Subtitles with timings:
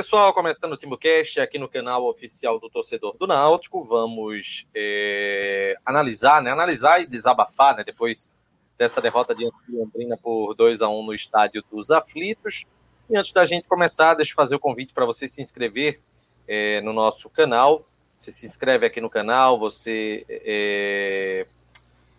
[0.00, 3.84] Pessoal, começando o TimbuCast aqui no canal oficial do Torcedor do Náutico.
[3.84, 6.50] Vamos é, analisar, né?
[6.50, 7.84] Analisar e desabafar, né?
[7.84, 8.32] Depois
[8.78, 12.64] dessa derrota de Londrina por 2 a 1 no estádio dos Aflitos.
[13.10, 16.00] E antes da gente começar, deixa eu fazer o convite para você se inscrever
[16.48, 17.84] é, no nosso canal.
[18.16, 21.46] Você se inscreve aqui no canal, você é,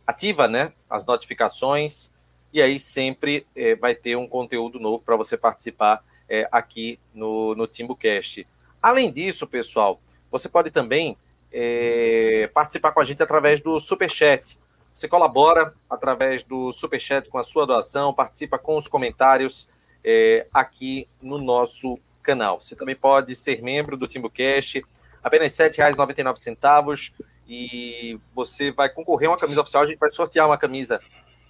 [0.05, 2.11] ativa né, as notificações
[2.53, 7.53] e aí sempre é, vai ter um conteúdo novo para você participar é, aqui no,
[7.55, 8.47] no TimbuCast.
[8.81, 9.99] Além disso, pessoal,
[10.31, 11.17] você pode também
[11.51, 14.57] é, participar com a gente através do Superchat.
[14.93, 19.67] Você colabora através do Superchat com a sua doação, participa com os comentários
[20.05, 22.61] é, aqui no nosso canal.
[22.61, 24.85] Você também pode ser membro do TimbuCast,
[25.21, 27.11] apenas R$ 7,99
[27.45, 29.83] e você vai concorrer a uma camisa oficial.
[29.83, 31.01] A gente vai sortear uma camisa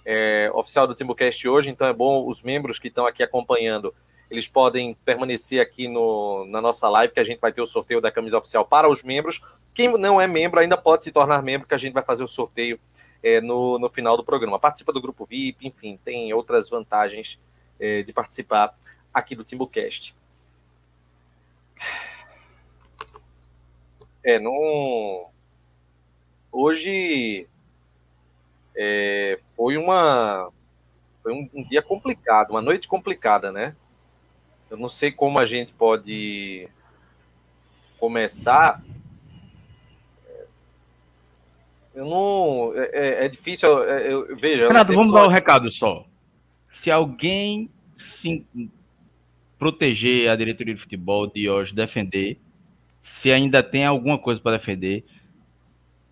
[0.04, 3.94] é, oficial do TimbuCast hoje, então é bom os membros que estão aqui acompanhando
[4.32, 8.00] eles podem permanecer aqui no, na nossa live, que a gente vai ter o sorteio
[8.00, 9.42] da camisa oficial para os membros.
[9.74, 12.28] Quem não é membro ainda pode se tornar membro, que a gente vai fazer o
[12.28, 12.80] sorteio
[13.22, 14.58] é, no, no final do programa.
[14.58, 17.38] Participa do grupo VIP, enfim, tem outras vantagens
[17.78, 18.74] é, de participar
[19.12, 20.14] aqui do Timbucast.
[24.24, 25.26] É, não.
[26.50, 27.46] Hoje
[28.74, 30.50] é, foi uma
[31.22, 33.76] foi um, um, dia complicado, uma noite complicada, né?
[34.72, 36.66] Eu não sei como a gente pode
[37.98, 38.82] começar.
[41.94, 42.72] Eu não.
[42.74, 43.68] É, é, é difícil.
[43.68, 44.68] Eu, eu, veja.
[44.68, 45.16] Renato, vamos só...
[45.16, 46.06] dar um recado só.
[46.70, 47.68] Se alguém
[47.98, 48.46] se
[49.58, 52.40] proteger a diretoria de futebol de hoje, defender,
[53.02, 55.04] se ainda tem alguma coisa para defender,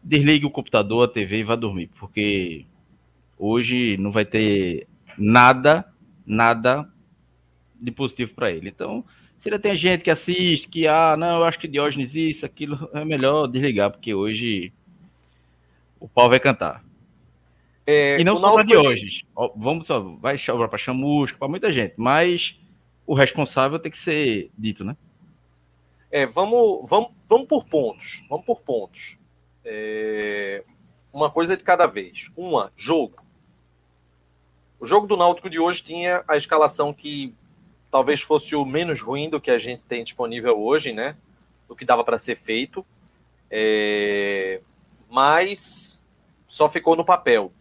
[0.05, 2.67] desligue o computador, a TV e vá dormir, porque
[3.39, 5.91] hoje não vai ter nada,
[6.27, 6.87] nada
[7.81, 8.69] de positivo para ele.
[8.69, 9.05] Então,
[9.39, 12.89] se ainda tem gente que assiste, que, ah, não, eu acho que Diógenes isso, aquilo,
[12.95, 14.73] é melhor desligar, porque hoje
[15.99, 16.85] o pau vai cantar.
[17.87, 19.23] É, e não só para Diógenes.
[19.57, 22.55] Vamos só, vai sobrar para chamusca, para muita gente, mas
[23.07, 24.97] o responsável tem que ser dito, né?
[26.11, 28.25] É, vamos, vamos, vamos por pontos.
[28.29, 29.19] Vamos por pontos.
[29.65, 30.65] É,
[31.13, 32.31] uma coisa de cada vez.
[32.37, 33.17] Uma, jogo.
[34.79, 37.35] O jogo do Náutico de hoje tinha a escalação que
[37.91, 41.17] talvez fosse o menos ruim do que a gente tem disponível hoje, né?
[41.69, 42.85] Do que dava para ser feito.
[43.51, 44.61] É...
[45.09, 46.05] Mas
[46.47, 47.53] só ficou no papel.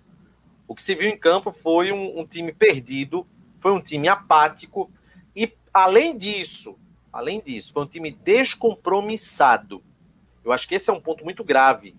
[0.68, 3.26] O que se viu em campo foi um, um time perdido,
[3.60, 4.90] foi um time apático
[5.36, 6.78] e, além disso,
[7.12, 9.84] além disso, foi um time descompromissado.
[10.46, 11.96] Eu acho que esse é um ponto muito grave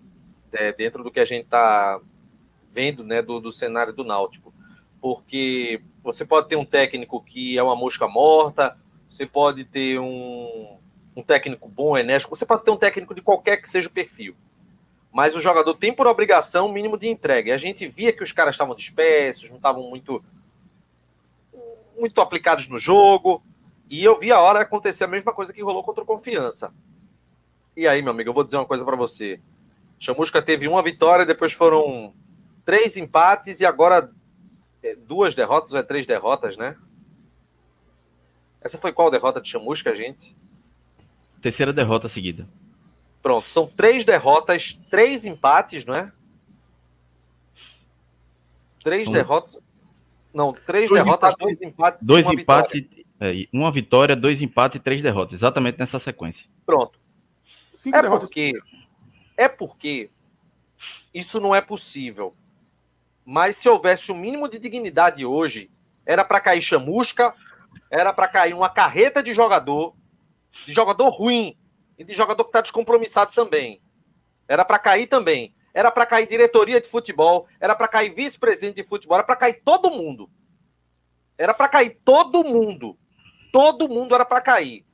[0.53, 1.99] é, dentro do que a gente está
[2.69, 4.53] vendo né, do, do cenário do Náutico.
[5.01, 10.77] Porque você pode ter um técnico que é uma mosca morta, você pode ter um,
[11.15, 14.35] um técnico bom, enérgico, você pode ter um técnico de qualquer que seja o perfil.
[15.11, 17.49] Mas o jogador tem por obrigação o mínimo de entrega.
[17.49, 20.23] E a gente via que os caras estavam dispersos, não estavam muito,
[21.99, 23.43] muito aplicados no jogo.
[23.89, 26.73] E eu vi a hora acontecer a mesma coisa que rolou contra o Confiança.
[27.75, 29.39] E aí, meu amigo, eu vou dizer uma coisa para você.
[29.99, 32.13] Chamusca teve uma vitória, depois foram
[32.63, 34.09] três empates e agora
[35.07, 36.77] duas derrotas ou é três derrotas, né?
[38.61, 40.35] Essa foi qual derrota de Chamusca, gente?
[41.41, 42.47] Terceira derrota seguida.
[43.21, 46.11] Pronto, são três derrotas, três empates, não é?
[48.83, 49.57] Três três derrotas.
[50.33, 52.07] Não, três dois derrotas, empates, dois empates.
[52.07, 53.05] Dois uma empates, vitória.
[53.19, 55.33] É, uma vitória, dois empates e três derrotas.
[55.33, 56.47] Exatamente nessa sequência.
[56.65, 56.99] Pronto.
[57.71, 58.53] Cinco é porque.
[59.37, 60.09] É porque
[61.13, 62.35] isso não é possível.
[63.31, 65.71] Mas se houvesse o um mínimo de dignidade hoje,
[66.05, 67.33] era para cair chamusca,
[67.89, 69.95] era para cair uma carreta de jogador,
[70.67, 71.57] de jogador ruim
[71.97, 73.81] e de jogador que está descompromissado também.
[74.49, 75.55] Era para cair também.
[75.73, 79.61] Era para cair diretoria de futebol, era para cair vice-presidente de futebol, era para cair
[79.63, 80.29] todo mundo.
[81.37, 82.97] Era para cair todo mundo.
[83.49, 84.85] Todo mundo era para cair.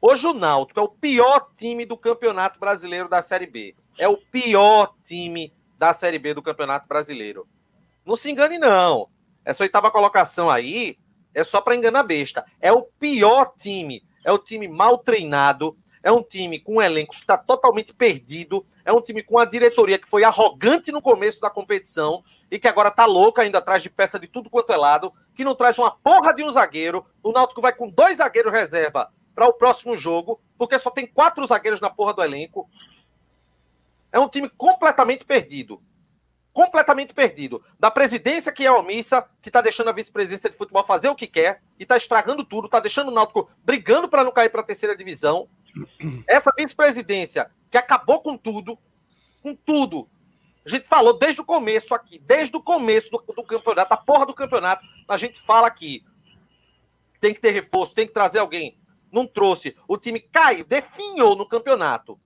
[0.00, 3.74] Hoje o Náutico é o pior time do Campeonato Brasileiro da Série B.
[3.98, 7.44] É o pior time da Série B do Campeonato Brasileiro.
[8.04, 9.08] Não se engane, não.
[9.44, 10.98] Essa oitava colocação aí
[11.34, 12.44] é só para enganar besta.
[12.60, 14.02] É o pior time.
[14.24, 15.76] É o time mal treinado.
[16.02, 18.66] É um time com um elenco que está totalmente perdido.
[18.84, 22.66] É um time com uma diretoria que foi arrogante no começo da competição e que
[22.66, 25.78] agora tá louca ainda atrás de peça de tudo quanto é lado, que não traz
[25.78, 27.06] uma porra de um zagueiro.
[27.22, 31.46] O Náutico vai com dois zagueiros reserva para o próximo jogo, porque só tem quatro
[31.46, 32.68] zagueiros na porra do elenco.
[34.10, 35.80] É um time completamente perdido.
[36.52, 37.62] Completamente perdido.
[37.78, 41.26] Da presidência que é omissa, que está deixando a vice-presidência de futebol fazer o que
[41.26, 44.64] quer e está estragando tudo, está deixando o Náutico brigando para não cair para a
[44.64, 45.48] terceira divisão.
[46.26, 48.78] Essa vice-presidência que acabou com tudo,
[49.42, 50.08] com tudo.
[50.64, 54.26] A gente falou desde o começo aqui, desde o começo do, do campeonato, a porra
[54.26, 56.04] do campeonato, a gente fala aqui.
[57.20, 58.78] Tem que ter reforço, tem que trazer alguém.
[59.10, 59.76] Não trouxe.
[59.88, 62.18] O time caiu, definhou no campeonato.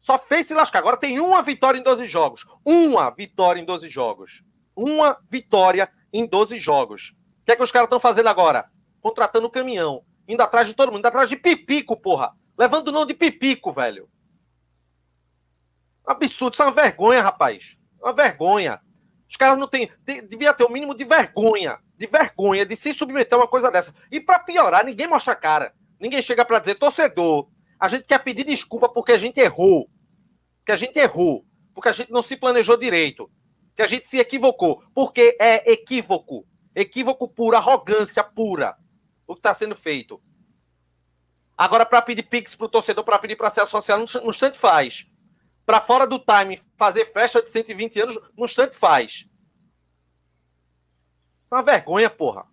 [0.00, 0.78] Só fez se lascar.
[0.78, 2.46] Agora tem uma vitória em 12 jogos.
[2.64, 4.42] Uma vitória em 12 jogos.
[4.76, 7.16] Uma vitória em 12 jogos.
[7.42, 8.70] O que é que os caras estão fazendo agora?
[9.00, 10.04] Contratando o caminhão.
[10.26, 11.00] Indo atrás de todo mundo.
[11.00, 12.32] Indo atrás de Pipico, porra.
[12.56, 14.08] Levando o nome de Pipico, velho.
[16.06, 16.54] Absurdo.
[16.54, 17.76] Isso é uma vergonha, rapaz.
[18.00, 18.80] Uma vergonha.
[19.28, 19.90] Os caras não têm.
[20.28, 21.78] Devia ter o um mínimo de vergonha.
[21.96, 23.94] De vergonha de se submeter a uma coisa dessa.
[24.10, 25.74] E para piorar, ninguém mostra cara.
[26.00, 27.48] Ninguém chega para dizer, torcedor,
[27.78, 29.88] a gente quer pedir desculpa porque a gente errou.
[30.64, 31.44] Que a gente errou.
[31.72, 33.30] Porque a gente não se planejou direito.
[33.76, 34.82] Que a gente se equivocou.
[34.94, 36.46] Porque é equívoco.
[36.74, 38.76] Equívoco puro, arrogância pura.
[39.26, 40.20] O que está sendo feito.
[41.56, 45.06] Agora, para pedir pix para o torcedor, para pedir para ser associado, no instante faz.
[45.66, 49.28] Para fora do time, fazer festa de 120 anos, no instante faz.
[51.44, 52.46] Isso é uma vergonha, porra.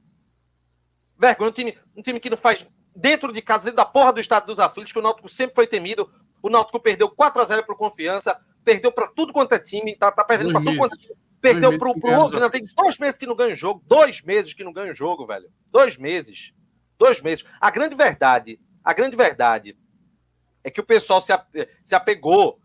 [1.18, 1.50] Vergonha.
[1.50, 4.46] Um time, um time que não faz dentro de casa, dentro da porra do estado
[4.46, 6.10] dos aflitos, que o Náutico sempre foi temido.
[6.42, 10.12] O Náutico perdeu 4 a 0 por confiança, perdeu para tudo quanto é time, tá,
[10.12, 11.16] tá perdendo para tudo quanto é time.
[11.42, 14.64] Perdeu para o outro, tem dois meses que não ganha o jogo, dois meses que
[14.64, 15.48] não ganha o jogo, velho.
[15.72, 16.54] Dois meses.
[16.98, 17.46] Dois meses.
[17.62, 19.78] A grande verdade, a grande verdade
[20.64, 21.32] é que o pessoal se,
[21.84, 22.60] se apegou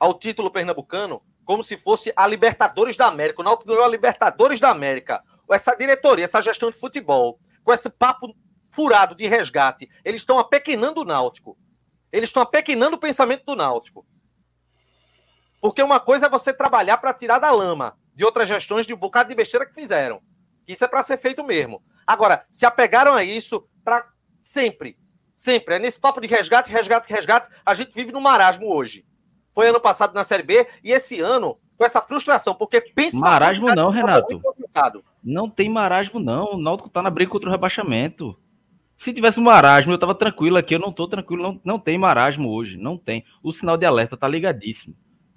[0.00, 3.40] ao título pernambucano como se fosse a Libertadores da América.
[3.40, 5.22] O Náutico ganhou a Libertadores da América.
[5.48, 8.34] Essa diretoria, essa gestão de futebol, com esse papo
[8.74, 9.88] furado de resgate.
[10.04, 11.56] Eles estão apequenando o Náutico.
[12.12, 14.06] Eles estão apequenando o pensamento do Náutico.
[15.60, 18.98] Porque uma coisa é você trabalhar para tirar da lama de outras gestões de um
[18.98, 20.20] bocado de besteira que fizeram.
[20.66, 21.82] Isso é para ser feito mesmo.
[22.06, 24.06] Agora, se apegaram a isso para
[24.42, 24.98] sempre.
[25.34, 25.74] Sempre.
[25.74, 27.48] É nesse papo de resgate, resgate, resgate.
[27.64, 29.04] A gente vive no marasmo hoje.
[29.52, 33.18] Foi ano passado na Série B e esse ano com essa frustração, porque pensa.
[33.18, 34.40] Marasmo não, Renato.
[35.22, 36.54] Não tem marasmo, não.
[36.54, 38.36] O Náutico tá na briga contra o rebaixamento.
[39.04, 40.74] Se tivesse marasmo, eu tava tranquilo aqui.
[40.74, 42.78] Eu não tô tranquilo, não, não tem marasmo hoje.
[42.78, 43.22] Não tem.
[43.42, 44.96] O sinal de alerta tá ligadíssimo.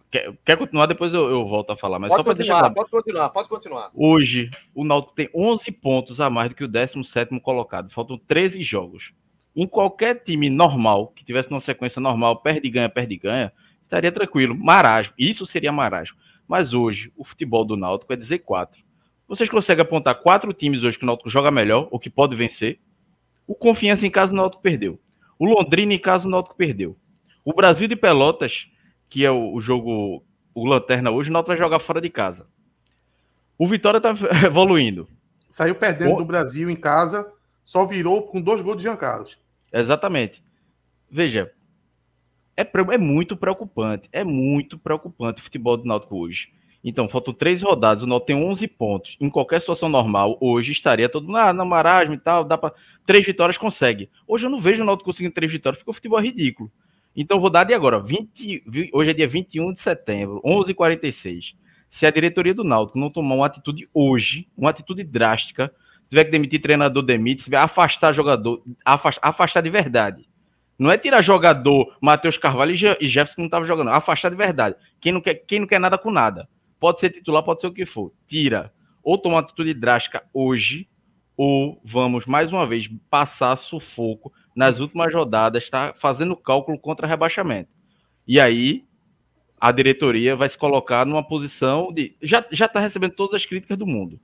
[0.10, 0.86] Quer, quer continuar?
[0.86, 2.00] Depois eu, eu, volto a falar.
[2.00, 2.70] Mas pode só para deixar.
[2.74, 3.92] Pode continuar, pode continuar.
[3.94, 7.92] Hoje, o Náutico tem 11 pontos a mais do que o 17 colocado.
[7.92, 9.12] Faltam 13 jogos.
[9.54, 13.52] Em qualquer time normal, que tivesse uma sequência normal, perde ganha, perde ganha,
[13.84, 14.56] estaria tranquilo.
[14.56, 15.14] Marasmo.
[15.20, 16.16] Isso seria marasmo.
[16.48, 18.80] Mas hoje, o futebol do Náutico é dizer quatro.
[19.28, 22.80] Vocês conseguem apontar quatro times hoje que o Náutico joga melhor ou que pode vencer?
[23.48, 25.00] O Confiança em casa o Náutico perdeu.
[25.40, 26.98] O Londrina em casa o Náutico perdeu.
[27.46, 28.68] O Brasil de Pelotas,
[29.10, 30.22] que é o, jogo,
[30.54, 32.46] o Lanterna hoje, o Náutico vai jogar fora de casa.
[33.58, 34.14] O Vitória tá
[34.46, 35.08] evoluindo.
[35.50, 36.18] Saiu perdendo o...
[36.18, 37.32] do Brasil em casa,
[37.64, 39.40] só virou com dois gols de Jean Carlos.
[39.72, 40.44] Exatamente.
[41.10, 41.52] Veja,
[42.56, 44.10] é, é muito preocupante.
[44.12, 46.50] É muito preocupante o futebol do Náutico hoje.
[46.84, 49.18] Então, faltam três rodadas, o Náutico tem 11 pontos.
[49.20, 52.74] Em qualquer situação normal, hoje estaria todo ah, na maragem e tal, dá para
[53.06, 54.10] três vitórias consegue.
[54.28, 56.72] Hoje eu não vejo o Náutico conseguindo três vitórias, porque o futebol é ridículo.
[57.16, 61.56] Então, vou dar de agora, 20, hoje é dia 21 de setembro, 11h46.
[61.90, 66.26] Se a diretoria do Náutico não tomar uma atitude hoje, uma atitude drástica, se tiver
[66.26, 70.28] que demitir treinador, demite, se tiver afastar jogador, afastar, afastar de verdade.
[70.78, 74.76] Não é tirar jogador, Matheus Carvalho e Jefferson que não estava jogando, afastar de verdade.
[75.02, 76.48] Quem não, quer, quem não quer nada com nada.
[76.80, 78.14] Pode ser titular, pode ser o que for.
[78.28, 78.74] Tira.
[79.04, 80.88] Ou toma uma atitude drástica hoje,
[81.36, 87.70] ou vamos mais uma vez passar sufoco nas últimas rodadas, está fazendo cálculo contra rebaixamento.
[88.28, 88.86] E aí
[89.60, 92.16] a diretoria vai se colocar numa posição de.
[92.22, 94.20] Já está recebendo todas as críticas do mundo.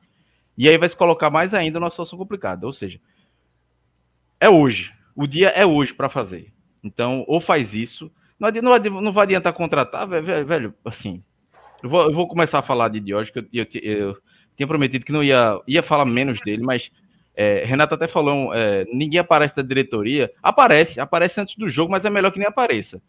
[0.58, 2.66] E aí vai se colocar mais ainda numa situação complicada.
[2.68, 3.00] Ou seja,
[4.40, 4.94] é hoje.
[5.16, 6.54] O dia é hoje para fazer.
[6.84, 8.12] Então, ou faz isso.
[8.40, 11.24] Não, não, não vai adiantar contratar, velho, velho assim,
[11.84, 14.18] eu vou, eu vou começar a falar de Diógenes, eu, eu, eu,
[14.56, 16.90] tinha prometido que não ia, ia falar menos dele, mas
[17.36, 20.32] é, Renato até falou, é, ninguém aparece da diretoria.
[20.42, 23.02] Aparece, aparece antes do jogo, mas é melhor que nem apareça.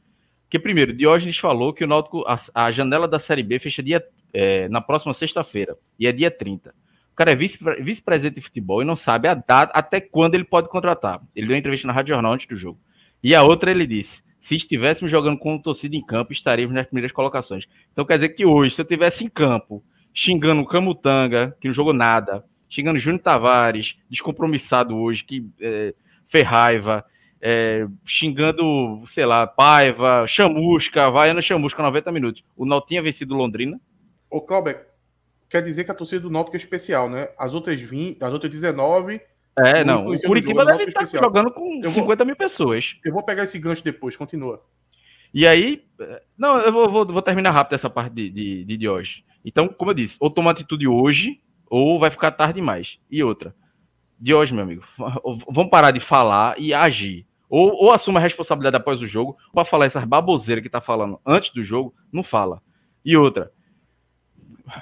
[0.42, 4.04] Porque, primeiro, Diógenes falou que o Náutico, a, a janela da Série B fecha dia,
[4.32, 6.74] é, na próxima sexta-feira, e é dia 30.
[7.12, 10.44] O cara é vice-presidente vice de futebol e não sabe a data, até quando ele
[10.44, 11.20] pode contratar.
[11.34, 12.78] Ele deu uma entrevista na Rádio Jornal antes do jogo.
[13.22, 16.84] E a outra ele disse: se estivéssemos jogando com o torcida em campo, estaríamos nas
[16.84, 17.64] primeiras colocações.
[17.90, 19.82] Então quer dizer que hoje, se eu tivesse em campo,
[20.12, 25.94] xingando o Camutanga, que não jogou nada, xingando Júnior Tavares, descompromissado hoje, que é,
[26.26, 27.02] fez raiva,
[27.40, 32.44] é, xingando, sei lá, Paiva, Chamusca, Vaiana Chamusca 90 minutos.
[32.54, 33.80] O Nau tinha vencido Londrina.
[34.28, 34.86] Ô, Clauber,
[35.48, 37.30] quer dizer que a torcida do Náutico é especial, né?
[37.38, 39.22] As outras 20, as outras 19.
[39.58, 40.06] É, não.
[40.06, 42.96] O Curitiba deve estar tá jogando com eu 50 vou, mil pessoas.
[43.04, 44.62] Eu vou pegar esse gancho depois, continua.
[45.32, 45.84] E aí.
[46.36, 49.24] Não, eu vou, vou, vou terminar rápido essa parte de, de, de, de hoje.
[49.44, 52.98] Então, como eu disse, ou toma atitude hoje, ou vai ficar tarde demais.
[53.10, 53.54] E outra.
[54.18, 54.84] De hoje, meu amigo,
[55.48, 57.26] vamos parar de falar e agir.
[57.48, 61.20] Ou, ou assuma a responsabilidade após o jogo, para falar essas baboseiras que tá falando
[61.24, 62.60] antes do jogo, não fala.
[63.04, 63.52] E outra,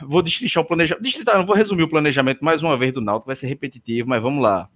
[0.03, 1.25] vou destrinchar o planejamento.
[1.27, 4.43] Não vou resumir o planejamento mais uma vez do Náutico, vai ser repetitivo, mas vamos
[4.43, 4.69] lá.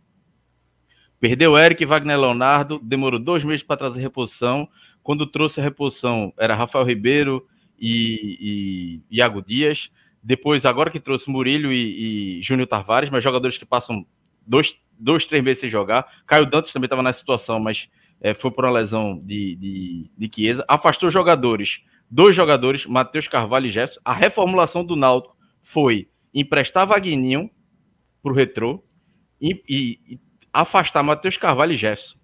[1.18, 4.68] Perdeu Eric Wagner Leonardo, demorou dois meses para trazer reposição.
[5.02, 7.46] Quando trouxe a reposição, era Rafael Ribeiro
[7.78, 9.90] e, e Iago Dias.
[10.22, 14.04] Depois, agora que trouxe Murilo e, e Júnior Tavares, mas jogadores que passam
[14.46, 16.06] dois, dois, três meses sem jogar.
[16.26, 17.88] Caio Dantas também estava nessa situação, mas
[18.20, 20.64] é, foi por uma lesão de, de, de Chiesa.
[20.68, 24.00] Afastou jogadores, dois jogadores, Matheus Carvalho e Gerson.
[24.04, 27.50] A reformulação do Náutico foi emprestar Vagninho
[28.22, 28.82] para o Retrô
[29.40, 30.20] e, e, e
[30.52, 32.16] afastar Matheus Carvalho e Gerson.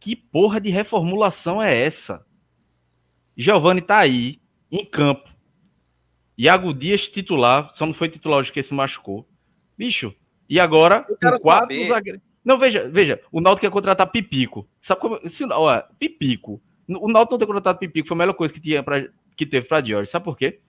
[0.00, 2.24] Que porra de reformulação é essa?
[3.36, 4.40] Giovanni tá aí,
[4.70, 5.28] em campo.
[6.36, 9.28] Iago Dias titular, só não foi titular hoje que se machucou.
[9.76, 10.14] Bicho,
[10.48, 12.22] e agora, com quatro zagueiros.
[12.44, 14.66] Não, veja, veja, o Náutico quer contratar Pipico.
[14.80, 15.20] Sabe como.
[15.28, 16.62] Se, ó, Pipico.
[16.88, 19.66] O Náutico não ter contratado Pipico foi a melhor coisa que, tinha pra, que teve
[19.66, 20.06] para Dior.
[20.06, 20.60] Sabe por quê?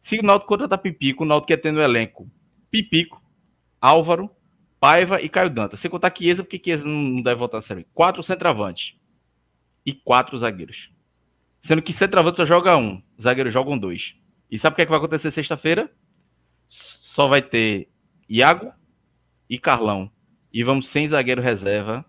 [0.00, 2.30] Se o Náutico contratar Pipico, o Náutico quer ter no elenco
[2.70, 3.22] Pipico,
[3.80, 4.30] Álvaro,
[4.78, 5.80] Paiva e Caio Dantas.
[5.80, 7.86] Sem contar Chiesa, porque Chiesa não deve voltar a série.
[7.92, 8.94] Quatro centravantes
[9.84, 10.90] e quatro zagueiros.
[11.62, 14.14] Sendo que centroavante só joga um, zagueiros jogam dois.
[14.50, 15.90] E sabe o que, é que vai acontecer sexta-feira?
[16.68, 17.88] Só vai ter
[18.28, 18.72] Iago,
[19.48, 20.10] e Carlão.
[20.52, 22.04] E vamos sem zagueiro reserva.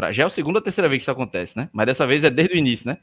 [0.00, 0.12] Pra...
[0.12, 1.68] Já é a segunda ou terceira vez que isso acontece, né?
[1.74, 2.96] Mas dessa vez é desde o início, né?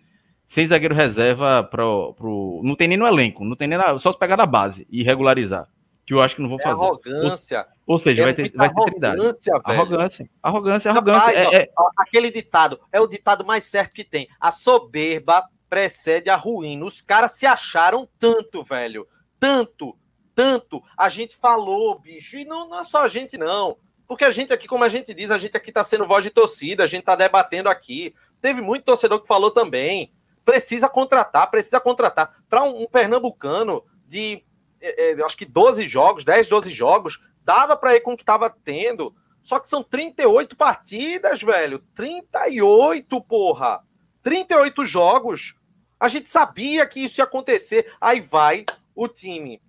[0.48, 2.62] Sem zagueiro reserva pro, pro...
[2.64, 4.00] Não tem nem no elenco, não tem nem na...
[4.00, 5.68] Só se pegar na base e regularizar.
[6.08, 6.82] Que eu acho que não vou é fazer.
[6.82, 7.68] Arrogância.
[7.86, 9.80] Ou, ou seja, é vai ter, vai ter arrogância, velho.
[9.80, 10.30] Arrogância.
[10.42, 11.22] Arrogância, arrogância.
[11.22, 11.70] Rapaz, é, é...
[11.78, 14.28] Ó, aquele ditado é o ditado mais certo que tem.
[14.40, 16.84] A soberba precede a ruína.
[16.84, 19.06] Os caras se acharam tanto, velho.
[19.40, 19.96] Tanto
[20.38, 23.76] tanto a gente falou, bicho, e não, não é só a gente, não.
[24.08, 26.30] Porque a gente aqui, como a gente diz, a gente aqui tá sendo voz de
[26.30, 28.16] torcida, a gente tá debatendo aqui.
[28.40, 30.14] Teve muito torcedor que falou também.
[30.46, 32.34] Precisa contratar, precisa contratar.
[32.50, 34.44] Para um, um, pernambucano de,
[34.80, 38.24] é, é, acho que 12 jogos, 10, 12 jogos, dava para ir com o que
[38.24, 39.14] tava tendo.
[39.42, 41.80] Só que são 38 partidas, velho.
[41.94, 43.84] 38, porra.
[44.22, 45.56] 38 jogos.
[46.00, 47.94] A gente sabia que isso ia acontecer.
[48.00, 49.62] Aí vai o time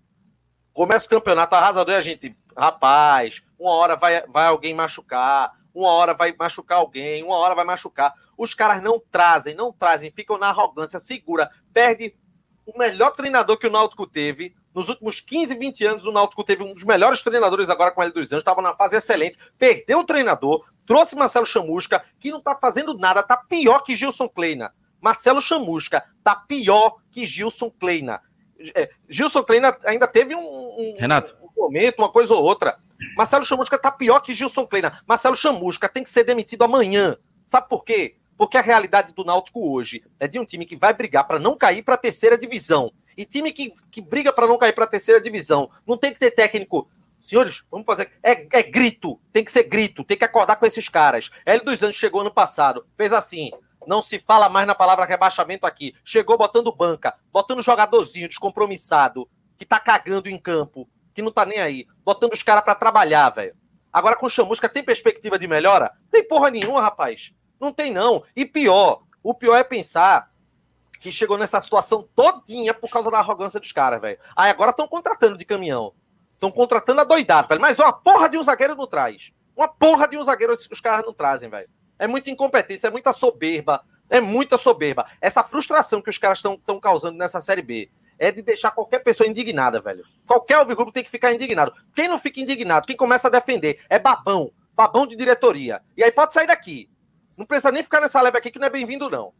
[0.78, 5.90] Começa o campeonato arrasador e a gente, rapaz, uma hora vai, vai alguém machucar, uma
[5.90, 8.12] hora vai machucar alguém, uma hora vai machucar.
[8.36, 12.14] Os caras não trazem, não trazem, ficam na arrogância, segura, perde
[12.66, 14.54] o melhor treinador que o Náutico teve.
[14.74, 18.12] Nos últimos 15, 20 anos, o Náutico teve um dos melhores treinadores agora com ele
[18.12, 22.54] dos anos, estava na fase excelente, perdeu o treinador, trouxe Marcelo Chamusca, que não está
[22.54, 24.72] fazendo nada, tá pior que Gilson Kleina.
[25.00, 28.20] Marcelo Chamusca tá pior que Gilson Kleina.
[28.74, 31.34] É, Gilson Kleina ainda teve um, um, Renato.
[31.58, 32.78] Momento, uma coisa ou outra.
[33.16, 35.00] Marcelo Chamusca tá pior que Gilson Kleina.
[35.06, 37.16] Marcelo Chamusca tem que ser demitido amanhã.
[37.46, 38.16] Sabe por quê?
[38.36, 41.56] Porque a realidade do Náutico hoje é de um time que vai brigar para não
[41.56, 42.92] cair para a terceira divisão.
[43.16, 46.20] E time que, que briga para não cair para a terceira divisão não tem que
[46.20, 46.88] ter técnico.
[47.20, 48.12] Senhores, vamos fazer.
[48.22, 51.30] É, é grito, tem que ser grito, tem que acordar com esses caras.
[51.44, 53.50] L dos anos chegou ano passado, fez assim:
[53.88, 55.94] não se fala mais na palavra rebaixamento aqui.
[56.04, 60.88] Chegou botando banca, botando jogadorzinho descompromissado, que tá cagando em campo,
[61.18, 63.52] que não tá nem aí, botando os caras para trabalhar, velho.
[63.92, 65.90] Agora com chamusca tem perspectiva de melhora?
[66.12, 67.32] Tem porra nenhuma, rapaz.
[67.60, 68.22] Não tem não.
[68.36, 70.30] E pior, o pior é pensar
[71.00, 74.16] que chegou nessa situação todinha por causa da arrogância dos caras, velho.
[74.36, 75.92] Aí agora estão contratando de caminhão.
[76.34, 77.60] Estão contratando a doidado, velho.
[77.60, 79.32] Mas uma porra de um zagueiro não traz.
[79.56, 81.68] Uma porra de um zagueiro os caras não trazem, velho.
[81.98, 83.84] É muita incompetência, é muita soberba.
[84.08, 85.04] É muita soberba.
[85.20, 89.28] Essa frustração que os caras estão causando nessa Série B é de deixar qualquer pessoa
[89.28, 90.04] indignada, velho.
[90.26, 91.72] Qualquer alvirrubro tem que ficar indignado.
[91.94, 94.50] Quem não fica indignado, quem começa a defender, é babão.
[94.76, 95.80] Babão de diretoria.
[95.96, 96.88] E aí pode sair daqui.
[97.36, 99.32] Não precisa nem ficar nessa leve aqui que não é bem-vindo, não.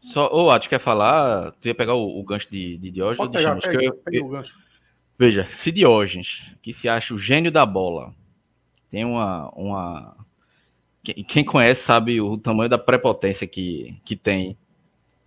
[0.00, 1.52] Só, ô, Atos, quer falar?
[1.60, 3.16] Tu ia pegar o, o gancho de, de Diógenes?
[3.18, 4.58] Pode pegar, pega, eu, pega o gancho.
[5.18, 8.12] Veja, se Diógenes, que se acha o gênio da bola,
[8.90, 10.16] tem uma, uma
[11.28, 14.56] quem conhece sabe o tamanho da prepotência que, que tem.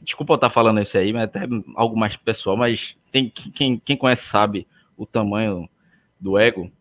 [0.01, 1.41] Desculpa eu estar falando isso aí, mas até
[1.75, 5.67] algo mais pessoal, mas tem, quem, quem conhece sabe o tamanho
[6.19, 6.71] do ego.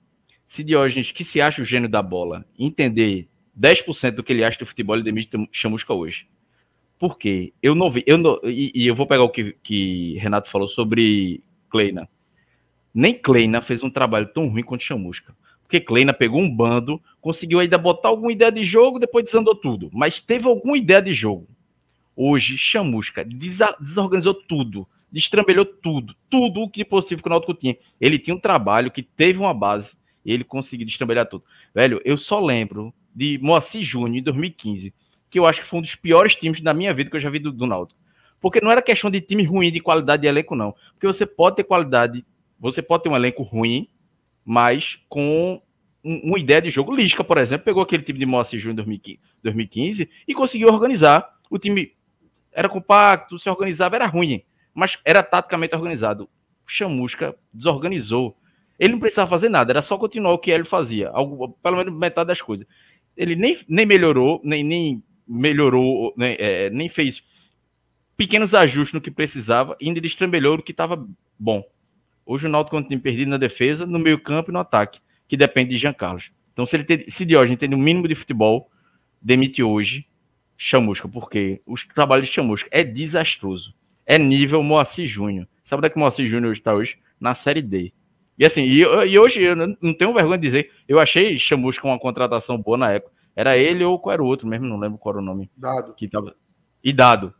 [0.46, 4.58] Se Diógenes, que se acha o gênio da bola, entender 10% do que ele acha
[4.58, 6.26] do futebol, ele demite chamusca hoje.
[6.98, 7.52] Por quê?
[7.62, 8.02] Eu não vi.
[8.06, 12.08] Eu não, e, e eu vou pegar o que, que Renato falou sobre Kleina.
[12.94, 15.34] nem Kleina fez um trabalho tão ruim quanto Chamusca.
[15.62, 19.90] Porque Kleina pegou um bando, conseguiu ainda botar alguma ideia de jogo, depois desandou tudo.
[19.92, 21.46] Mas teve alguma ideia de jogo.
[22.16, 23.22] Hoje, Chamusca
[23.78, 27.76] desorganizou tudo, destrambelhou tudo, tudo o que possível que o Náutico tinha.
[28.00, 29.92] Ele tinha um trabalho que teve uma base,
[30.24, 31.44] ele conseguiu destrambelhar tudo.
[31.74, 34.94] Velho, eu só lembro de Moacir Júnior em 2015,
[35.28, 37.28] que eu acho que foi um dos piores times da minha vida que eu já
[37.28, 38.00] vi do, do Náutico.
[38.40, 40.74] Porque não era questão de time ruim de qualidade de elenco, não.
[40.92, 42.24] Porque você pode ter qualidade,
[42.58, 43.88] você pode ter um elenco ruim,
[44.44, 45.60] mas com
[46.04, 46.94] um, uma ideia de jogo.
[46.94, 51.34] Lisca, por exemplo, pegou aquele time de Moacir Júnior em 2015 e conseguiu organizar.
[51.48, 51.95] O time
[52.56, 54.42] era compacto, se organizava, era ruim,
[54.74, 56.24] mas era taticamente organizado.
[56.66, 58.34] O Chamusca desorganizou.
[58.78, 61.94] Ele não precisava fazer nada, era só continuar o que ele fazia, algo, pelo menos
[61.94, 62.66] metade das coisas.
[63.14, 67.22] Ele nem, nem melhorou, nem, nem melhorou, nem, é, nem fez
[68.16, 71.06] pequenos ajustes no que precisava ainda destrambelhou o que estava
[71.38, 71.62] bom.
[72.24, 74.98] Hoje o Náutico tem perdido na defesa, no meio campo e no ataque,
[75.28, 76.30] que depende de Jean Carlos.
[76.52, 78.70] Então se ele tem, se Diógenes tem o mínimo de futebol,
[79.20, 80.06] demite hoje
[80.56, 83.74] Chamusca, porque o trabalho de Chamusca é desastroso.
[84.04, 85.46] É nível Moacir Júnior.
[85.64, 86.98] Sabe onde é que Moacir Júnior está hoje?
[87.20, 87.92] Na Série D.
[88.38, 91.98] E assim, e, e, hoje eu não tenho vergonha de dizer, eu achei Chamusca uma
[91.98, 93.12] contratação boa na época.
[93.34, 95.50] Era ele ou qual era o outro mesmo, não lembro qual era o nome.
[95.56, 95.94] Dado.
[95.94, 96.34] Que tava...
[96.82, 97.34] E dado.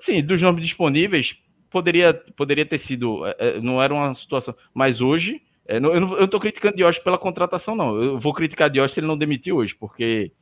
[0.00, 1.36] Sim, dos nomes disponíveis,
[1.70, 3.24] poderia, poderia ter sido.
[3.26, 4.54] É, é, não era uma situação.
[4.74, 8.00] Mas hoje, é, eu não estou criticando Diógenes pela contratação, não.
[8.00, 10.32] Eu vou criticar Diógenes se ele não demitir hoje, porque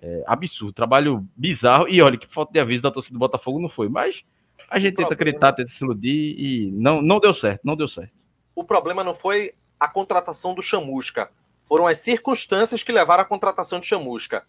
[0.00, 0.72] é absurdo.
[0.72, 1.88] Trabalho bizarro.
[1.88, 3.88] E olha, que falta de aviso da torcida do Botafogo não foi.
[3.88, 4.22] Mas
[4.68, 8.12] a gente tenta acreditar, tenta se iludir e não, não deu certo, não deu certo.
[8.54, 11.30] O problema não foi a contratação do Chamusca.
[11.66, 14.44] Foram as circunstâncias que levaram à contratação de Chamusca.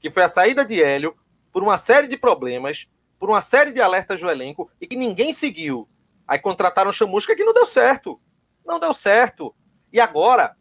[0.00, 1.14] Que foi a saída de Hélio
[1.52, 2.88] por uma série de problemas
[3.20, 5.86] por uma série de alertas do elenco e que ninguém seguiu.
[6.26, 8.18] Aí contrataram Chamusca que não deu certo.
[8.64, 9.54] Não deu certo.
[9.92, 10.56] E agora,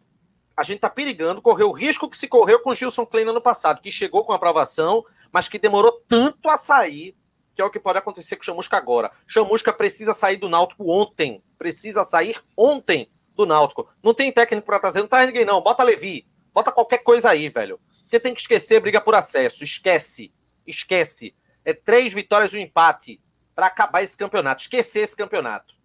[0.60, 3.82] a gente está perigando correr o risco que se correu com Gilson Klein no passado,
[3.82, 7.15] que chegou com aprovação, mas que demorou tanto a sair,
[7.56, 9.12] que é o que pode acontecer com o Chamusca agora.
[9.26, 11.41] Chamusca precisa sair do Náutico ontem.
[11.58, 13.88] Precisa sair ontem do Náutico.
[14.04, 15.62] Não tem técnico para trazer, não traz ninguém não.
[15.62, 16.28] Bota Levi.
[16.54, 17.80] Bota qualquer coisa aí, velho.
[18.02, 19.63] Porque tem que esquecer briga por acesso.
[19.63, 20.34] Esquece.
[20.67, 23.22] Esquece é três vitórias e um empate
[23.56, 25.76] para acabar esse campeonato, esquecer esse campeonato.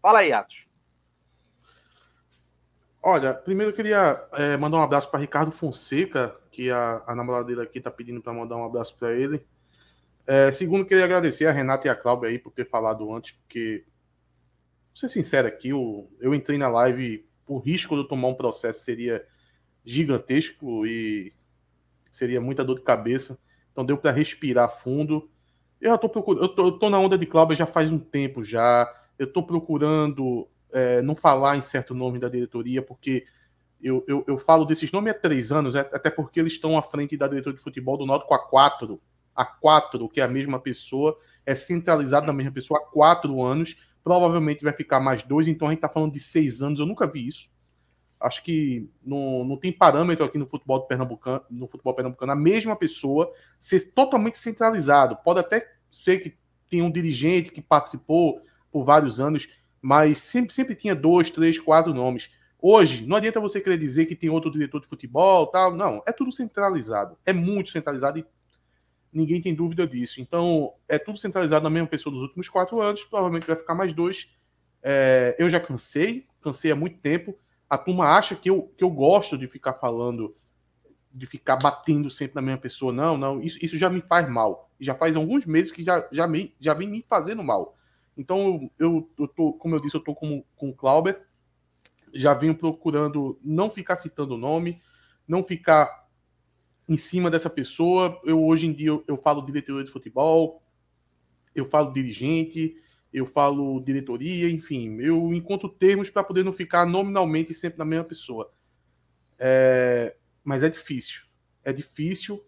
[0.00, 0.66] Fala aí, Atos.
[3.04, 7.46] Olha, primeiro eu queria é, mandar um abraço para Ricardo Fonseca, que a, a namorada
[7.46, 9.44] dele aqui está pedindo para mandar um abraço para ele.
[10.24, 13.84] É, segundo, queria agradecer a Renata e a Cláudia aí por ter falado antes, porque,
[14.88, 18.34] vou ser sincero aqui, eu, eu entrei na live por risco de eu tomar um
[18.34, 19.26] processo seria
[19.84, 21.34] gigantesco e
[22.08, 23.36] seria muita dor de cabeça.
[23.72, 25.28] Então deu para respirar fundo.
[25.80, 27.98] Eu já tô procurando, eu tô, eu tô na onda de Cláudia já faz um
[27.98, 28.88] tempo já.
[29.18, 33.24] Eu estou procurando é, não falar em certo nome da diretoria, porque
[33.82, 36.82] eu, eu, eu, falo desses nomes há três anos, é, até porque eles estão à
[36.82, 39.00] frente da diretoria de futebol do Náutico há quatro.
[39.34, 43.76] Há quatro, que é a mesma pessoa, é centralizado na mesma pessoa há quatro anos.
[44.04, 46.78] Provavelmente vai ficar mais dois, então a gente está falando de seis anos.
[46.78, 47.48] Eu nunca vi isso
[48.22, 52.76] acho que não, não tem parâmetro aqui no futebol pernambucano, no futebol pernambucano, a mesma
[52.76, 55.16] pessoa ser totalmente centralizado.
[55.16, 56.36] Pode até ser que
[56.70, 59.48] tenha um dirigente que participou por vários anos,
[59.82, 62.30] mas sempre, sempre tinha dois, três, quatro nomes.
[62.58, 65.74] Hoje, não adianta você querer dizer que tem outro diretor de futebol, tal.
[65.74, 67.18] Não, é tudo centralizado.
[67.26, 68.26] É muito centralizado e
[69.12, 70.20] ninguém tem dúvida disso.
[70.20, 73.02] Então, é tudo centralizado na mesma pessoa nos últimos quatro anos.
[73.02, 74.28] Provavelmente vai ficar mais dois.
[74.80, 77.36] É, eu já cansei, cansei há muito tempo
[77.72, 80.36] a turma acha que eu, que eu gosto de ficar falando,
[81.10, 82.92] de ficar batendo sempre na mesma pessoa.
[82.92, 84.70] Não, não, isso, isso já me faz mal.
[84.78, 87.74] Já faz alguns meses que já, já, me, já vem me fazendo mal.
[88.16, 91.26] Então, eu, eu tô, como eu disse, eu tô com, com o Clauber,
[92.12, 94.80] já venho procurando não ficar citando o nome,
[95.26, 96.08] não ficar
[96.88, 98.20] em cima dessa pessoa.
[98.24, 100.62] Eu hoje em dia eu, eu falo diretor de futebol,
[101.54, 102.76] eu falo dirigente,
[103.12, 108.04] eu falo diretoria, enfim, eu encontro termos para poder não ficar nominalmente sempre na mesma
[108.04, 108.52] pessoa.
[109.38, 111.22] É, mas é difícil.
[111.64, 112.44] É difícil.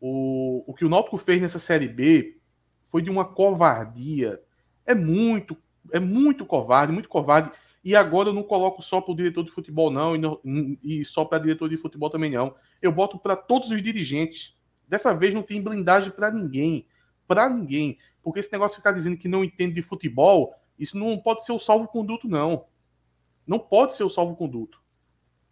[0.00, 2.38] O, o que o Náutico fez nessa Série B
[2.82, 4.40] foi de uma covardia.
[4.86, 5.56] É muito,
[5.92, 7.50] é muito covarde, muito covarde.
[7.82, 10.38] E agora eu não coloco só para o diretor de futebol, não, e, não,
[10.82, 12.54] e só para diretor de futebol também, não.
[12.82, 14.54] Eu boto para todos os dirigentes.
[14.86, 16.86] Dessa vez não tem blindagem para ninguém.
[17.26, 17.96] Para ninguém.
[18.22, 21.52] Porque esse negócio de ficar dizendo que não entende de futebol, isso não pode ser
[21.52, 22.66] o salvo-conduto, não.
[23.46, 24.80] Não pode ser o salvo-conduto.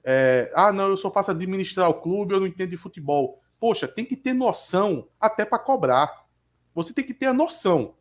[0.04, 3.42] É, ah, não, eu só faço administrar o clube, eu não entendo de futebol.
[3.60, 6.26] Poxa, tem que ter noção até para cobrar.
[6.74, 7.94] Você tem que ter a noção.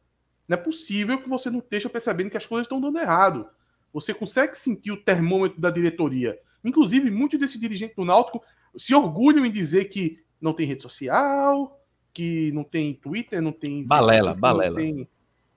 [0.48, 3.50] Não é possível que você não esteja percebendo que as coisas estão dando errado.
[3.92, 6.40] Você consegue sentir o termômetro da diretoria.
[6.64, 8.44] Inclusive, muitos desses dirigentes do Náutico
[8.76, 11.84] se orgulham em dizer que não tem rede social,
[12.14, 13.86] que não tem Twitter, não tem.
[13.86, 14.80] Balela, Facebook, balela.
[14.80, 15.10] Não tem,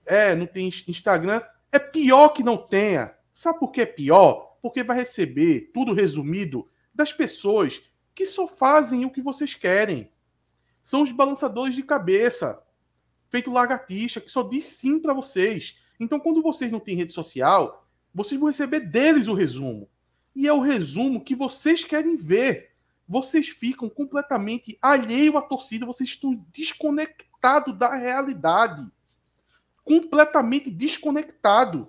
[0.07, 1.41] é, não tem Instagram.
[1.71, 3.15] É pior que não tenha.
[3.33, 4.57] Sabe por que é pior?
[4.61, 7.83] Porque vai receber tudo resumido das pessoas
[8.15, 10.11] que só fazem o que vocês querem.
[10.83, 12.61] São os balançadores de cabeça,
[13.31, 15.79] feito lagartixa, que só diz sim para vocês.
[15.99, 19.89] Então, quando vocês não têm rede social, vocês vão receber deles o resumo.
[20.35, 22.71] E é o resumo que vocês querem ver.
[23.09, 28.91] Vocês ficam completamente alheio à torcida, vocês estão desconectados da realidade.
[29.85, 31.89] Completamente desconectado.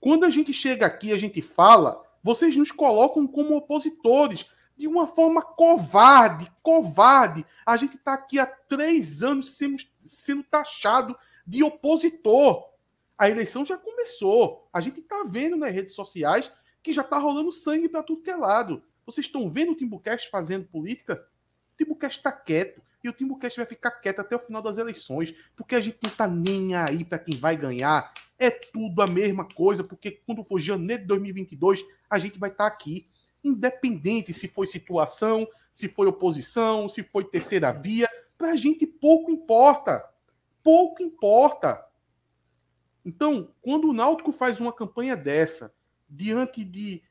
[0.00, 4.46] Quando a gente chega aqui, a gente fala, vocês nos colocam como opositores
[4.78, 7.44] de uma forma covarde, covarde.
[7.66, 12.64] A gente está aqui há três anos sendo, sendo taxado de opositor.
[13.18, 14.68] A eleição já começou.
[14.72, 18.30] A gente está vendo nas redes sociais que já está rolando sangue para tudo que
[18.30, 18.84] é lado.
[19.04, 21.26] Vocês estão vendo o Timbucast fazendo política?
[21.74, 22.80] O Timbucast está quieto.
[23.02, 25.34] E o Timbucast vai ficar quieto até o final das eleições.
[25.56, 28.12] Porque a gente não está nem aí para quem vai ganhar.
[28.38, 29.82] É tudo a mesma coisa.
[29.82, 33.08] Porque quando for janeiro de 2022, a gente vai estar tá aqui.
[33.42, 38.08] Independente se foi situação, se foi oposição, se foi terceira via.
[38.36, 40.04] Para a gente pouco importa.
[40.62, 41.84] Pouco importa.
[43.04, 45.72] Então, quando o Náutico faz uma campanha dessa,
[46.08, 47.02] diante de.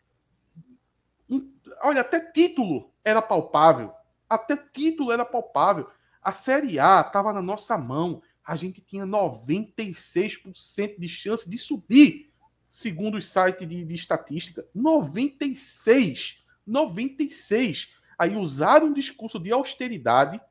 [1.82, 3.92] Olha, até título era palpável.
[4.30, 5.90] Até título era palpável.
[6.22, 8.22] A Série A estava na nossa mão.
[8.44, 12.32] A gente tinha 96% de chance de subir,
[12.70, 14.66] segundo os sites de, de estatística.
[14.74, 16.44] 96!
[16.66, 17.90] 96!
[18.18, 20.42] Aí usaram um discurso de austeridade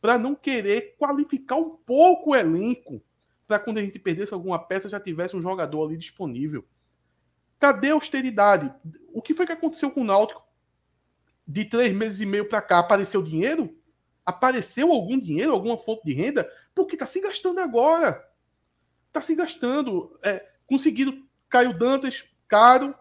[0.00, 3.02] para não querer qualificar um pouco o elenco,
[3.46, 6.64] para quando a gente perdesse alguma peça já tivesse um jogador ali disponível.
[7.58, 8.72] Cadê a austeridade?
[9.12, 10.42] O que foi que aconteceu com o Náutico?
[11.46, 13.76] De três meses e meio para cá, apareceu dinheiro?
[14.24, 16.50] Apareceu algum dinheiro, alguma fonte de renda?
[16.74, 18.26] Porque está se gastando agora.
[19.08, 20.18] Está se gastando.
[20.22, 22.94] É, conseguiram Caio Dantas caro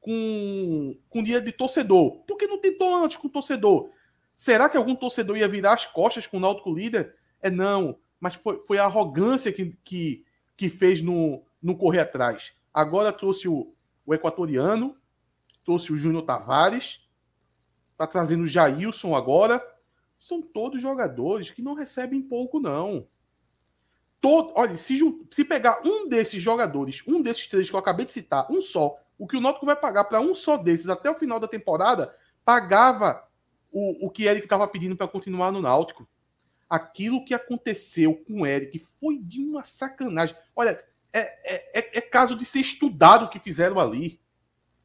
[0.00, 2.20] com, com dinheiro de torcedor.
[2.20, 3.90] Por que não tentou antes com o torcedor?
[4.36, 7.16] Será que algum torcedor ia virar as costas com o Náutico líder?
[7.42, 7.98] É não.
[8.20, 10.24] Mas foi, foi a arrogância que, que,
[10.56, 12.52] que fez no, no correr atrás.
[12.72, 13.74] Agora trouxe o,
[14.06, 14.96] o equatoriano,
[15.64, 17.08] trouxe o Júnior Tavares,
[17.92, 19.60] está trazendo o Jailson agora.
[20.16, 23.06] São todos jogadores que não recebem pouco, não.
[24.20, 24.98] Todo, olha, se,
[25.30, 28.98] se pegar um desses jogadores, um desses três que eu acabei de citar, um só,
[29.18, 32.14] o que o Náutico vai pagar para um só desses até o final da temporada,
[32.44, 33.26] pagava
[33.70, 36.08] o, o que Eric estava pedindo para continuar no Náutico.
[36.68, 40.36] Aquilo que aconteceu com o Eric foi de uma sacanagem.
[40.54, 44.20] Olha, é, é, é, é, caso de ser estudado o que fizeram ali.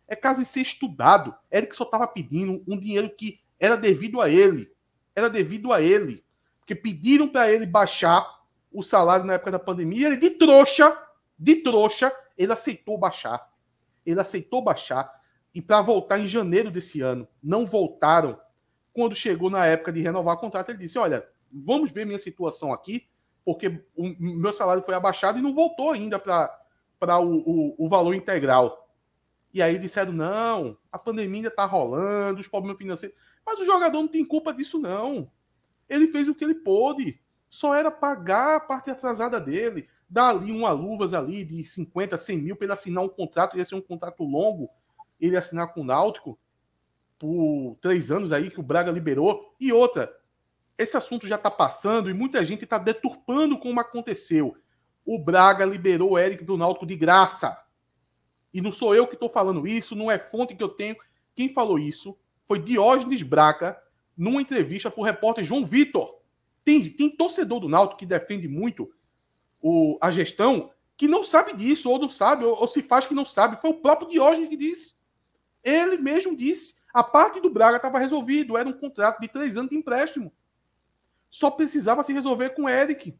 [0.07, 1.35] É caso de ser estudado.
[1.51, 4.71] Eric só estava pedindo um dinheiro que era devido a ele.
[5.15, 6.23] Era devido a ele.
[6.59, 8.40] Porque pediram para ele baixar
[8.71, 10.07] o salário na época da pandemia.
[10.07, 10.95] Ele, de trouxa,
[11.37, 13.49] de trouxa, ele aceitou baixar.
[14.05, 15.11] Ele aceitou baixar.
[15.53, 18.39] E para voltar em janeiro desse ano, não voltaram.
[18.93, 22.71] Quando chegou na época de renovar o contrato, ele disse: Olha, vamos ver minha situação
[22.73, 23.09] aqui
[23.43, 28.13] porque o meu salário foi abaixado e não voltou ainda para o, o, o, valor
[28.13, 28.89] integral.
[29.53, 33.17] E aí disseram: não, a pandemia ainda está rolando, os problemas financeiros.
[33.45, 35.29] Mas o jogador não tem culpa disso, não.
[35.89, 37.19] Ele fez o que ele pôde.
[37.51, 42.37] Só era pagar a parte atrasada dele, dar ali uma luvas ali de 50, 100
[42.37, 44.69] mil para ele assinar um contrato, ia ser um contrato longo,
[45.19, 46.39] ele assinar com o Náutico
[47.19, 49.53] por três anos aí que o Braga liberou.
[49.59, 50.09] E outra,
[50.77, 54.55] esse assunto já está passando e muita gente está deturpando como aconteceu.
[55.05, 57.61] O Braga liberou o Eric do Náutico de graça.
[58.53, 60.95] E não sou eu que estou falando isso, não é fonte que eu tenho.
[61.35, 63.77] Quem falou isso foi Diógenes Braca,
[64.15, 66.20] numa entrevista para o repórter João Vitor.
[66.63, 68.91] Tem, tem torcedor do Náutico que defende muito
[69.61, 73.13] o, a gestão que não sabe disso, ou não sabe, ou, ou se faz que
[73.13, 73.59] não sabe.
[73.59, 74.95] Foi o próprio Diógenes que disse.
[75.63, 76.75] Ele mesmo disse.
[76.93, 80.31] A parte do Braga estava resolvido, era um contrato de três anos de empréstimo
[81.31, 83.17] só precisava se resolver com o Eric.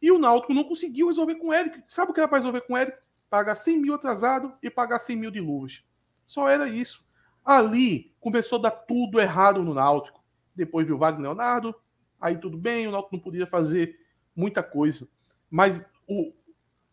[0.00, 1.82] E o Náutico não conseguiu resolver com o Eric.
[1.88, 2.98] Sabe o que era para resolver com o Eric?
[3.30, 5.82] Pagar 100 mil atrasado e pagar 100 mil de luvas.
[6.26, 7.04] Só era isso.
[7.42, 10.22] Ali começou a dar tudo errado no Náutico.
[10.54, 11.74] Depois viu o Wagner Leonardo,
[12.20, 13.98] aí tudo bem, o Náutico não podia fazer
[14.34, 15.08] muita coisa.
[15.50, 16.32] Mas o,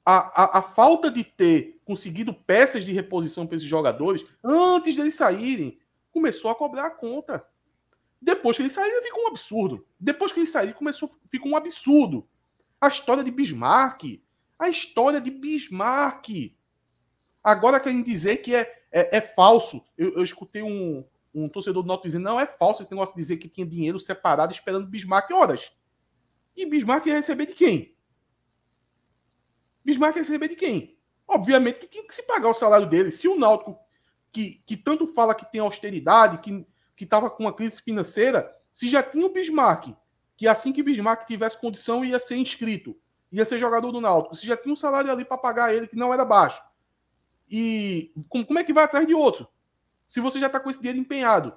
[0.06, 5.16] a, a, a, falta de ter conseguido peças de reposição para esses jogadores, antes deles
[5.16, 5.80] saírem,
[6.12, 7.46] começou a cobrar a conta.
[8.22, 9.86] Depois que ele saiu, ficou um absurdo.
[10.00, 12.28] Depois que ele saiu, começou, ficou um absurdo.
[12.80, 14.22] A história de Bismarck.
[14.58, 16.56] A história de Bismarck.
[17.44, 18.62] Agora querem dizer que é,
[18.92, 19.84] é, é falso.
[19.98, 23.22] Eu, eu, escutei um, um torcedor do Norte dizendo: não, é falso esse negócio de
[23.22, 25.72] dizer que tinha dinheiro separado esperando Bismarck horas.
[26.56, 27.96] E Bismarck ia receber de quem?
[29.84, 30.98] Bismarck ia receber de quem?
[31.28, 33.12] Obviamente que tinha que se pagar o salário dele.
[33.12, 33.78] Se o Náutico,
[34.32, 39.04] que, que tanto fala que tem austeridade, que estava com uma crise financeira, se já
[39.04, 39.96] tinha o Bismarck,
[40.38, 42.96] que assim que Bismarck tivesse condição ia ser inscrito,
[43.32, 45.96] ia ser jogador do Náutico, se já tinha um salário ali para pagar ele que
[45.98, 46.62] não era baixo.
[47.50, 49.48] E como, como é que vai atrás de outro?
[50.08, 51.54] Se você já está com esse dinheiro empenhado.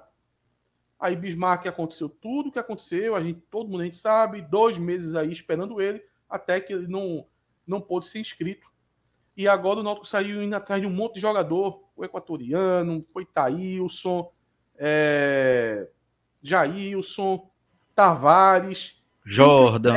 [0.99, 4.77] Aí Bismarck aconteceu tudo o que aconteceu, a gente, todo mundo a gente sabe, dois
[4.77, 7.25] meses aí esperando ele, até que ele não,
[7.65, 8.69] não pôde ser inscrito.
[9.37, 13.25] E agora o Náutico saiu indo atrás de um monte de jogador, o equatoriano, foi
[13.25, 14.29] Thailson,
[14.75, 15.87] é,
[16.41, 17.49] Jailson,
[17.95, 19.01] Tavares.
[19.23, 19.95] Jordan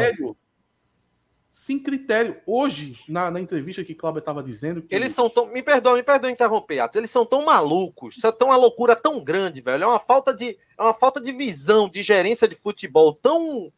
[1.62, 2.40] sem critério.
[2.44, 4.83] Hoje, na, na entrevista que Cláudio estava dizendo.
[4.83, 4.92] Que...
[4.92, 5.46] Eles são tão.
[5.46, 6.96] Me perdoa, me perdoa interromper, Atos.
[6.96, 9.85] Eles são tão malucos, são tão uma loucura tão grande, velho.
[9.85, 13.72] É uma falta de, é uma falta de visão, de gerência de futebol tão.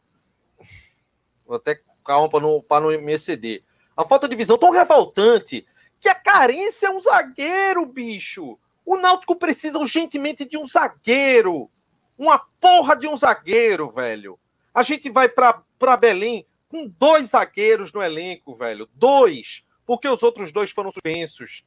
[1.45, 3.61] Vou até calma para não, não me exceder.
[3.95, 5.63] A falta de visão tão revoltante
[6.01, 8.57] que a carência é um zagueiro, bicho.
[8.83, 11.69] O Náutico precisa urgentemente de um zagueiro.
[12.17, 14.39] Uma porra de um zagueiro, velho.
[14.73, 18.89] A gente vai para Belém com dois zagueiros no elenco, velho.
[18.93, 19.63] Dois.
[19.85, 21.63] Porque os outros dois foram suspensos.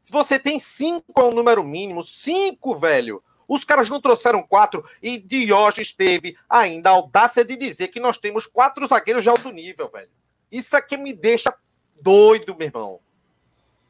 [0.00, 3.22] Se você tem cinco é um número mínimo, cinco, velho.
[3.48, 8.18] Os caras não trouxeram quatro e Diógenes teve ainda a audácia de dizer que nós
[8.18, 10.10] temos quatro zagueiros de alto nível, velho.
[10.52, 11.56] Isso aqui me deixa
[12.00, 13.00] doido, meu irmão.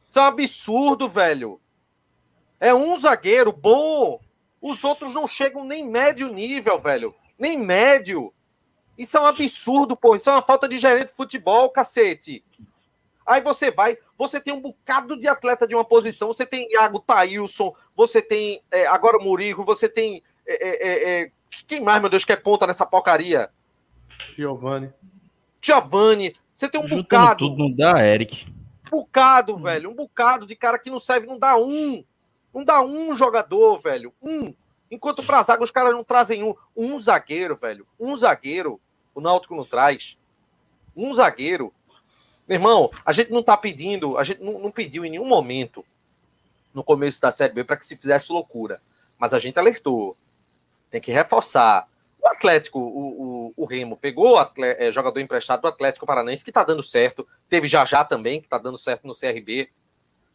[0.06, 1.61] Isso é um absurdo, velho.
[2.59, 4.20] É um zagueiro bom.
[4.61, 7.14] Os outros não chegam nem médio nível, velho.
[7.38, 8.33] Nem médio.
[9.00, 10.14] Isso é um absurdo, pô.
[10.14, 12.44] Isso é uma falta de gerente de futebol, cacete.
[13.26, 16.28] Aí você vai, você tem um bocado de atleta de uma posição.
[16.28, 20.22] Você tem Iago Thailson, você tem é, agora o Murilo, você tem.
[20.46, 21.30] É, é, é, é,
[21.66, 23.48] quem mais, meu Deus, que é ponta nessa porcaria?
[24.36, 24.92] Giovanni.
[25.62, 26.36] Giovanni.
[26.52, 27.48] Você tem um Juntando bocado.
[27.48, 28.46] Tudo não dá, Eric.
[28.88, 29.88] Um bocado, velho.
[29.88, 32.04] Um bocado de cara que não serve, não dá um.
[32.52, 34.12] Não dá um jogador, velho.
[34.20, 34.52] Um.
[34.90, 36.54] Enquanto para zaga os caras não trazem um.
[36.76, 37.86] Um zagueiro, velho.
[37.98, 38.78] Um zagueiro
[39.14, 40.18] o Náutico não traz.
[40.96, 41.73] Um zagueiro.
[42.49, 45.85] Meu irmão, a gente não tá pedindo, a gente não, não pediu em nenhum momento
[46.75, 48.81] no começo da Série B para que se fizesse loucura.
[49.18, 50.16] Mas a gente alertou.
[50.90, 51.88] Tem que reforçar.
[52.23, 56.53] O Atlético, o, o, o Remo, pegou atleta, é, jogador emprestado do Atlético Paranaense, que
[56.53, 57.27] tá dando certo.
[57.49, 59.70] Teve já já também, que tá dando certo no CRB.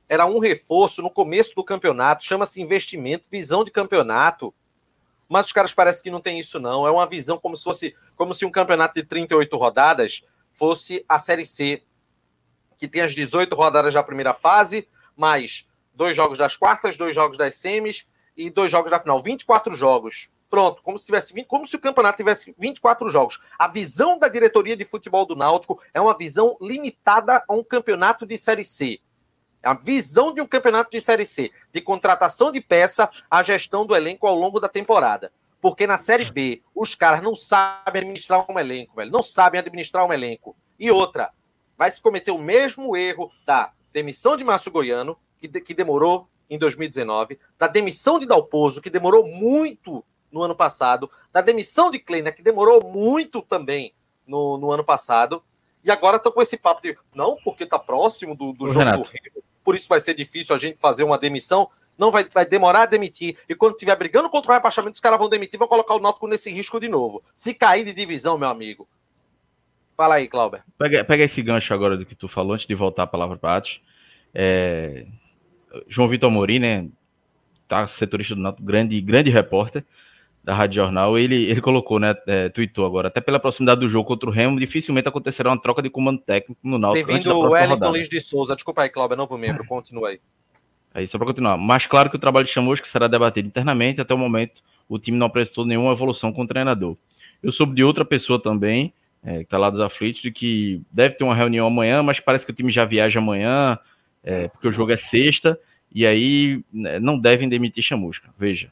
[0.08, 4.54] Era um reforço no começo do campeonato, chama-se investimento, visão de campeonato.
[5.28, 6.88] Mas os caras parecem que não tem isso, não.
[6.88, 11.20] É uma visão como se fosse como se um campeonato de 38 rodadas fosse a
[11.20, 11.84] Série C,
[12.78, 17.38] que tem as 18 rodadas da primeira fase, mais dois jogos das quartas, dois jogos
[17.38, 19.22] das semis e dois jogos da final.
[19.22, 20.30] 24 jogos.
[20.50, 23.42] Pronto, como se tivesse como se o campeonato tivesse 24 jogos.
[23.58, 28.26] A visão da diretoria de futebol do Náutico é uma visão limitada a um campeonato
[28.26, 29.00] de Série C.
[29.66, 33.96] A visão de um campeonato de Série C, de contratação de peça, a gestão do
[33.96, 35.32] elenco ao longo da temporada.
[35.60, 39.12] Porque na Série B, os caras não sabem administrar um elenco, velho.
[39.12, 40.56] Não sabem administrar um elenco.
[40.80, 41.32] E outra,
[41.78, 46.28] vai se cometer o mesmo erro da demissão de Márcio Goiano, que, de, que demorou
[46.50, 51.98] em 2019, da demissão de Dalpozo, que demorou muito no ano passado, da demissão de
[51.98, 53.94] Kleiner, que demorou muito também
[54.28, 55.42] no, no ano passado,
[55.84, 59.04] e agora estão com esse papo de não, porque está próximo do, do jogo Renato.
[59.04, 61.68] do Rio, por isso vai ser difícil a gente fazer uma demissão.
[61.98, 63.36] Não vai, vai demorar a demitir.
[63.50, 66.28] E quando estiver brigando contra o rebaixamento, os caras vão demitir, vão colocar o Náutico
[66.28, 67.24] nesse risco de novo.
[67.36, 68.88] Se cair de divisão, meu amigo.
[69.98, 70.62] Fala aí, Clauber.
[70.78, 73.58] Pega, pega esse gancho agora do que tu falou, antes de voltar a palavra para
[73.58, 73.82] Atos.
[74.34, 75.08] É...
[75.88, 76.88] João Vitor Amorim, né?
[77.68, 79.84] Tá setorista do Náutico, grande, grande repórter
[80.46, 84.08] da Rádio Jornal, ele, ele colocou, né, é, tweetou agora, até pela proximidade do jogo
[84.08, 87.08] contra o Remo, dificilmente acontecerá uma troca de comando técnico no Náutico.
[87.08, 90.20] Bem-vindo o Wellington Lins de Souza, desculpa aí, Cláudio, novo membro, continua aí.
[90.94, 94.14] Aí, só para continuar, mas claro que o trabalho de Chamusca será debatido internamente, até
[94.14, 96.96] o momento o time não apresentou nenhuma evolução com o treinador.
[97.42, 101.16] Eu soube de outra pessoa também, é, que está lá dos aflitos, de que deve
[101.16, 103.80] ter uma reunião amanhã, mas parece que o time já viaja amanhã,
[104.24, 105.60] é, porque o jogo é sexta,
[105.92, 108.70] e aí né, não devem demitir Chamusca, veja.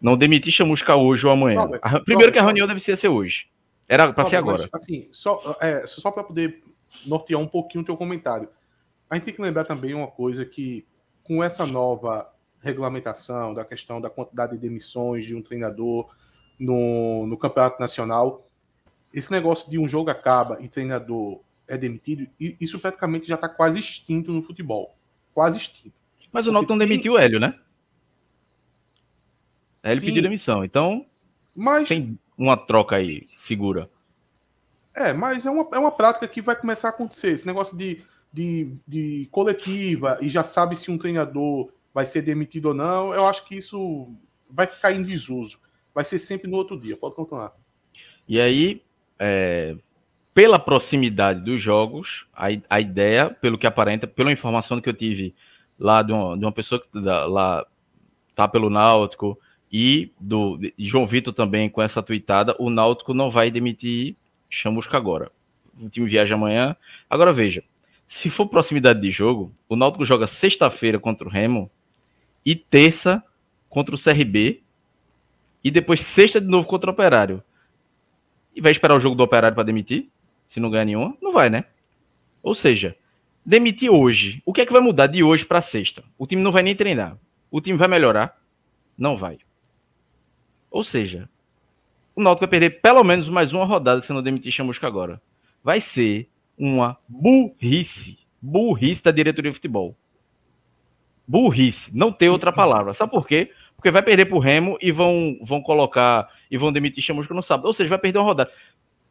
[0.00, 1.66] Não demitir Chamusca hoje ou amanhã.
[1.66, 3.48] Não, Primeiro não, que a reunião deve ser hoje.
[3.88, 4.68] Era para ser agora.
[4.72, 6.62] Mas, assim, só, é, só para poder
[7.06, 8.48] nortear um pouquinho o teu comentário.
[9.08, 10.86] A gente tem que lembrar também uma coisa que
[11.24, 12.30] com essa nova
[12.60, 16.08] regulamentação da questão da quantidade de demissões de um treinador
[16.58, 18.46] no, no campeonato nacional,
[19.12, 23.78] esse negócio de um jogo acaba e treinador é demitido, isso praticamente já está quase
[23.78, 24.94] extinto no futebol.
[25.34, 25.94] quase extinto.
[26.32, 27.54] Mas o Náutico não demitiu o Hélio, né?
[29.88, 31.04] Hélio pediu demissão, então
[31.54, 31.88] mas...
[31.88, 33.88] tem uma troca aí segura.
[34.94, 37.32] É, mas é uma, é uma prática que vai começar a acontecer.
[37.32, 42.66] Esse negócio de, de, de coletiva e já sabe se um treinador vai ser demitido
[42.66, 44.08] ou não, eu acho que isso
[44.50, 45.58] vai ficar em desuso.
[45.94, 46.96] Vai ser sempre no outro dia.
[46.96, 47.52] Pode continuar.
[48.28, 48.82] E aí,
[49.18, 49.76] é,
[50.34, 55.34] pela proximidade dos jogos, a, a ideia, pelo que aparenta, pela informação que eu tive
[55.78, 57.66] lá de uma, de uma pessoa que da, lá
[58.34, 59.38] tá pelo Náutico
[59.70, 64.16] e do João Vitor também com essa tweetada, o Náutico não vai demitir
[64.48, 65.30] Chamusca agora.
[65.80, 66.76] O time viaja amanhã.
[67.08, 67.62] Agora veja,
[68.06, 71.70] se for proximidade de jogo, o Náutico joga sexta-feira contra o Remo
[72.44, 73.22] e terça
[73.68, 74.62] contra o CRB
[75.62, 77.42] e depois sexta de novo contra o Operário.
[78.56, 80.08] E vai esperar o jogo do Operário para demitir?
[80.48, 81.16] Se não ganhar nenhuma?
[81.20, 81.64] Não vai, né?
[82.42, 82.96] Ou seja,
[83.44, 84.42] demitir hoje.
[84.46, 86.02] O que é que vai mudar de hoje para sexta?
[86.16, 87.18] O time não vai nem treinar.
[87.50, 88.40] O time vai melhorar?
[88.96, 89.38] Não vai.
[90.78, 91.28] Ou seja,
[92.14, 95.20] o Náutico vai perder pelo menos mais uma rodada se não demitir Chamusca agora.
[95.60, 98.16] Vai ser uma burrice.
[98.40, 99.96] Burrice da diretoria de futebol.
[101.26, 101.90] Burrice.
[101.92, 102.94] Não tem outra palavra.
[102.94, 103.50] Sabe por quê?
[103.74, 107.66] Porque vai perder pro Remo e vão, vão colocar e vão demitir Chamusca no sábado.
[107.66, 108.52] Ou seja, vai perder uma rodada.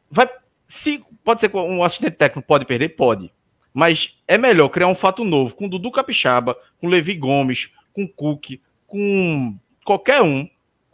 [0.09, 0.29] Vai,
[0.69, 2.95] se, pode ser um assistente técnico pode perder?
[2.95, 3.29] Pode.
[3.73, 8.57] Mas é melhor criar um fato novo com Dudu Capixaba, com Levi Gomes, com Cook,
[8.87, 10.47] com qualquer um,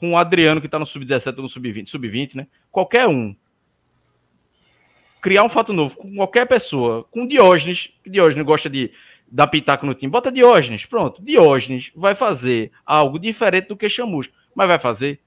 [0.03, 2.47] com o Adriano que está no sub-17 ou no sub-20, sub-20, né?
[2.69, 3.33] Qualquer um.
[5.21, 8.91] Criar um fato novo com qualquer pessoa, com Diógenes, que Diógenes gosta de
[9.31, 11.23] dar pitaco no time, bota Diógenes, pronto.
[11.23, 15.21] Diógenes vai fazer algo diferente do que Chamusca, mas vai fazer.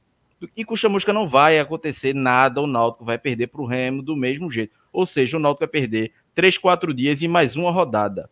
[0.54, 4.14] E com Chamusca não vai acontecer nada, o Náutico vai perder para o Remo do
[4.14, 4.74] mesmo jeito.
[4.92, 8.28] Ou seja, o Náutico vai perder 3, 4 dias e mais uma rodada.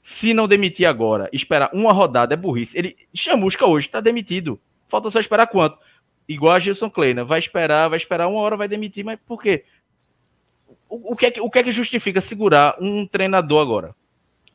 [0.00, 2.78] Se não demitir agora, esperar uma rodada é burrice.
[2.78, 4.60] Ele Chamusca hoje está demitido.
[4.88, 5.78] Falta só esperar quanto?
[6.28, 7.24] Igual a Gilson Kleina.
[7.24, 9.64] Vai esperar, vai esperar uma hora, vai demitir, mas por quê?
[10.88, 13.94] O, o, que, é que, o que é que justifica segurar um treinador agora?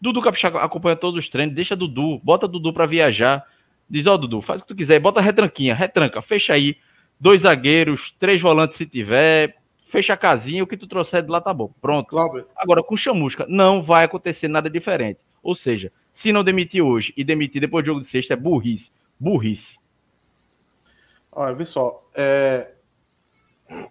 [0.02, 3.46] Dudu Capixaba acompanha todos os treinos, deixa Dudu, bota Dudu para viajar.
[3.90, 6.78] Diz, ó, oh, Dudu, faz o que tu quiser, bota retranquinha, retranca, fecha aí.
[7.20, 11.40] Dois zagueiros, três volantes se tiver, fecha a casinha, o que tu trouxer de lá
[11.40, 11.72] tá bom.
[11.80, 12.08] Pronto.
[12.08, 12.48] Cláudio.
[12.58, 15.20] Agora, com chamusca, não vai acontecer nada diferente.
[15.42, 18.92] Ou seja, se não demitir hoje e demitir depois do jogo de sexta, é burrice.
[19.20, 19.78] Burrice.
[21.36, 22.10] Olha, vê só.
[22.16, 22.74] É...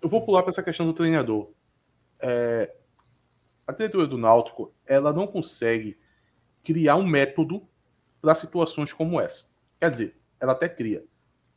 [0.03, 1.51] Eu vou pular para essa questão do treinador.
[2.21, 2.75] É...
[3.67, 5.99] A diretoria do Náutico, ela não consegue
[6.65, 7.67] criar um método
[8.21, 9.47] para situações como essa.
[9.81, 11.05] Quer dizer, ela até cria.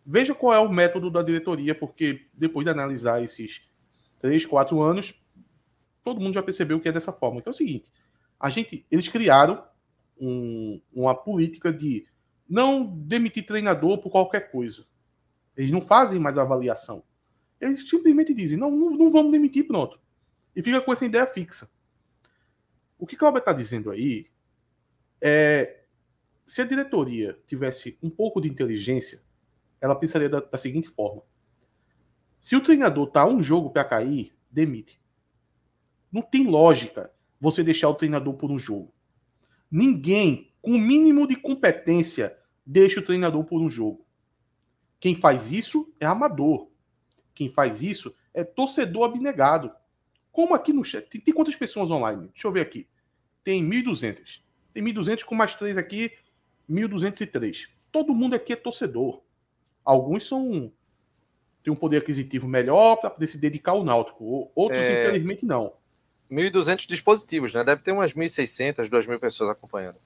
[0.05, 3.61] Veja qual é o método da diretoria, porque depois de analisar esses
[4.19, 5.13] três, quatro anos,
[6.03, 7.41] todo mundo já percebeu que é dessa forma.
[7.41, 7.91] Que é o seguinte:
[8.39, 9.63] a gente, eles criaram
[10.19, 12.07] um, uma política de
[12.47, 14.85] não demitir treinador por qualquer coisa.
[15.55, 17.03] Eles não fazem mais avaliação.
[17.59, 19.99] Eles simplesmente dizem: não, não, não vamos demitir, pronto.
[20.55, 21.69] E fica com essa ideia fixa.
[22.97, 24.27] O que Cláudio está dizendo aí
[25.21, 25.81] é.
[26.45, 29.23] Se a diretoria tivesse um pouco de inteligência,
[29.81, 31.23] ela pensaria da, da seguinte forma:
[32.39, 35.01] se o treinador tá um jogo para cair, demite.
[36.11, 38.93] Não tem lógica você deixar o treinador por um jogo.
[39.71, 44.04] Ninguém com o mínimo de competência deixa o treinador por um jogo.
[45.05, 46.67] Quem faz isso é amador.
[47.35, 49.71] Quem faz isso é torcedor abnegado.
[50.31, 51.07] Como aqui no chat.
[51.07, 52.29] Tem, tem quantas pessoas online?
[52.29, 52.89] Deixa eu ver aqui.
[53.43, 54.41] Tem 1.200.
[54.73, 56.11] Tem 1.200 com mais três aqui,
[56.67, 57.67] 1.203.
[57.91, 59.21] Todo mundo aqui é torcedor.
[59.83, 60.73] Alguns são
[61.63, 64.51] tem um poder aquisitivo melhor para poder se dedicar ao náutico.
[64.55, 65.03] Outros, é...
[65.03, 65.73] infelizmente, não.
[66.31, 67.63] 1.200 dispositivos, né?
[67.63, 69.99] Deve ter umas 1.600, 2.000 pessoas acompanhando.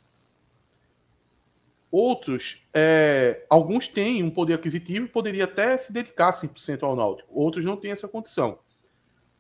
[1.92, 7.30] Outros, é, alguns têm um poder aquisitivo e poderia até se dedicar 100% ao Náutico.
[7.34, 8.60] Outros não têm essa condição.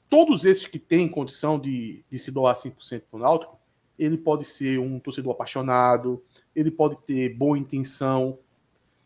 [0.10, 3.60] Todos esses que têm condição de, de se doar 100% para o Náutico,
[4.00, 6.24] ele pode ser um torcedor apaixonado,
[6.56, 8.39] ele pode ter boa intenção,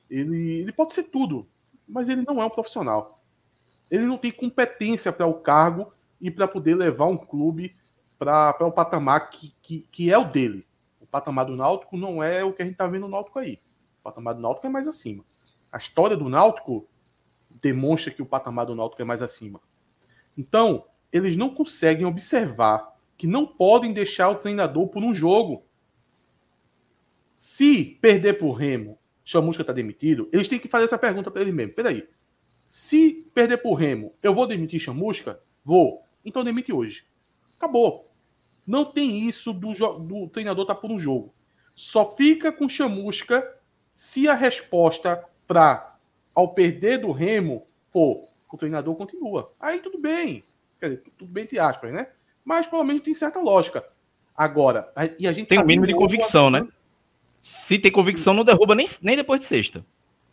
[0.09, 1.45] ele, ele pode ser tudo,
[1.87, 3.21] mas ele não é um profissional.
[3.91, 5.91] Ele não tem competência para o cargo
[6.21, 7.75] e para poder levar um clube
[8.17, 10.65] para o patamar que, que, que é o dele
[11.13, 13.61] patamar do Náutico não é o que a gente está vendo no Náutico aí.
[13.99, 15.23] O patamar do Náutico é mais acima.
[15.71, 16.87] A história do Náutico
[17.61, 19.61] demonstra que o patamar do Náutico é mais acima.
[20.35, 25.63] Então, eles não conseguem observar que não podem deixar o treinador por um jogo.
[27.35, 31.51] Se perder por Remo, Chamusca está demitido, eles têm que fazer essa pergunta para ele
[31.51, 31.73] mesmo.
[31.73, 32.09] Peraí.
[32.67, 35.39] Se perder por Remo, eu vou demitir Chamusca?
[35.63, 36.01] Vou.
[36.25, 37.05] Então demite hoje.
[37.55, 38.12] Acabou.
[38.65, 41.33] Não tem isso do, do treinador estar tá por um jogo.
[41.75, 43.47] Só fica com chamusca
[43.95, 45.97] se a resposta para
[46.33, 49.49] ao perder do Remo for o treinador continua.
[49.59, 50.43] Aí tudo bem.
[50.79, 52.07] Quer dizer, tudo bem entre aspas, né?
[52.45, 53.83] Mas pelo menos tem certa lógica.
[54.35, 56.67] Agora, a, e a gente tem tá um mínimo de convicção, né?
[57.41, 59.83] Se tem convicção, não derruba nem, nem depois de sexta.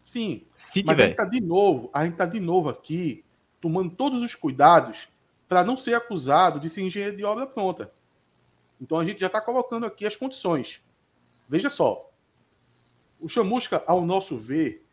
[0.02, 0.42] Sim.
[0.56, 1.04] Se mas tiver.
[1.04, 3.24] a gente tá de novo, a gente tá de novo aqui
[3.60, 5.08] tomando todos os cuidados
[5.48, 7.90] para não ser acusado de ser engenheiro de obra pronta.
[8.80, 10.82] Então a gente já está colocando aqui as condições.
[11.48, 12.10] Veja só.
[13.18, 14.86] O Chamusca, ao nosso ver,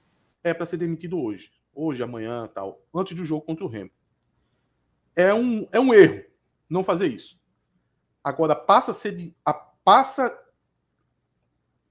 [0.44, 1.52] é para ser demitido hoje.
[1.74, 2.82] Hoje, amanhã, tal.
[2.94, 3.92] Antes do jogo contra o Remo.
[5.16, 6.24] É um, é um erro
[6.70, 7.40] não fazer isso.
[8.24, 10.38] Agora, passa a ser de, a, passa,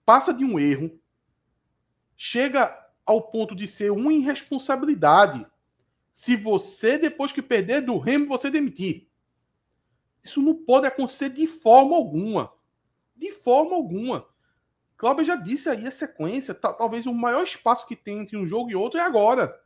[0.05, 1.01] passa de um erro,
[2.17, 5.47] chega ao ponto de ser uma irresponsabilidade
[6.13, 9.07] se você, depois que perder do Remo, você demitir.
[10.27, 12.53] Isso não pode acontecer de forma alguma.
[13.15, 14.27] De forma alguma.
[14.97, 16.53] Cláudio já disse aí a sequência.
[16.53, 19.57] Talvez o maior espaço que tem entre um jogo e outro é agora.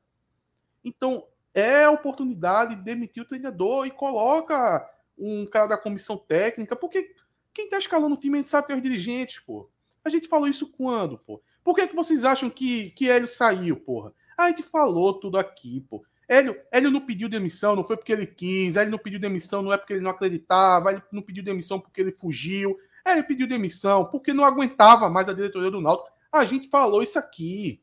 [0.85, 6.77] Então, é a oportunidade de demitir o treinador e coloca um cara da comissão técnica,
[6.77, 7.15] porque
[7.53, 9.69] quem tá escalando o time a gente sabe que é os dirigentes, pô.
[10.05, 11.43] A gente falou isso quando, pô?
[11.65, 14.15] Por que, que vocês acham que, que Hélio saiu, porra?
[14.37, 16.05] A gente falou tudo aqui, pô.
[16.31, 18.77] Hélio não pediu demissão, não foi porque ele quis.
[18.77, 20.93] Hélio não pediu demissão, não é porque ele não acreditava.
[20.93, 22.79] Ele não pediu demissão porque ele fugiu.
[23.05, 26.09] Hélio pediu demissão porque não aguentava mais a diretoria do Náutico.
[26.31, 27.83] A gente falou isso aqui.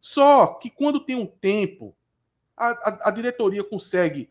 [0.00, 1.92] Só que quando tem um tempo,
[2.56, 4.30] a, a, a diretoria consegue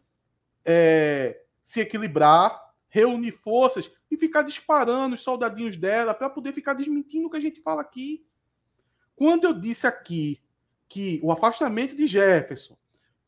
[0.64, 7.28] é, se equilibrar, reunir forças e ficar disparando os soldadinhos dela para poder ficar desmentindo
[7.28, 8.26] o que a gente fala aqui.
[9.14, 10.42] Quando eu disse aqui
[10.88, 12.78] que o afastamento de Jefferson,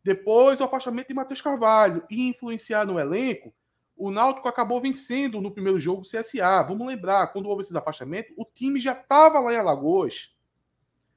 [0.04, 3.54] depois o afastamento de Matheus Carvalho ia influenciar no elenco,
[4.00, 6.64] o Náutico acabou vencendo no primeiro jogo o CSA.
[6.64, 10.34] Vamos lembrar, quando houve esses afastamentos, o time já estava lá em Alagoas.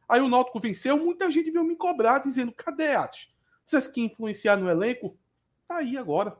[0.09, 3.33] Aí o Náutico venceu, muita gente veio me cobrar dizendo: cadê Atos?
[3.64, 5.16] Vocês que influenciar no elenco?
[5.68, 6.37] Tá aí agora.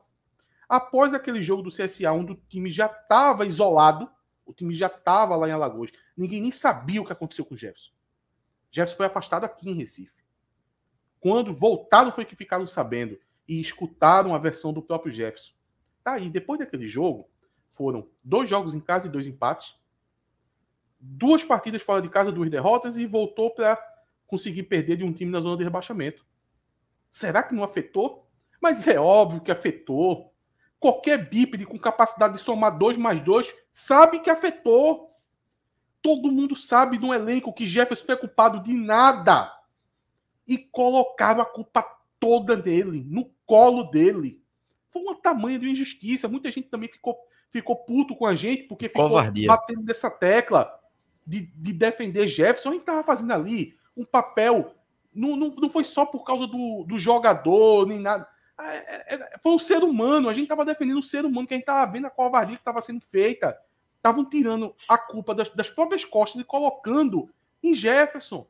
[0.67, 4.09] Após aquele jogo do CSA, onde o time já estava isolado,
[4.45, 7.57] o time já estava lá em Alagoas, ninguém nem sabia o que aconteceu com o
[7.57, 7.91] Jefferson.
[8.69, 10.22] Jefferson foi afastado aqui em Recife.
[11.23, 13.17] Quando voltaram foi que ficaram sabendo
[13.47, 15.53] e escutaram a versão do próprio Jefferson.
[16.03, 17.29] Tá aí, depois daquele jogo,
[17.71, 19.73] foram dois jogos em casa e dois empates,
[20.99, 23.81] duas partidas fora de casa, duas derrotas e voltou para
[24.27, 26.25] conseguir perder de um time na zona de rebaixamento.
[27.09, 28.29] Será que não afetou?
[28.61, 30.33] Mas é óbvio que afetou
[30.77, 35.15] qualquer bípede com capacidade de somar 2 mais 2 sabe que afetou.
[36.01, 39.62] Todo mundo sabe no elenco que Jefferson foi culpado de nada.
[40.47, 41.83] E colocaram a culpa
[42.19, 44.41] toda nele, no colo dele.
[44.89, 46.27] Foi uma tamanha de injustiça.
[46.27, 47.17] Muita gente também ficou,
[47.51, 49.47] ficou puto com a gente porque ficou Covardia.
[49.47, 50.71] batendo nessa tecla
[51.25, 52.69] de, de defender Jefferson.
[52.69, 54.75] A gente estava fazendo ali um papel.
[55.13, 58.27] Não, não, não foi só por causa do, do jogador, nem nada
[58.59, 61.53] é, é, é, foi o ser humano, a gente estava defendendo o ser humano, que
[61.53, 63.57] a gente estava vendo a covardia que estava sendo feita.
[63.95, 67.29] Estavam tirando a culpa das, das, próprias costas e colocando
[67.63, 68.45] em Jefferson,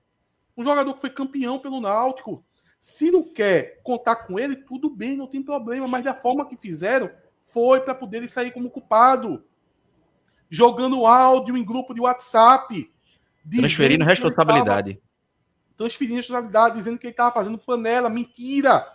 [0.56, 2.44] um jogador que foi campeão pelo Náutico.
[2.80, 6.58] Se não quer contar com ele, tudo bem, não tem problema, mas da forma que
[6.58, 7.10] fizeram,
[7.48, 9.44] foi para poder sair como culpado.
[10.50, 12.92] Jogando áudio em grupo de WhatsApp.
[13.50, 14.96] Transferindo responsabilidade.
[14.96, 15.06] Tava,
[15.78, 18.10] transferindo responsabilidade, dizendo que ele estava fazendo panela.
[18.10, 18.94] Mentira!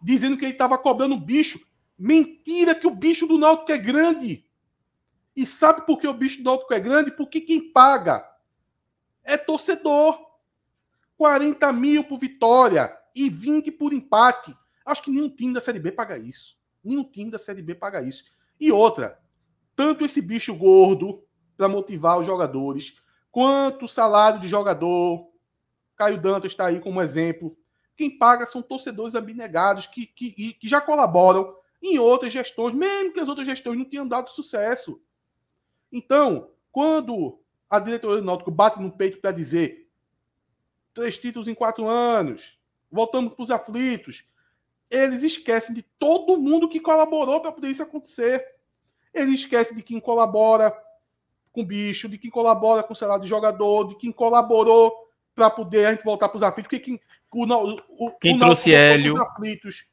[0.00, 1.60] dizendo que ele estava cobrando bicho.
[1.98, 4.46] Mentira que o bicho do Náutico é grande.
[5.36, 7.10] E sabe por que o bicho do Náutico é grande?
[7.10, 8.26] Porque quem paga
[9.22, 10.18] é torcedor.
[11.20, 14.56] 40 mil por vitória e 20 por empate.
[14.86, 16.56] Acho que nenhum time da Série B paga isso.
[16.82, 18.24] Nenhum time da Série B paga isso.
[18.58, 19.20] E outra,
[19.76, 21.22] tanto esse bicho gordo
[21.58, 22.94] para motivar os jogadores,
[23.30, 25.28] quanto o salário de jogador.
[25.94, 27.54] Caio Dantas está aí como exemplo.
[27.98, 33.20] Quem paga são torcedores abnegados que, que, que já colaboram em outras gestões, mesmo que
[33.20, 34.98] as outras gestões não tenham dado sucesso.
[35.92, 39.89] Então, quando a diretoria do Náutico bate no peito para dizer
[40.94, 42.58] três títulos em quatro anos,
[42.90, 44.24] voltamos para os aflitos,
[44.90, 48.44] eles esquecem de todo mundo que colaborou para poder isso acontecer.
[49.14, 50.76] Eles esquecem de quem colabora
[51.52, 55.86] com bicho, de quem colabora com o salário de jogador, de quem colaborou para poder
[55.86, 56.68] a gente voltar para os aflitos.
[56.68, 57.00] Porque quem,
[57.32, 57.76] o,
[58.06, 59.20] o, Quem o trouxe Hélio?
[59.22, 59.86] Aflitos,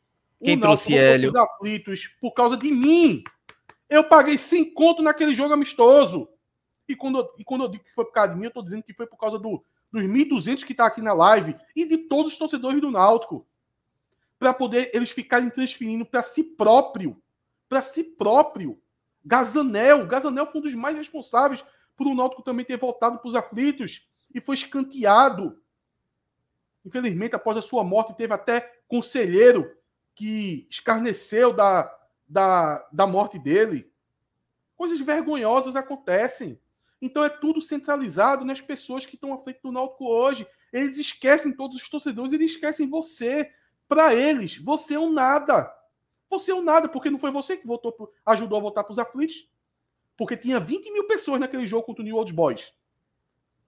[0.44, 1.28] Quem trouxe Hélio?
[1.28, 3.24] Os aflitos por causa de mim.
[3.88, 6.28] Eu paguei 100 conto naquele jogo amistoso.
[6.90, 8.64] E quando, eu, e quando eu digo que foi por causa de mim, eu tô
[8.64, 11.98] dizendo que foi por causa do, dos 1.200 que tá aqui na live e de
[11.98, 13.48] todos os torcedores do Náutico.
[14.38, 17.22] Para poder eles ficarem transferindo para si próprio.
[17.68, 18.80] Para si próprio.
[19.26, 20.06] Gazanel.
[20.06, 21.64] Gazanel foi um dos mais responsáveis
[21.96, 25.60] por o Náutico também ter voltado para os aflitos e foi escanteado.
[26.86, 29.76] Infelizmente, após a sua morte, teve até conselheiro
[30.16, 31.94] que escarneceu da,
[32.28, 33.92] da, da morte dele.
[34.76, 36.60] Coisas vergonhosas acontecem.
[37.02, 40.48] Então é tudo centralizado nas pessoas que estão à frente do Náutico hoje.
[40.74, 43.52] Eles esquecem todos os torcedores, eles esquecem você.
[43.88, 45.74] Para eles, você é um nada.
[46.30, 48.92] Você é um nada, porque não foi você que votou pro, ajudou a votar para
[48.92, 49.50] os aflitos.
[50.18, 52.74] Porque tinha 20 mil pessoas naquele jogo contra o New Old Boys.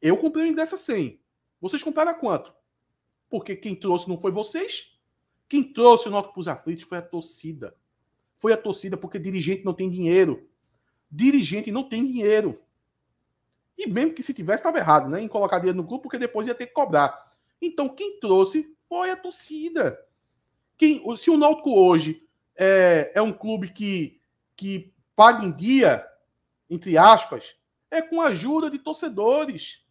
[0.02, 1.22] Eu comprei o ingresso a 100.
[1.62, 2.54] Vocês compraram a quanto?
[3.30, 4.98] Porque quem trouxe não foi vocês.
[5.48, 7.76] Quem trouxe o Náutico para os aflitos foi a torcida.
[8.40, 10.50] Foi a torcida porque dirigente não tem dinheiro.
[11.12, 12.62] Dirigente não tem dinheiro.
[13.80, 15.22] E mesmo que se tivesse, estava errado, né?
[15.22, 17.32] Em colocar dinheiro no clube, porque depois ia ter que cobrar.
[17.62, 19.98] Então, quem trouxe foi a torcida.
[20.78, 22.28] Quem, se o Náutico hoje
[22.58, 24.22] é, é um clube que,
[24.58, 26.06] que paga em dia,
[26.70, 27.56] entre aspas,
[27.90, 29.82] é com a ajuda de torcedores.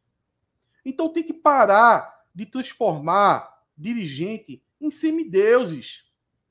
[0.85, 6.05] Então tem que parar de transformar dirigente em semideuses.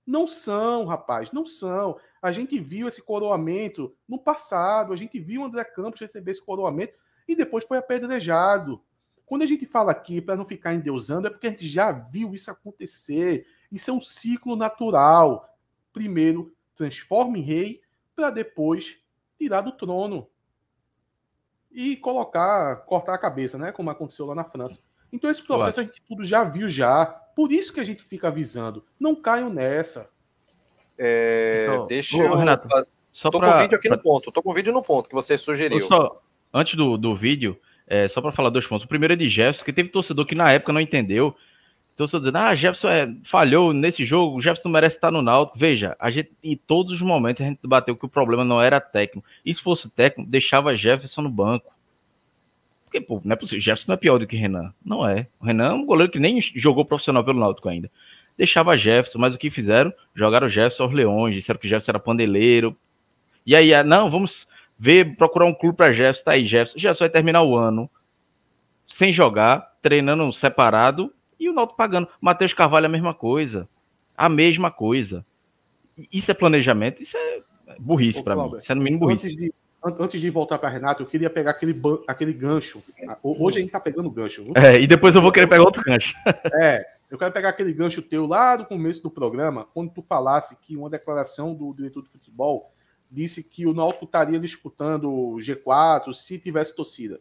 [0.06, 2.00] Não são, rapaz, não são.
[2.22, 6.44] A gente viu esse coroamento no passado, a gente viu o André Campos receber esse
[6.44, 6.94] coroamento
[7.28, 8.82] e depois foi apedrejado.
[9.26, 12.34] Quando a gente fala aqui para não ficar endeusando, é porque a gente já viu
[12.34, 13.46] isso acontecer.
[13.72, 15.48] Isso é um ciclo natural.
[15.92, 17.82] Primeiro, transforma em rei,
[18.16, 18.98] para depois
[19.38, 20.28] tirar do trono
[21.72, 23.72] e colocar, cortar a cabeça, né?
[23.72, 24.82] Como aconteceu lá na França.
[25.12, 27.06] Então, esse processo a gente tudo já viu já.
[27.06, 28.86] Por isso que a gente fica avisando.
[29.00, 30.10] Não caiam nessa.
[30.98, 32.36] É, então, deixa eu.
[32.36, 32.68] Renato,
[33.12, 33.98] só tô pra, com o vídeo aqui pra...
[33.98, 34.32] no ponto.
[34.32, 35.86] Tô com o vídeo no ponto que você sugeriu.
[35.88, 36.22] Só,
[36.54, 38.86] antes do, do vídeo, é, só para falar dois pontos.
[38.86, 41.36] O primeiro é de Jefferson, que teve torcedor que na época não entendeu.
[41.96, 45.58] Torcedor dizendo, ah, Jefferson é, falhou nesse jogo, Jefferson merece estar no Náutico.
[45.58, 48.80] Veja, a gente, em todos os momentos, a gente bateu que o problema não era
[48.80, 49.28] técnico.
[49.44, 51.74] E se fosse técnico, deixava Jefferson no banco.
[52.84, 53.62] Porque, pô, não é possível.
[53.62, 54.74] Jefferson não é pior do que Renan.
[54.86, 55.28] Não é.
[55.40, 57.90] O Renan é um goleiro que nem jogou profissional pelo Náutico ainda.
[58.38, 59.92] Deixava Jefferson, mas o que fizeram?
[60.14, 62.78] Jogaram Jefferson aos leões, disseram que Jefferson era pandeleiro.
[63.46, 64.48] E aí, ah, não, vamos
[64.78, 66.80] ver, procurar um clube para Jefferson, tá aí, Jefferson.
[66.80, 67.90] Jefferson vai terminar o ano
[68.88, 72.08] sem jogar, treinando separado e o Náutico pagando.
[72.22, 73.68] Matheus Carvalho a mesma coisa.
[74.18, 75.26] A mesma coisa.
[76.12, 77.42] Isso é planejamento, isso é
[77.80, 78.58] burrice para mim.
[78.58, 79.28] Isso é no mínimo burrice.
[79.28, 79.54] Antes de,
[79.84, 82.84] antes de voltar para Renato, eu queria pegar aquele, aquele gancho.
[83.22, 84.44] Hoje a gente tá pegando gancho.
[84.44, 84.54] Viu?
[84.58, 86.16] É, e depois eu vou querer pegar outro gancho.
[86.60, 90.56] É, eu quero pegar aquele gancho teu lá do começo do programa, quando tu falasse
[90.62, 92.72] que uma declaração do diretor de futebol
[93.10, 97.20] disse que o Náutico estaria disputando G4 se tivesse torcida.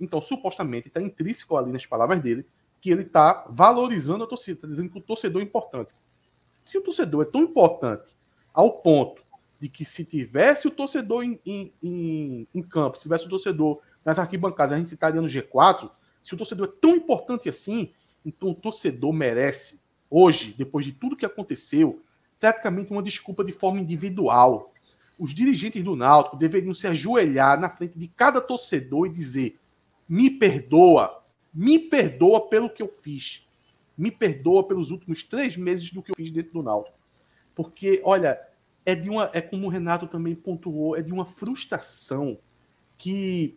[0.00, 2.46] Então, supostamente, está intrínseco ali nas palavras dele
[2.80, 5.90] que ele está valorizando a torcida, está dizendo que o torcedor é importante.
[6.64, 8.16] Se o torcedor é tão importante
[8.52, 9.22] ao ponto
[9.60, 13.80] de que se tivesse o torcedor em, em, em, em campo, se tivesse o torcedor
[14.04, 15.88] nas arquibancadas, a gente estaria no G4,
[16.24, 17.92] se o torcedor é tão importante assim,
[18.26, 19.80] então o torcedor merece,
[20.10, 22.02] hoje, depois de tudo que aconteceu,
[22.40, 24.71] praticamente uma desculpa de forma individual.
[25.22, 29.56] Os dirigentes do Náutico deveriam se ajoelhar na frente de cada torcedor e dizer:
[30.08, 31.22] me perdoa,
[31.54, 33.46] me perdoa pelo que eu fiz.
[33.96, 36.98] Me perdoa pelos últimos três meses do que eu fiz dentro do Náutico.
[37.54, 38.36] Porque, olha,
[38.84, 39.30] é de uma.
[39.32, 42.36] É como o Renato também pontuou, é de uma frustração
[42.98, 43.56] que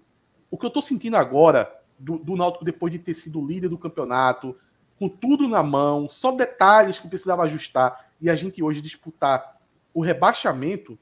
[0.51, 3.77] o que eu estou sentindo agora do, do Náutico depois de ter sido líder do
[3.79, 4.55] campeonato,
[4.99, 9.59] com tudo na mão, só detalhes que precisava ajustar, e a gente hoje disputar
[9.95, 10.95] o rebaixamento,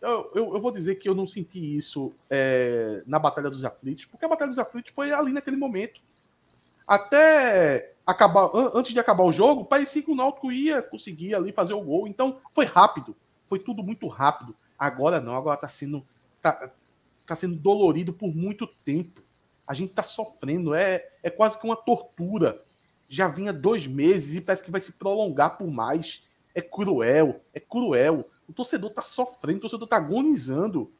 [0.00, 4.06] eu, eu, eu, vou dizer que eu não senti isso é, na Batalha dos Aflitos,
[4.06, 6.00] porque a Batalha dos Aflitos foi ali naquele momento.
[6.86, 11.74] Até acabar, antes de acabar o jogo, parecia que o Náutico ia conseguir ali fazer
[11.74, 12.08] o gol.
[12.08, 13.14] Então foi rápido,
[13.46, 14.56] foi tudo muito rápido.
[14.78, 16.04] Agora não, agora tá sendo,
[16.42, 16.70] tá,
[17.26, 19.22] tá sendo dolorido por muito tempo.
[19.66, 22.60] A gente tá sofrendo, é, é quase que uma tortura.
[23.08, 26.24] Já vinha dois meses e parece que vai se prolongar por mais.
[26.54, 28.28] É cruel, é cruel.
[28.50, 30.92] O torcedor tá sofrendo, o torcedor tá agonizando.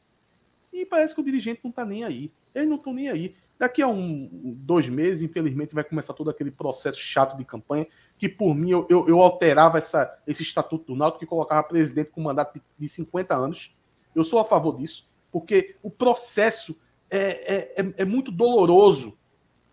[0.71, 2.31] E parece que o dirigente não tá nem aí.
[2.55, 3.35] Eles não estão nem aí.
[3.59, 7.85] Daqui a um, dois meses, infelizmente, vai começar todo aquele processo chato de campanha,
[8.17, 12.09] que por mim eu, eu, eu alterava essa, esse estatuto do Náutico que colocava presidente
[12.09, 13.75] com mandato de, de 50 anos.
[14.15, 16.79] Eu sou a favor disso, porque o processo
[17.09, 19.17] é, é, é, é muito doloroso.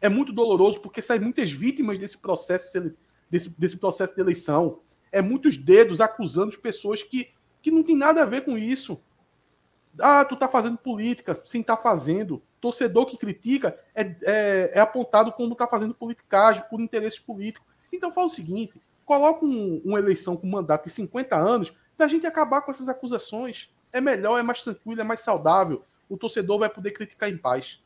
[0.01, 2.93] É muito doloroso porque saem muitas vítimas desse processo,
[3.31, 4.81] desse, desse processo de eleição.
[5.13, 7.29] É muitos dedos acusando as pessoas que
[7.63, 9.01] que não tem nada a ver com isso.
[10.01, 12.43] Ah, tu tá fazendo política, sim, tá fazendo.
[12.61, 17.65] Torcedor que critica é, é, é apontado como tá fazendo politicagem, por interesse político.
[17.93, 22.27] Então fala o seguinte: coloca um, uma eleição com mandato de 50 anos pra gente
[22.27, 23.71] acabar com essas acusações.
[23.93, 25.83] É melhor, é mais tranquilo, é mais saudável.
[26.09, 27.81] o torcedor vai poder criticar em paz.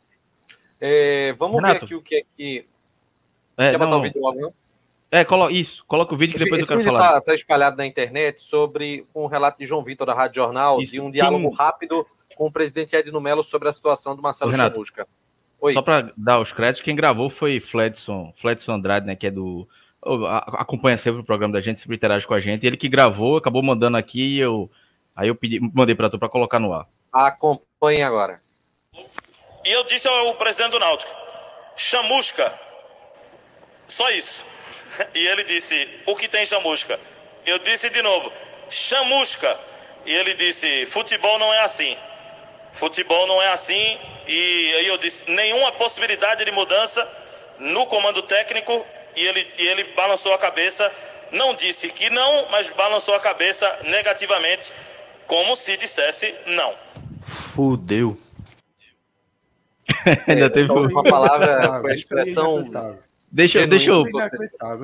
[0.81, 1.81] É, vamos Renato.
[1.81, 2.67] ver aqui o que é que.
[3.57, 4.55] É, Quer botar o vídeo logo, não?
[5.13, 5.51] É, colo...
[5.51, 7.19] isso, coloca o vídeo que depois Esse eu quero vídeo falar.
[7.19, 10.93] Está tá espalhado na internet sobre um relato de João Vitor da Rádio Jornal, isso.
[10.93, 11.55] de um diálogo Sim.
[11.55, 15.07] rápido com o presidente Edno Melo sobre a situação do Marcelo Chamusca.
[15.61, 15.75] Oi.
[15.75, 19.69] Só para dar os créditos, quem gravou foi Fledson, Fledson Andrade, né, que é do
[20.59, 22.67] acompanha sempre o programa da gente, sempre interage com a gente.
[22.67, 24.69] Ele que gravou, acabou mandando aqui, eu
[25.15, 26.89] aí eu pedi, mandei para tu para colocar no ar.
[27.13, 28.41] Acompanhe agora.
[29.65, 31.15] E eu disse ao presidente do Náutico:
[31.77, 32.51] chamusca.
[33.87, 34.43] Só isso.
[35.15, 36.99] E ele disse: O que tem chamusca?
[37.45, 38.33] Eu disse de novo:
[38.69, 39.59] chamusca.
[40.05, 41.97] E ele disse: Futebol não é assim.
[42.73, 43.99] Futebol não é assim.
[44.27, 47.07] E aí eu disse: nenhuma possibilidade de mudança
[47.59, 48.85] no comando técnico.
[49.15, 50.91] E ele, e ele balançou a cabeça.
[51.31, 54.73] Não disse que não, mas balançou a cabeça negativamente,
[55.27, 56.75] como se dissesse não.
[57.55, 58.19] Fudeu.
[60.27, 62.71] Ainda teve uma palavra com a expressão.
[63.33, 64.05] Deixa, deixa eu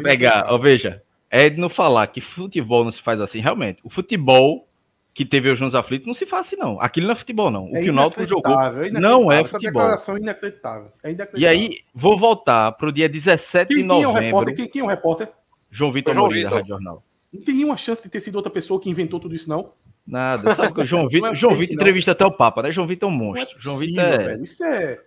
[0.02, 1.02] pegar, ó, veja.
[1.30, 3.80] É de não falar que futebol não se faz assim, realmente.
[3.84, 4.66] O futebol
[5.14, 6.80] que teve hoje nos aflitos não se faz assim, não.
[6.80, 7.70] Aquilo não é futebol, não.
[7.70, 9.44] O é que o Náutico jogou é não é futebol.
[9.44, 10.92] Essa declaração é inacreditável.
[11.02, 11.40] é inacreditável.
[11.40, 13.98] E aí, vou voltar para o dia 17 de novembro.
[13.98, 14.56] Quem é o repórter?
[14.56, 15.28] Quem, quem é o repórter?
[15.70, 17.04] João Vitor Moreira, da Rádio Jornal.
[17.32, 19.72] Não tem nenhuma chance de ter sido outra pessoa que inventou tudo isso, não?
[20.06, 20.54] Nada.
[20.54, 22.72] Sabe que o João Vitor, é João Vitor entrevista até o Papa, né?
[22.72, 23.58] João Vitor é um monstro.
[23.58, 24.18] É João Vitor é...
[24.18, 24.98] Velho, isso é...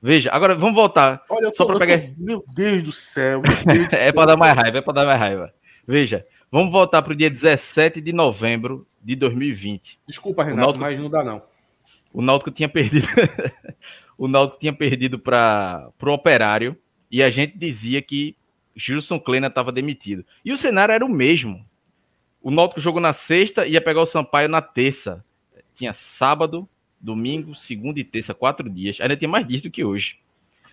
[0.00, 1.24] Veja, agora vamos voltar.
[1.28, 1.98] Olha, só para pegar.
[1.98, 2.14] Tô...
[2.16, 3.42] Meu Deus do céu.
[3.42, 5.52] Deus do é para dar mais raiva, é para dar mais raiva.
[5.86, 9.98] Veja, vamos voltar para o dia 17 de novembro de 2020.
[10.06, 10.84] Desculpa, Renato, Náutico...
[10.84, 11.42] mas não dá não.
[12.12, 13.08] O Náutico tinha perdido.
[14.16, 16.76] o Náutico tinha perdido para o Operário
[17.10, 18.36] e a gente dizia que
[18.76, 20.24] Gilson Kleina estava demitido.
[20.44, 21.64] E o cenário era o mesmo.
[22.40, 25.24] O Náutico jogou na sexta e ia pegar o Sampaio na terça.
[25.74, 26.68] Tinha sábado,
[27.00, 29.00] domingo, segunda e terça, quatro dias.
[29.00, 30.16] Ainda tem mais dias do que hoje.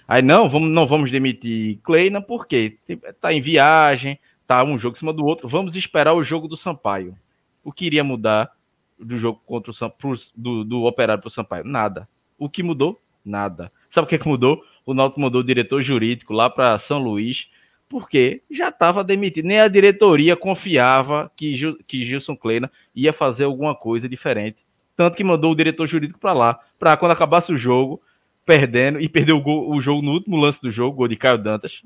[0.08, 2.78] Aí não, vamos, não vamos demitir Kleina porque
[3.20, 5.48] tá em viagem, tá um jogo em cima do outro.
[5.48, 7.18] Vamos esperar o jogo do Sampaio.
[7.64, 8.52] O que iria mudar
[9.00, 11.64] do jogo contra o pro, do, do Operário para o Sampaio?
[11.64, 12.08] Nada.
[12.38, 13.02] O que mudou?
[13.24, 13.72] Nada.
[13.90, 14.64] Sabe o que, que mudou?
[14.86, 17.50] O Náutico mudou o diretor jurídico lá para São Luís,
[17.90, 19.46] porque já estava demitido.
[19.46, 24.65] Nem a diretoria confiava que, que Gilson Kleina ia fazer alguma coisa diferente
[24.96, 28.02] tanto que mandou o diretor jurídico para lá, para quando acabasse o jogo,
[28.46, 31.38] perdendo, e perdeu o, gol, o, jogo no último lance do jogo, gol de Caio
[31.38, 31.82] Dantas.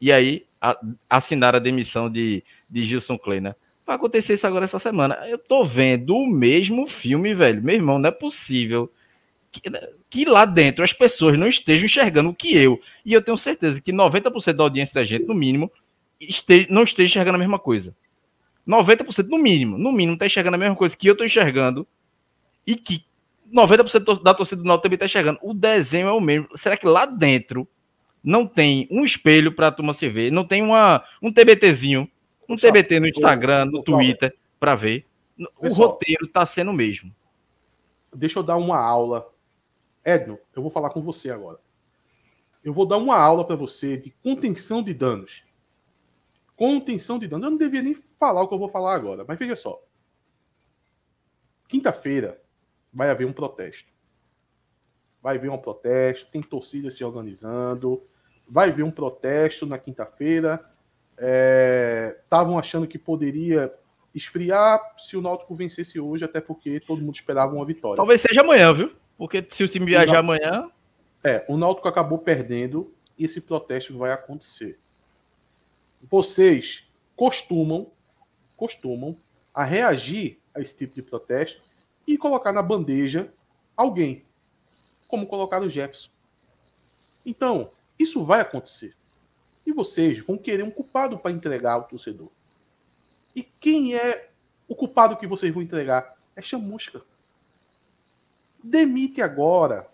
[0.00, 0.78] E aí a,
[1.10, 3.56] assinaram a demissão de, de Gilson Kleina.
[3.84, 5.14] Vai acontecer isso agora essa semana.
[5.28, 7.62] Eu tô vendo o mesmo filme, velho.
[7.62, 8.90] Meu irmão, não é possível
[9.50, 9.60] que,
[10.08, 12.80] que lá dentro as pessoas não estejam enxergando o que eu.
[13.04, 15.70] E eu tenho certeza que 90% da audiência da gente, no mínimo,
[16.20, 17.94] esteja, não esteja enxergando a mesma coisa.
[18.66, 21.86] 90% no mínimo, no mínimo, está enxergando a mesma coisa que eu estou enxergando
[22.66, 23.04] e que
[23.52, 25.38] 90% da torcida do Náutico também está enxergando.
[25.42, 26.48] O desenho é o mesmo.
[26.56, 27.68] Será que lá dentro
[28.24, 30.32] não tem um espelho para a turma se ver?
[30.32, 32.10] Não tem uma, um TBTzinho,
[32.48, 35.06] um TBT no Instagram, no Twitter, para ver?
[35.38, 37.14] O Pessoal, roteiro está sendo o mesmo.
[38.14, 39.28] Deixa eu dar uma aula.
[40.04, 41.58] Edno, eu vou falar com você agora.
[42.64, 45.42] Eu vou dar uma aula para você de contenção de danos.
[46.54, 47.44] Contenção de danos.
[47.44, 49.82] Eu não devia nem falar o que eu vou falar agora, mas veja só.
[51.66, 52.41] Quinta-feira,
[52.92, 53.90] vai haver um protesto.
[55.22, 58.02] Vai haver um protesto, tem torcida se organizando,
[58.48, 60.60] vai haver um protesto na quinta-feira.
[62.22, 63.72] Estavam é, achando que poderia
[64.14, 67.96] esfriar se o Náutico vencesse hoje, até porque todo mundo esperava uma vitória.
[67.96, 68.92] Talvez seja amanhã, viu?
[69.16, 70.70] Porque se o time viajar o Náutico, amanhã.
[71.24, 74.78] É, o Náutico acabou perdendo e esse protesto vai acontecer.
[76.02, 76.84] Vocês
[77.14, 77.90] costumam,
[78.56, 79.16] costumam
[79.54, 81.62] a reagir a esse tipo de protesto
[82.06, 83.32] e colocar na bandeja
[83.76, 84.24] alguém,
[85.08, 86.10] como colocar o Jefferson.
[87.24, 88.96] Então, isso vai acontecer.
[89.64, 92.28] E vocês vão querer um culpado para entregar ao torcedor.
[93.34, 94.30] E quem é
[94.68, 96.16] o culpado que vocês vão entregar?
[96.34, 97.02] É chamusca.
[98.62, 99.88] Demite agora.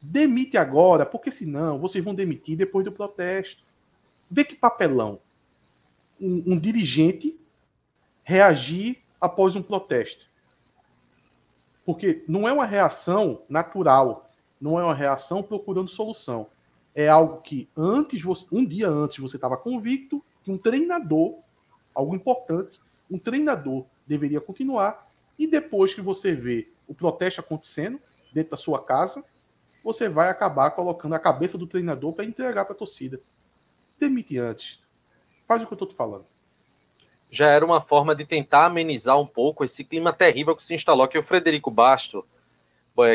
[0.00, 3.64] Demite agora, porque senão vocês vão demitir depois do protesto.
[4.30, 5.20] Vê que papelão.
[6.20, 7.38] Um, um dirigente
[8.22, 10.26] reagir após um protesto.
[11.84, 14.30] Porque não é uma reação natural,
[14.60, 16.48] não é uma reação procurando solução.
[16.94, 21.38] É algo que antes, um dia antes, você estava convicto que um treinador,
[21.94, 22.80] algo importante,
[23.10, 25.08] um treinador deveria continuar,
[25.38, 27.98] e depois que você vê o protesto acontecendo
[28.32, 29.24] dentro da sua casa,
[29.82, 33.20] você vai acabar colocando a cabeça do treinador para entregar para a torcida.
[33.98, 34.80] Demite antes.
[35.46, 36.33] Faz o que eu estou te falando
[37.34, 41.08] já era uma forma de tentar amenizar um pouco esse clima terrível que se instalou.
[41.08, 42.24] Que o Frederico Basto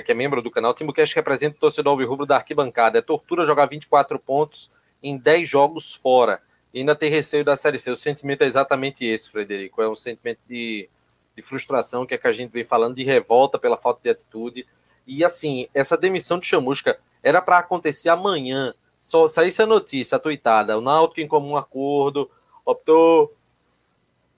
[0.05, 2.99] que é membro do canal, Timbucast representa o torcedor alvirrubro da arquibancada.
[2.99, 4.69] É tortura jogar 24 pontos
[5.01, 6.41] em 10 jogos fora.
[6.73, 7.89] E ainda ter receio da Série C.
[7.89, 9.81] O sentimento é exatamente esse, Frederico.
[9.81, 10.89] É um sentimento de,
[11.33, 14.67] de frustração que é que a gente vem falando, de revolta pela falta de atitude.
[15.07, 18.73] E assim, essa demissão de Chamusca era para acontecer amanhã.
[18.99, 20.77] Só saísse a notícia, a tuitada.
[20.77, 22.29] O Náutico em comum acordo
[22.65, 23.33] optou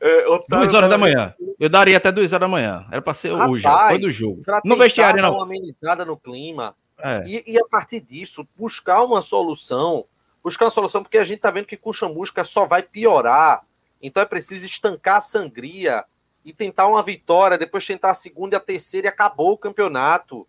[0.04, 1.36] é, duas horas da manhã.
[1.60, 2.88] Eu daria até duas horas da manhã.
[2.92, 4.44] Era para ser Rapaz, hoje, depois do jogo.
[4.66, 5.36] No vestiário, não.
[5.36, 6.76] uma amenizada no clima.
[6.98, 7.24] É.
[7.28, 10.06] E, e, a partir disso, buscar uma solução.
[10.44, 13.64] Buscar uma solução, porque a gente tá vendo que com chamusca só vai piorar.
[14.02, 16.04] Então é preciso estancar a sangria
[16.44, 20.48] e tentar uma vitória, depois tentar a segunda e a terceira e acabou o campeonato.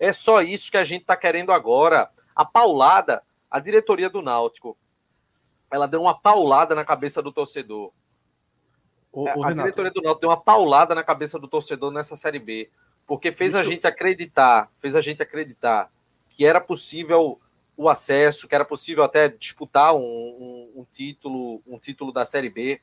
[0.00, 2.10] É só isso que a gente tá querendo agora.
[2.34, 4.76] A paulada, a diretoria do Náutico,
[5.70, 7.92] ela deu uma paulada na cabeça do torcedor
[9.12, 12.16] o, é, o a diretoria do Náutico deu uma paulada na cabeça do torcedor nessa
[12.16, 12.70] Série B,
[13.06, 13.58] porque fez Isso.
[13.60, 15.90] a gente acreditar, fez a gente acreditar
[16.30, 17.40] que era possível
[17.76, 22.50] o acesso, que era possível até disputar um, um, um título, um título da Série
[22.50, 22.80] B,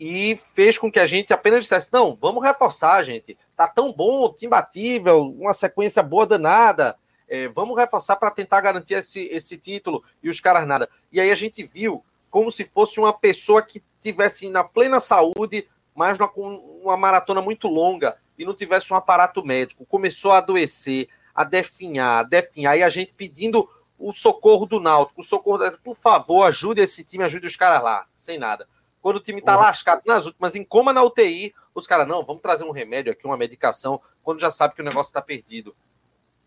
[0.00, 3.36] e fez com que a gente apenas dissesse: não, vamos reforçar, gente.
[3.54, 6.96] Tá tão bom, imbatível, uma sequência boa danada.
[7.28, 10.88] É, vamos reforçar para tentar garantir esse, esse título e os caras nada.
[11.12, 15.68] E aí a gente viu como se fosse uma pessoa que tivesse na plena saúde,
[15.94, 19.84] mas com uma maratona muito longa e não tivesse um aparato médico.
[19.84, 25.20] Começou a adoecer, a definhar, a definhar, e a gente pedindo o socorro do Náutico,
[25.20, 28.66] o socorro, por favor, ajude esse time, ajude os caras lá, sem nada.
[29.02, 29.62] Quando o time tá uhum.
[29.62, 33.26] lascado nas últimas, em coma na UTI, os caras, não, vamos trazer um remédio aqui,
[33.26, 35.76] uma medicação, quando já sabe que o negócio tá perdido.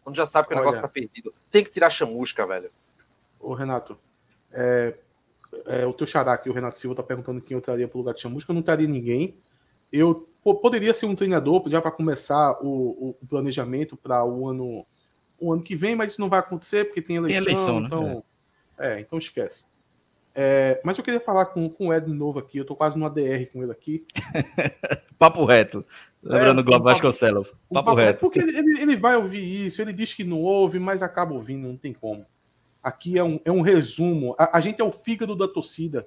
[0.04, 1.34] Quando já sabe que o Olha, negócio tá perdido.
[1.50, 2.72] Tem que tirar a chamusca, velho.
[3.40, 3.98] Ô, Renato,
[4.52, 4.96] é,
[5.66, 8.00] é, o teu xará aqui, o Renato Silva, tá perguntando quem eu traria para o
[8.00, 8.52] lugar de Chamusca.
[8.52, 9.36] Eu não traria ninguém.
[9.92, 14.86] Eu pô, poderia ser um treinador já para começar o, o planejamento para o ano,
[15.40, 17.44] o ano que vem, mas isso não vai acontecer porque tem eleição.
[17.44, 17.88] Tem eleição né?
[17.88, 18.24] então,
[18.78, 18.94] é.
[18.96, 19.00] é.
[19.00, 19.66] então esquece.
[20.36, 22.58] É, mas eu queria falar com, com o Ed de novo aqui.
[22.58, 24.04] Eu tô quase no ADR com ele aqui.
[25.20, 25.86] papo reto.
[26.24, 27.50] Lembrando é, Globo Vasconcelos.
[27.72, 28.20] Papo, papo reto.
[28.20, 31.78] Porque ele, ele vai ouvir isso, ele diz que não ouve, mas acaba ouvindo, não
[31.78, 32.26] tem como.
[32.84, 34.36] Aqui é um, é um resumo.
[34.38, 36.06] A, a, gente é o fígado da torcida.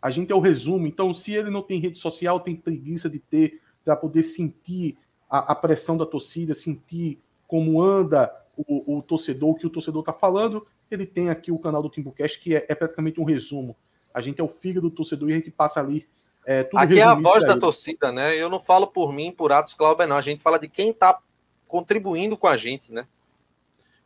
[0.00, 0.86] A gente é o resumo.
[0.86, 4.98] Então, se ele não tem rede social, tem preguiça de ter para poder sentir
[5.30, 10.00] a, a, pressão da torcida, sentir como anda o, o torcedor, o que o torcedor
[10.00, 10.66] está falando.
[10.90, 13.74] Ele tem aqui o canal do Timbucast, que é, é, praticamente um resumo.
[14.12, 16.06] A gente é o fígado do torcedor e a gente passa ali.
[16.46, 18.36] É, aqui é a voz da torcida, né?
[18.36, 20.16] Eu não falo por mim, por Atos Cláudio, não.
[20.16, 21.18] A gente fala de quem está
[21.66, 23.06] contribuindo com a gente, né?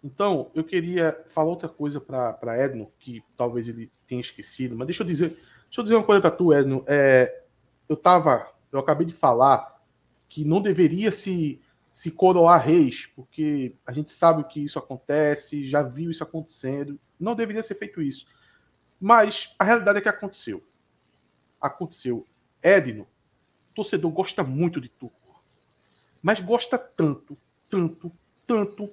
[0.03, 5.03] Então, eu queria falar outra coisa para Edno, que talvez ele tenha esquecido, mas deixa
[5.03, 6.85] eu dizer, deixa eu dizer uma coisa para tu, Edno.
[6.89, 7.45] É,
[7.89, 9.81] eu tava, eu acabei de falar
[10.29, 11.61] que não deveria se,
[11.93, 17.37] se coroar reis, porque a gente sabe que isso acontece, já viu isso acontecendo, não
[17.37, 18.27] deveria ser feito isso.
[19.01, 20.65] Mas a realidade é que aconteceu.
[21.61, 22.27] Aconteceu.
[22.61, 23.07] Edno,
[23.75, 25.13] torcedor gosta muito de tu,
[26.21, 27.37] mas gosta tanto,
[27.69, 28.11] tanto,
[28.47, 28.93] tanto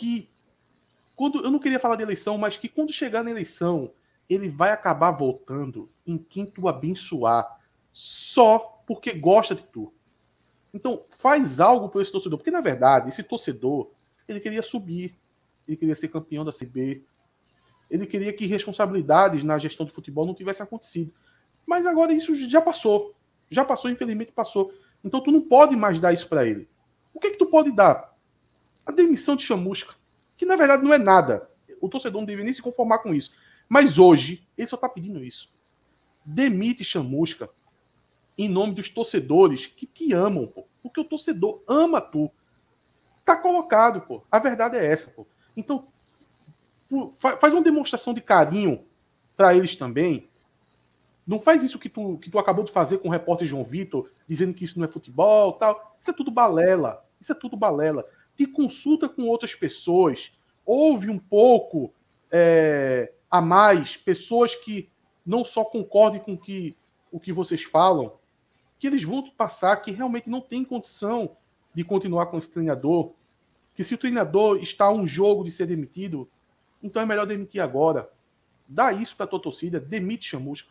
[0.00, 0.30] que
[1.14, 3.92] quando eu não queria falar de eleição, mas que quando chegar na eleição,
[4.28, 7.60] ele vai acabar voltando em quem tu abençoar
[7.92, 9.92] só porque gosta de tu.
[10.72, 13.90] Então, faz algo por esse torcedor, porque na verdade, esse torcedor,
[14.26, 15.18] ele queria subir,
[15.68, 17.04] ele queria ser campeão da CB,
[17.90, 21.12] ele queria que responsabilidades na gestão do futebol não tivessem acontecido.
[21.66, 23.14] Mas agora isso já passou.
[23.50, 24.72] Já passou, infelizmente passou.
[25.04, 26.68] Então tu não pode mais dar isso para ele.
[27.12, 28.09] O que é que tu pode dar?
[28.90, 29.94] A demissão de Chamusca,
[30.36, 31.48] que na verdade não é nada.
[31.80, 33.32] O torcedor não deve nem se conformar com isso.
[33.68, 35.50] Mas hoje, ele só está pedindo isso.
[36.24, 37.48] Demite Chamusca
[38.36, 40.66] em nome dos torcedores que te amam, pô.
[40.82, 42.30] Porque o torcedor ama tu.
[43.24, 44.22] Tá colocado, pô.
[44.30, 45.26] A verdade é essa, pô.
[45.56, 45.88] Então,
[47.18, 48.84] faz uma demonstração de carinho
[49.36, 50.28] para eles também.
[51.26, 54.10] Não faz isso que tu, que tu acabou de fazer com o repórter João Vitor,
[54.26, 55.96] dizendo que isso não é futebol tal.
[56.00, 57.04] Isso é tudo balela.
[57.20, 58.04] Isso é tudo balela
[58.40, 60.32] te consulta com outras pessoas,
[60.64, 61.92] ouve um pouco
[62.30, 64.88] é, a mais pessoas que
[65.26, 66.74] não só concordem com que,
[67.12, 68.14] o que vocês falam,
[68.78, 71.36] que eles vão passar que realmente não tem condição
[71.74, 73.12] de continuar com esse treinador,
[73.76, 76.26] que se o treinador está a um jogo de ser demitido,
[76.82, 78.08] então é melhor demitir agora.
[78.66, 80.70] Dá isso para a tua torcida, demite Chamusca.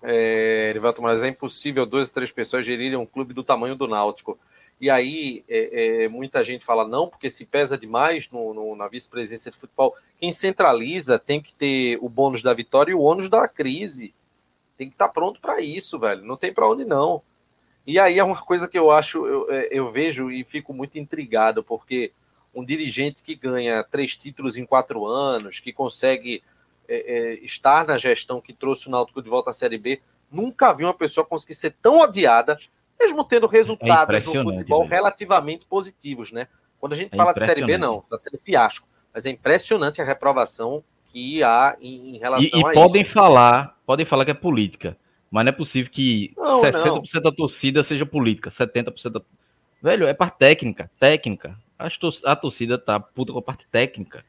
[0.00, 4.38] É, Erivaldo, mas é impossível duas, três pessoas gerirem um clube do tamanho do Náutico.
[4.80, 8.86] E aí é, é, muita gente fala não, porque se pesa demais no, no na
[8.86, 9.94] vice-presidência de futebol.
[10.20, 14.14] Quem centraliza tem que ter o bônus da vitória e o ônus da crise.
[14.76, 16.24] Tem que estar tá pronto para isso, velho.
[16.24, 17.22] Não tem para onde não.
[17.86, 20.98] E aí é uma coisa que eu acho, eu, é, eu vejo e fico muito
[20.98, 22.12] intrigado, porque
[22.54, 26.42] um dirigente que ganha três títulos em quatro anos, que consegue
[26.86, 30.00] é, é, estar na gestão que trouxe o Náutico de volta à Série B,
[30.30, 32.58] nunca vi uma pessoa conseguir ser tão odiada,
[33.00, 34.90] mesmo tendo resultados é no futebol velho.
[34.90, 36.48] relativamente positivos, né?
[36.80, 38.86] Quando a gente é fala de Série B, não, está sendo fiasco.
[39.12, 40.82] Mas é impressionante a reprovação
[41.12, 44.96] que há em, relação e, a e podem falar, podem falar que é política,
[45.30, 47.22] mas não é possível que não, 60% não.
[47.22, 49.22] da torcida seja política, 70% da...
[49.82, 51.56] Velho, é para técnica, técnica.
[52.24, 54.24] A torcida tá puta com a parte técnica.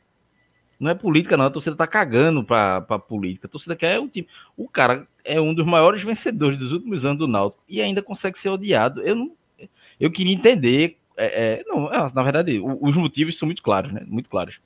[0.80, 1.46] Não é política, não.
[1.46, 3.48] A torcida tá cagando pra, pra política.
[3.48, 4.28] A torcida quer um time.
[4.56, 8.40] O cara é um dos maiores vencedores dos últimos anos do Náutico e ainda consegue
[8.40, 9.02] ser odiado.
[9.02, 9.32] Eu não.
[10.00, 10.98] Eu queria entender.
[11.18, 14.04] É, é, não, é, na verdade, os motivos são muito claros, né?
[14.08, 14.60] Muito claros.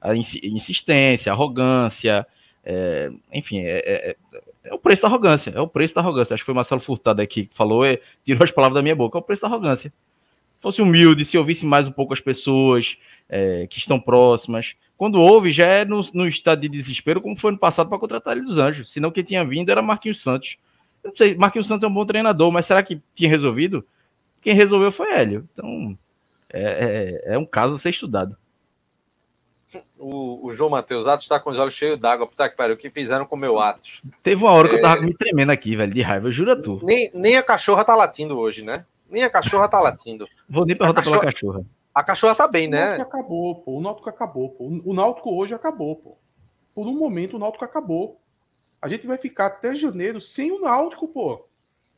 [0.00, 2.26] A insistência, a arrogância,
[2.64, 4.16] é, enfim, é, é,
[4.64, 5.50] é, o preço da arrogância.
[5.50, 6.34] É o preço da arrogância.
[6.34, 7.84] Acho que foi o Marcelo Furtado aqui que falou,
[8.24, 9.16] tirou as palavras da minha boca.
[9.16, 9.92] É o preço da arrogância.
[10.56, 12.98] Se fosse humilde, se ouvisse mais um pouco as pessoas
[13.70, 17.58] que estão próximas, quando houve, já é no, no estado de desespero, como foi no
[17.58, 18.92] passado para contratar ele dos Anjos.
[18.92, 20.58] Senão quem tinha vindo era Marquinhos Santos.
[21.02, 23.82] Eu não sei, Marquinhos Santos é um bom treinador, mas será que tinha resolvido?
[24.42, 25.48] Quem resolveu foi Hélio.
[25.54, 25.98] Então,
[26.52, 28.36] é, é, é um caso a ser estudado.
[29.98, 32.26] O, o, João Matheus Atos está com os olhos cheios d'água.
[32.26, 34.02] Puta que pariu, o que fizeram com o meu Atos?
[34.22, 35.06] Teve uma hora que eu tava é.
[35.06, 36.78] me tremendo aqui, velho, de raiva, jura tu.
[36.82, 38.84] Nem, nem a cachorra tá latindo hoje, né?
[39.08, 40.28] Nem a cachorra tá latindo.
[40.46, 41.20] Vou nem perguntar cachorra...
[41.20, 41.64] pela cachorra.
[42.00, 42.94] A cachorra tá bem, né?
[42.94, 43.76] O Náutico acabou, pô.
[43.76, 44.64] O Náutico acabou, pô.
[44.86, 46.16] O Náutico hoje acabou, pô.
[46.74, 48.22] Por um momento o Náutico acabou.
[48.80, 51.46] A gente vai ficar até janeiro sem o Náutico, pô.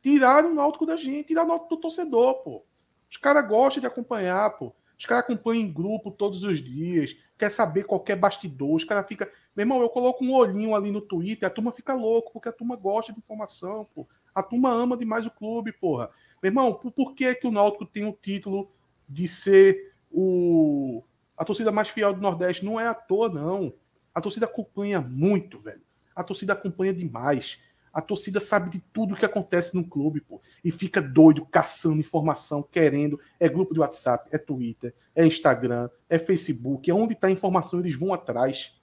[0.02, 2.64] Tiraram o Náutico da gente, tiraram o Náutico do torcedor, pô.
[3.08, 4.72] Os caras gostam de acompanhar, pô.
[4.98, 8.74] Os caras acompanham em grupo todos os dias, quer saber qualquer bastidor.
[8.74, 9.28] Os caras ficam.
[9.54, 12.52] Meu irmão, eu coloco um olhinho ali no Twitter, a turma fica louco, porque a
[12.52, 14.04] turma gosta de informação, pô.
[14.34, 16.10] A turma ama demais o clube, porra.
[16.42, 18.68] Meu irmão, por, por que, que o Náutico tem o título
[19.08, 21.02] de ser o,
[21.36, 22.64] a torcida mais fiel do Nordeste.
[22.64, 23.72] Não é à toa, não.
[24.14, 25.80] A torcida acompanha muito, velho.
[26.14, 27.58] A torcida acompanha demais.
[27.92, 30.40] A torcida sabe de tudo que acontece no clube, pô.
[30.64, 33.18] E fica doido, caçando informação, querendo.
[33.40, 36.90] É grupo de WhatsApp, é Twitter, é Instagram, é Facebook.
[36.90, 38.78] É onde está a informação, eles vão atrás.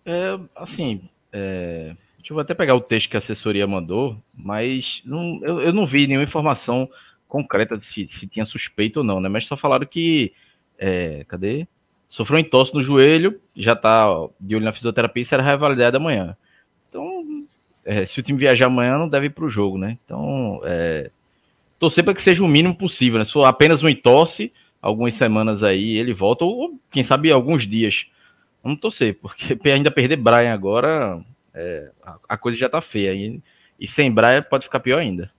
[0.06, 5.40] É, assim, é, deixa eu até pegar o texto que a assessoria mandou, mas não,
[5.42, 6.88] eu, eu não vi nenhuma informação
[7.28, 9.28] concreta se, se tinha suspeito ou não, né?
[9.28, 10.32] Mas só falaram que.
[10.78, 11.66] É, cadê?
[12.08, 14.06] Sofreu um entorse no joelho, já tá
[14.40, 16.36] de olho na fisioterapia e será revalidado amanhã.
[16.88, 17.46] Então,
[17.84, 19.98] é, se o time viajar amanhã, não deve ir para o jogo, né?
[20.04, 21.10] Então, é,
[21.78, 23.24] torcer para que seja o mínimo possível, né?
[23.24, 28.06] Se for apenas um entorse, algumas semanas aí ele volta, ou quem sabe alguns dias.
[28.66, 31.88] Vamos torcer, porque ainda perder Brian agora, é,
[32.28, 33.14] a, coisa já tá feia.
[33.14, 33.40] E,
[33.78, 35.30] e sem Brian pode ficar pior ainda.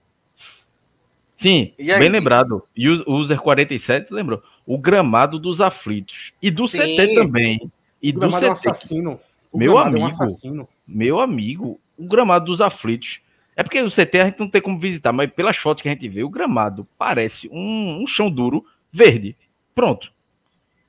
[1.36, 2.64] Sim, bem lembrado.
[2.74, 4.42] E o User 47 lembrou.
[4.66, 6.32] O gramado dos aflitos.
[6.40, 6.78] E do Sim.
[6.78, 7.70] CT também.
[8.02, 8.44] E o do CT.
[8.44, 9.20] É um assassino.
[9.52, 9.98] O meu amigo.
[9.98, 10.68] É um assassino.
[10.86, 13.20] Meu amigo, o gramado dos aflitos.
[13.54, 15.92] É porque o CT a gente não tem como visitar, mas pelas fotos que a
[15.92, 19.36] gente vê, o gramado parece um, um chão duro verde.
[19.74, 20.10] Pronto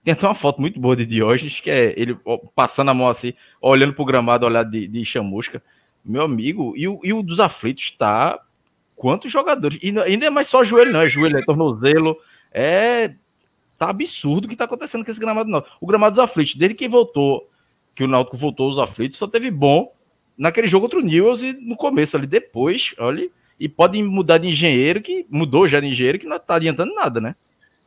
[0.10, 2.18] Tem até uma foto muito boa de Diógenes, que é ele
[2.56, 3.32] passando a mão assim,
[3.62, 5.62] olhando pro gramado, olhar de, de chamusca.
[6.04, 8.42] Meu amigo, e o, e o dos aflitos tá.
[8.96, 9.78] Quantos jogadores?
[9.84, 11.02] E ainda é mais só joelho, não.
[11.02, 12.18] É joelho, é tornozelo.
[12.52, 13.14] É.
[13.78, 15.64] Tá absurdo o que tá acontecendo com esse gramado não.
[15.80, 17.48] O gramado dos aflitos, desde que voltou,
[17.94, 19.94] que o Náutico voltou os aflitos, só teve bom
[20.36, 22.26] naquele jogo contra o Newells e no começo ali.
[22.26, 23.30] Depois, olha.
[23.60, 27.22] E pode mudar de engenheiro, que mudou já de engenheiro, que não tá adiantando nada,
[27.22, 27.36] né?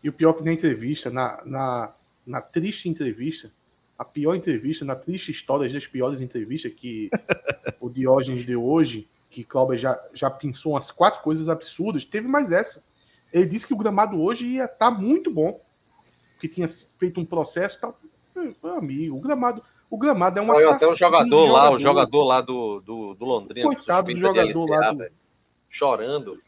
[0.05, 1.93] E o pior que na entrevista, na, na,
[2.27, 3.53] na triste entrevista,
[3.99, 7.11] a pior entrevista, na triste história das piores entrevistas que
[7.81, 12.53] o Diógenes deu hoje, que Cláudio já, já pensou umas quatro coisas absurdas, teve mais
[12.53, 12.85] essa.
[13.33, 15.61] Ele disse que o gramado hoje ia estar tá muito bom,
[16.39, 16.69] que tinha
[16.99, 17.99] feito um processo tal.
[18.35, 21.75] Meu amigo, o gramado, o gramado é uma Saiu até um jogador lá, jogador.
[21.75, 25.05] o jogador lá do, do, do Londrina, Coitado do jogador LCA, lá do...
[25.69, 26.43] chorando.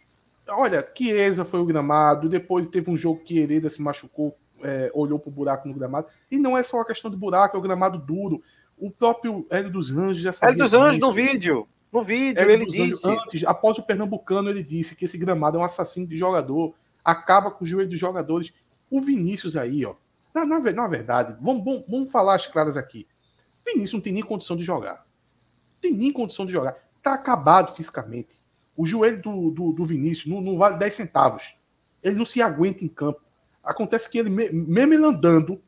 [0.49, 5.19] Olha, Chiesa foi o gramado, depois teve um jogo que Hereda se machucou, é, olhou
[5.19, 6.09] pro buraco no gramado.
[6.31, 8.43] E não é só a questão do buraco, é o gramado duro.
[8.77, 10.55] O próprio Hélio dos Anjos já sabia.
[10.55, 11.69] Hélio dos Anjos no vídeo.
[11.93, 13.09] No vídeo, Hélio ele disse.
[13.09, 16.75] Anjos, antes, após o Pernambucano, ele disse que esse gramado é um assassino de jogador,
[17.05, 18.53] acaba com o joelho dos jogadores.
[18.91, 19.95] O Vinícius aí, ó.
[20.35, 23.07] Na, na, na verdade, vamos, vamos, vamos falar as claras aqui.
[23.65, 25.07] Vinícius não tem nem condição de jogar.
[25.81, 26.77] Tem nem condição de jogar.
[27.03, 28.43] Tá acabado fisicamente.
[28.77, 31.55] O joelho do, do, do Vinícius não, não, vale 10 centavos.
[32.03, 33.21] Ele não se aguenta em campo.
[33.65, 35.61] Acontece que ele, mesmo ele andando,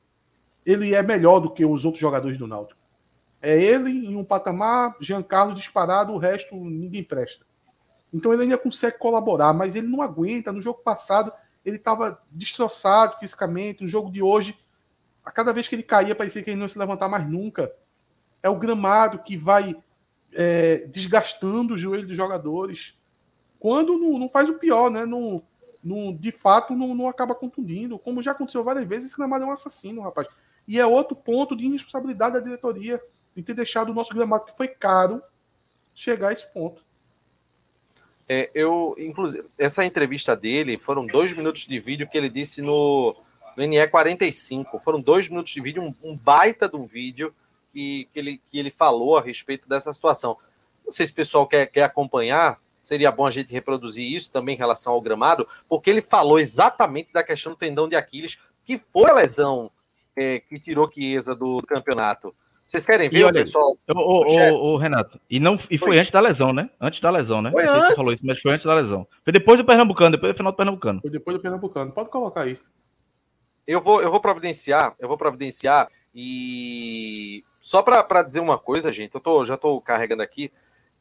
[0.65, 2.81] ele é melhor do que os outros jogadores do Náutico.
[3.41, 7.47] É ele em um patamar, Giancarlo disparado, o resto ninguém presta.
[8.13, 10.53] Então ele ainda consegue colaborar, mas ele não aguenta.
[10.53, 11.33] No jogo passado,
[11.65, 13.83] ele estava destroçado fisicamente.
[13.83, 14.59] No jogo de hoje,
[15.25, 17.73] a cada vez que ele caía, parecia que ele não se levantar mais nunca.
[18.43, 19.77] É o gramado que vai
[20.33, 22.99] é, desgastando o joelho dos jogadores.
[23.59, 25.05] Quando não, não faz o pior, né?
[25.05, 25.43] Não,
[25.87, 27.99] não, de fato não, não acaba contundindo.
[27.99, 30.27] Como já aconteceu várias vezes, esse gramado é um assassino, rapaz.
[30.67, 33.01] E é outro ponto de irresponsabilidade da diretoria
[33.37, 35.23] de ter deixado o nosso gramado, que foi caro,
[35.95, 36.85] chegar a esse ponto.
[38.29, 43.15] É, eu, inclusive, essa entrevista dele foram dois minutos de vídeo que ele disse no,
[43.57, 44.81] no NE 45.
[44.81, 47.33] Foram dois minutos de vídeo, um, um baita de um vídeo
[47.73, 50.37] que, que, ele, que ele falou a respeito dessa situação.
[50.85, 54.55] Não sei se o pessoal quer, quer acompanhar, seria bom a gente reproduzir isso também
[54.55, 58.79] em relação ao gramado, porque ele falou exatamente da questão do tendão de Aquiles, que
[58.79, 59.73] foi a lesão
[60.15, 62.33] é, que tirou Chiesa do, do, campeonato.
[62.65, 63.77] Vocês querem ver, olha, pessoal?
[63.89, 66.71] O, Renato, e, não, e foi, foi, antes da lesão, né?
[66.81, 67.51] Antes da lesão, né?
[67.51, 67.91] Foi não sei antes.
[67.91, 69.07] se falou isso, mas foi antes da lesão.
[69.25, 71.01] Foi depois do Pernambucano, depois do final do Pernambucano.
[71.01, 71.91] Foi depois do Pernambucano.
[71.91, 72.57] Pode colocar aí.
[73.67, 79.17] Eu vou, eu vou providenciar, eu vou providenciar e só para dizer uma coisa, gente,
[79.17, 80.53] eu tô, já estou carregando aqui,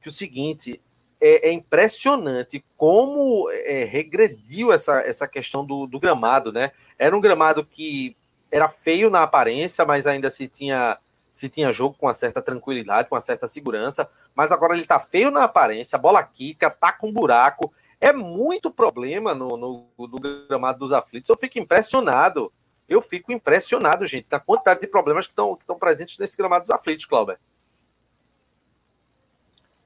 [0.01, 0.81] que o seguinte,
[1.19, 6.71] é, é impressionante como é, regrediu essa, essa questão do, do gramado, né?
[6.97, 8.15] Era um gramado que
[8.51, 10.97] era feio na aparência, mas ainda se tinha
[11.31, 15.01] se tinha jogo com uma certa tranquilidade, com uma certa segurança, mas agora ele tá
[15.01, 20.47] feio na aparência, a bola quica, tá com buraco, é muito problema no, no, no
[20.47, 21.29] gramado dos aflitos.
[21.29, 22.53] Eu fico impressionado,
[22.87, 26.71] eu fico impressionado, gente, da quantidade de problemas que estão que presentes nesse gramado dos
[26.71, 27.37] aflitos, Cláudio.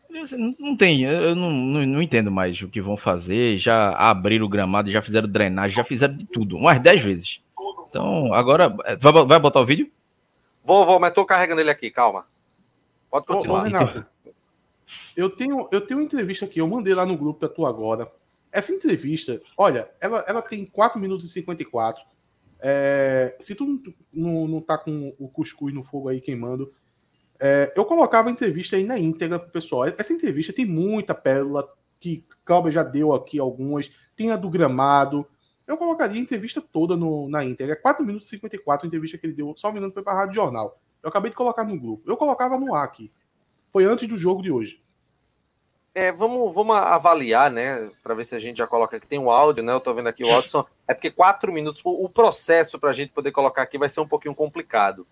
[0.09, 3.57] Não tem, eu não, não, não, entendo mais o que vão fazer.
[3.57, 7.39] Já abriram o gramado, já fizeram drenagem, já fizeram de tudo, umas 10 vezes.
[7.87, 9.89] Então, agora, vai, vai botar o vídeo?
[10.63, 12.25] Vou, vou, mas tô carregando ele aqui, calma.
[13.09, 13.61] Pode continuar.
[13.61, 14.05] Ô, Renato,
[15.15, 18.11] eu tenho, eu tenho uma entrevista aqui, eu mandei lá no grupo da tua agora.
[18.51, 22.03] Essa entrevista, olha, ela, ela tem 4 minutos e 54.
[22.61, 26.73] É, se tu não, não, não tá com o cuscuz no fogo aí queimando,
[27.39, 29.85] é, eu colocava a entrevista aí na íntegra pro pessoal.
[29.85, 31.67] Essa entrevista tem muita pérola,
[31.99, 35.25] que Cláudio já deu aqui algumas, tem a do gramado.
[35.65, 37.75] Eu colocaria a entrevista toda no, na íntegra.
[37.75, 40.17] 4 minutos e 54 a entrevista que ele deu, só um minuto foi para a
[40.17, 40.79] Rádio Jornal.
[41.01, 42.09] Eu acabei de colocar no grupo.
[42.09, 43.09] Eu colocava no ar aqui.
[43.71, 44.83] Foi antes do jogo de hoje.
[45.95, 47.89] É, vamos, vamos avaliar, né?
[48.03, 49.07] Para ver se a gente já coloca aqui.
[49.07, 49.71] Tem o áudio, né?
[49.71, 50.65] Eu tô vendo aqui o Watson.
[50.87, 54.07] É porque quatro minutos, o processo para a gente poder colocar aqui vai ser um
[54.07, 55.07] pouquinho complicado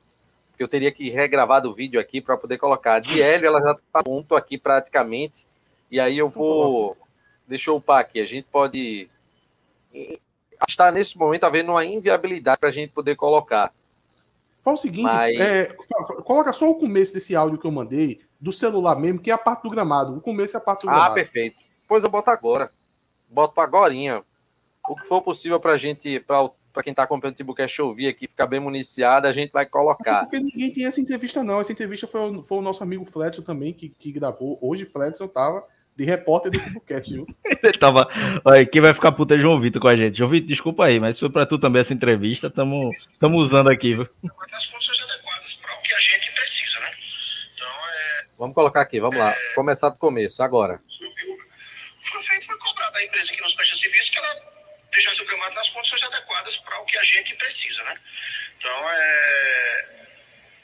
[0.57, 2.95] que eu teria que regravar do vídeo aqui para poder colocar.
[2.95, 5.45] A Diélio, ela já está ponto aqui praticamente.
[5.91, 6.97] E aí eu vou.
[7.47, 8.19] Deixa eu upar aqui.
[8.19, 9.07] A gente pode.
[10.67, 13.71] Está nesse momento havendo uma inviabilidade para a gente poder colocar.
[14.63, 15.39] Fala o seguinte: Mas...
[15.39, 15.65] é,
[16.25, 19.37] coloca só o começo desse áudio que eu mandei, do celular mesmo, que é a
[19.37, 20.17] parte do gramado.
[20.17, 21.11] O começo é a parte do ah, gramado.
[21.11, 21.55] Ah, perfeito.
[21.87, 22.71] Pois eu boto agora.
[23.29, 23.93] Boto para agora.
[24.89, 28.07] O que for possível para a gente, para para quem está acompanhando o Timbucast ouvir
[28.07, 30.21] aqui, ficar bem municiado, a gente vai colocar.
[30.21, 31.59] Porque ninguém tem essa entrevista, não.
[31.59, 34.59] Essa entrevista foi, foi o nosso amigo Fletcher também, que, que gravou.
[34.61, 35.65] Hoje, Fletcher estava
[35.95, 37.25] de repórter do Fubucast, viu?
[37.63, 38.07] Ele tava.
[38.45, 40.19] Olha, quem vai ficar puta é João Vitor com a gente.
[40.19, 44.05] João Vitor, desculpa aí, mas foi pra tu também essa entrevista, estamos usando aqui, viu?
[44.21, 46.91] Condições adequadas para o que a gente precisa, né?
[47.55, 49.33] Então, é, Vamos colocar aqui, vamos lá.
[49.55, 50.79] Começar do começo, agora.
[52.03, 53.46] foi feito, foi cobrado da empresa que que
[54.97, 57.95] ela deixasse o gramado nas condições adequadas para o que a gente precisa, né?
[58.57, 60.07] Então, é,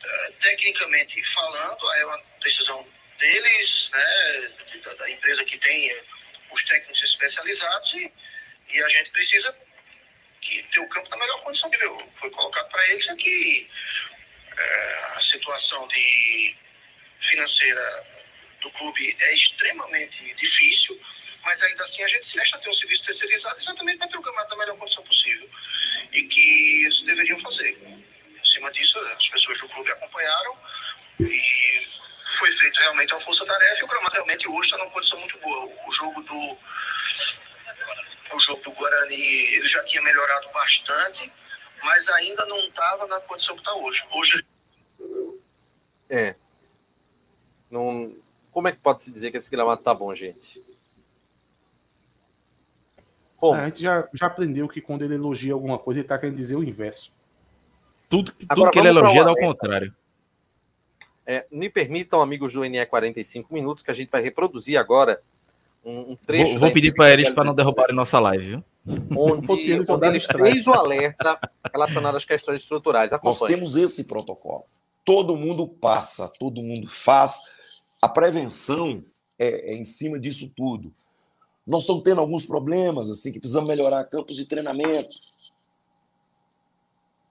[0.04, 2.88] é, tecnicamente falando, é uma decisão
[3.20, 4.52] deles, né,
[4.84, 6.04] da, da empresa que tem é,
[6.52, 8.14] os técnicos especializados e,
[8.70, 9.56] e a gente precisa
[10.42, 11.78] que ter o campo na melhor condição que
[12.20, 13.70] foi colocado para eles que
[14.58, 16.58] é, a situação de
[17.20, 18.08] financeira
[18.62, 21.00] do clube é extremamente difícil,
[21.44, 24.22] mas ainda assim a gente se deixa ter um serviço terceirizado exatamente para ter o
[24.22, 25.50] campeonato da melhor condição possível.
[26.12, 27.78] E que eles deveriam fazer.
[27.78, 30.58] Em cima disso, as pessoas do clube acompanharam
[31.20, 31.88] e
[32.38, 35.72] foi feito realmente uma força-tarefa e o gramado realmente hoje está numa condição muito boa.
[35.88, 36.58] O jogo do
[38.36, 39.16] o jogo do Guarani
[39.56, 41.32] ele já tinha melhorado bastante,
[41.84, 44.04] mas ainda não estava na condição que está hoje.
[44.12, 44.46] Hoje
[46.10, 46.36] É.
[47.70, 48.16] Não...
[48.52, 50.73] Como é que pode se dizer que esse gramado tá bom, gente?
[53.52, 56.56] A gente já, já aprendeu que quando ele elogia alguma coisa, ele tá querendo dizer
[56.56, 57.12] o inverso.
[58.10, 59.94] Tudo, tudo Agora que ele elogia é ao contrário.
[61.26, 65.22] É, me permitam, amigos do NE 45 minutos, que a gente vai reproduzir agora
[65.84, 66.52] um, um trecho.
[66.52, 68.64] Vou, da vou pedir para eles para não derrubarem nossa live, viu?
[69.18, 69.52] Onde,
[69.90, 71.40] onde ele fez o alerta
[71.72, 73.12] relacionado às questões estruturais.
[73.12, 73.56] Nós Acompanhe.
[73.56, 74.66] temos esse protocolo.
[75.06, 77.40] Todo mundo passa, todo mundo faz.
[78.02, 79.04] A prevenção
[79.40, 80.94] é, é em cima disso tudo.
[81.66, 85.16] Nós estamos tendo alguns problemas, assim, que precisamos melhorar campos de treinamento.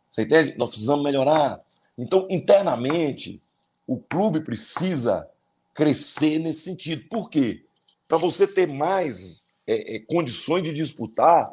[0.08, 0.56] Você entende?
[0.56, 1.60] Nós precisamos melhorar.
[1.98, 3.42] Então, internamente,
[3.86, 5.28] o clube precisa
[5.74, 7.08] crescer nesse sentido.
[7.08, 7.64] Por quê?
[8.08, 11.52] Para você ter mais é, é, condições de disputar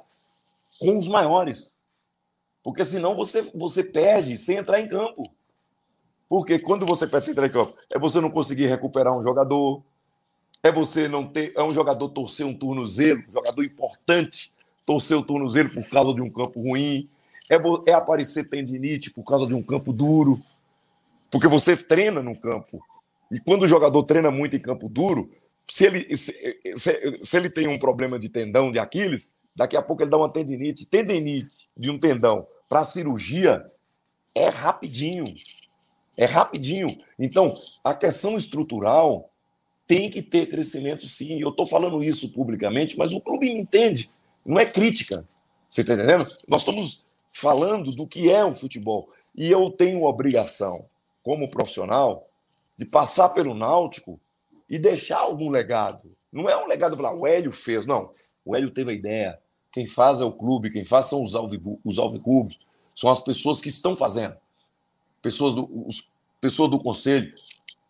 [0.80, 1.74] com os maiores.
[2.64, 5.24] Porque senão você, você perde sem entrar em campo.
[6.28, 9.84] Porque quando você perde sem entrar em campo, é você não conseguir recuperar um jogador,
[10.64, 11.54] é você não ter.
[11.56, 14.52] É um jogador torcer um tornozelo, um jogador importante,
[14.86, 17.08] torcer o tornozelo por causa de um campo ruim,
[17.50, 17.56] é,
[17.90, 20.40] é aparecer tendinite por causa de um campo duro.
[21.32, 22.84] Porque você treina no campo.
[23.32, 25.32] E quando o jogador treina muito em campo duro,
[25.68, 26.34] se ele, se,
[26.76, 30.18] se- se ele tem um problema de tendão de Aquiles, daqui a pouco ele dá
[30.18, 30.88] uma tendinite.
[30.88, 33.64] Tendinite de um tendão para cirurgia
[34.34, 35.26] é rapidinho.
[36.18, 36.90] É rapidinho.
[37.18, 39.30] Então, a questão estrutural
[39.90, 41.42] tem que ter crescimento, sim.
[41.42, 44.12] Eu estou falando isso publicamente, mas o clube me entende.
[44.46, 45.28] Não é crítica.
[45.68, 46.28] Você está entendendo?
[46.48, 49.10] Nós estamos falando do que é o futebol.
[49.36, 50.86] E eu tenho obrigação,
[51.24, 52.28] como profissional,
[52.78, 54.22] de passar pelo Náutico
[54.70, 56.12] e deixar algum legado.
[56.32, 58.12] Não é um legado para o Hélio fez, não.
[58.46, 59.40] O Hélio teve a ideia.
[59.72, 62.60] Quem faz é o clube, quem faz são os, alvibu- os alvirrubros,
[62.94, 64.38] são as pessoas que estão fazendo.
[65.20, 67.34] Pessoas do, os, pessoas do conselho.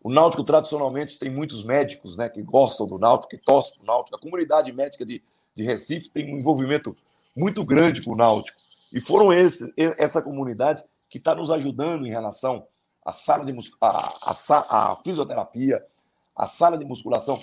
[0.02, 3.86] O Náutico, tradicionalmente, tem muitos médicos né, que gostam do Náutico, que torcem para o
[3.86, 4.16] Náutico.
[4.16, 5.22] A comunidade médica de,
[5.54, 6.94] de Recife tem um envolvimento
[7.36, 8.56] muito grande com o Náutico.
[8.92, 12.66] E foram esse, essa comunidade que está nos ajudando em relação
[13.04, 15.84] à sala de mus- a, a, sa- a fisioterapia,
[16.34, 17.38] a sala de musculação.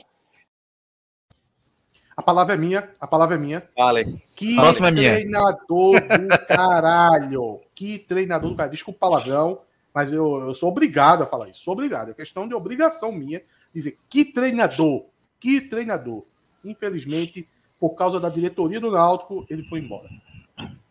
[2.15, 3.61] A palavra é minha, a palavra é minha.
[3.75, 4.19] Fale.
[4.35, 5.13] Que Próxima é minha.
[5.13, 7.61] treinador do caralho.
[7.75, 8.71] Que treinador do caralho.
[8.71, 9.61] Desculpa o palavrão,
[9.97, 11.63] mas eu, eu sou obrigado a falar isso.
[11.63, 12.11] Sou obrigado.
[12.11, 13.41] É questão de obrigação minha
[13.73, 15.05] dizer que treinador.
[15.39, 16.23] Que treinador.
[16.63, 17.47] Infelizmente,
[17.79, 20.07] por causa da diretoria do Náutico, ele foi embora.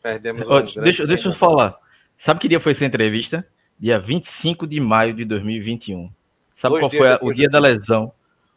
[0.03, 1.79] Perdemos um deixa, deixa eu falar.
[2.19, 3.47] Sabe que dia foi essa entrevista?
[3.79, 6.11] Dia 25 de maio de 2021.
[6.53, 8.13] Sabe Dois qual foi a- o dia da lesão?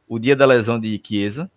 [0.07, 1.47] O dia da lesão de Chiesa?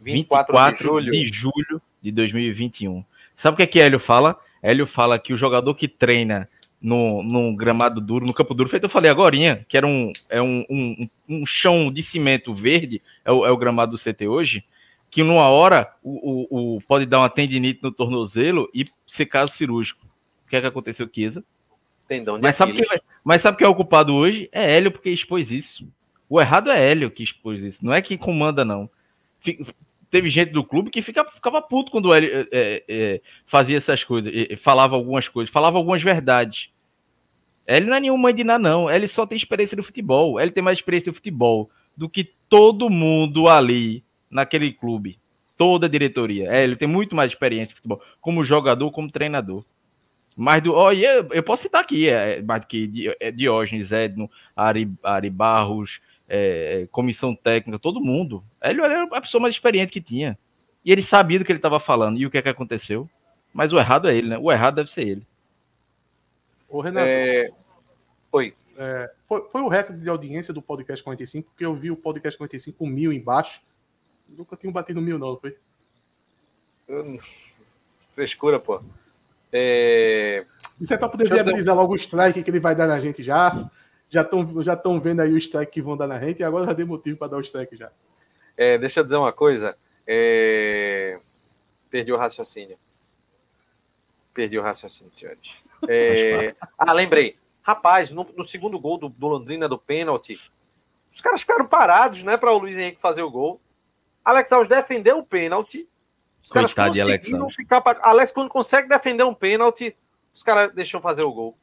[0.00, 1.12] 24, de julho.
[1.12, 3.04] de julho de 2021.
[3.34, 4.40] Sabe o que é que Hélio fala?
[4.62, 6.48] Hélio fala que o jogador que treina
[6.80, 9.36] no, no gramado duro, no campo duro, feito eu falei agora,
[9.68, 13.56] que era um, é um, um, um chão de cimento verde, é o, é o
[13.56, 14.64] gramado do CT hoje,
[15.10, 19.52] que numa hora o, o, o- pode dar uma tendinite no tornozelo e ser caso
[19.52, 20.04] cirúrgico.
[20.46, 21.42] O que é que aconteceu Chiesa?
[22.06, 22.90] Tendão de Mas sabe, Aquiles.
[22.90, 24.48] quem, mas sabe quem é o culpado hoje?
[24.52, 25.88] É Hélio, porque expôs isso.
[26.28, 27.84] O errado é Hélio que expôs isso.
[27.84, 28.90] Não é que comanda, não.
[29.40, 29.64] Fi-
[30.14, 34.04] Teve gente do clube que fica, ficava puto quando Hélio é, é, é, fazia essas
[34.04, 36.70] coisas, é, é, falava algumas coisas, falava algumas verdades.
[37.66, 38.88] Hélio não é nenhum mãe de nada, não.
[38.88, 40.38] Ele só tem experiência no futebol.
[40.38, 45.18] Ele tem mais experiência no futebol do que todo mundo ali naquele clube.
[45.58, 46.48] Toda a diretoria.
[46.48, 49.64] É, ele tem muito mais experiência futebol, como jogador, como treinador.
[50.36, 50.92] Mais do.
[50.92, 55.28] E eu, eu posso citar aqui, é, mais do que é, Diógenes, Edno, Ari, Ari
[55.28, 56.00] Barros,
[56.36, 58.42] é, comissão técnica, todo mundo.
[58.62, 60.36] Ele era a pessoa mais experiente que tinha.
[60.84, 62.18] E ele sabia do que ele estava falando.
[62.18, 63.08] E o que é que aconteceu?
[63.52, 64.38] Mas o errado é ele, né?
[64.38, 65.26] O errado deve ser ele.
[66.68, 67.50] Ô, Renato, É,
[68.32, 68.52] Oi.
[68.76, 72.36] é, foi, foi o recorde de audiência do podcast 45, porque eu vi o podcast
[72.36, 73.60] 45 com mil embaixo.
[74.28, 75.56] Nunca tinha batido mil, não, foi?
[76.88, 77.14] Eu-
[78.10, 78.82] Frescura, pô.
[79.52, 80.44] É,
[80.80, 82.98] Isso é pra poder eu dizer- viabilizar logo o strike que ele vai dar na
[83.00, 83.70] gente já.
[84.14, 86.66] Já estão já tão vendo aí o strike que vão dar na gente e agora
[86.66, 87.90] já dei motivo para dar o strike já.
[88.56, 89.76] é, deixa eu dizer uma coisa.
[90.06, 91.18] É,
[91.90, 92.78] Perdi o raciocínio.
[94.32, 95.56] Perdi o raciocínio, senhores.
[95.88, 97.36] É, Ah, lembrei.
[97.62, 100.38] Rapaz, no, no segundo gol do, do Londrina, do pênalti,
[101.10, 103.60] os caras ficaram parados, né, para o Luiz Henrique fazer o gol.
[104.24, 105.88] Alex Alves defendeu o pênalti.
[106.42, 107.56] Os caras Coitado Alex conseguiram Alves.
[107.56, 107.80] ficar.
[107.80, 107.98] Pra...
[108.02, 109.96] Alex, quando consegue defender um pênalti,
[110.32, 111.56] os caras deixam fazer o gol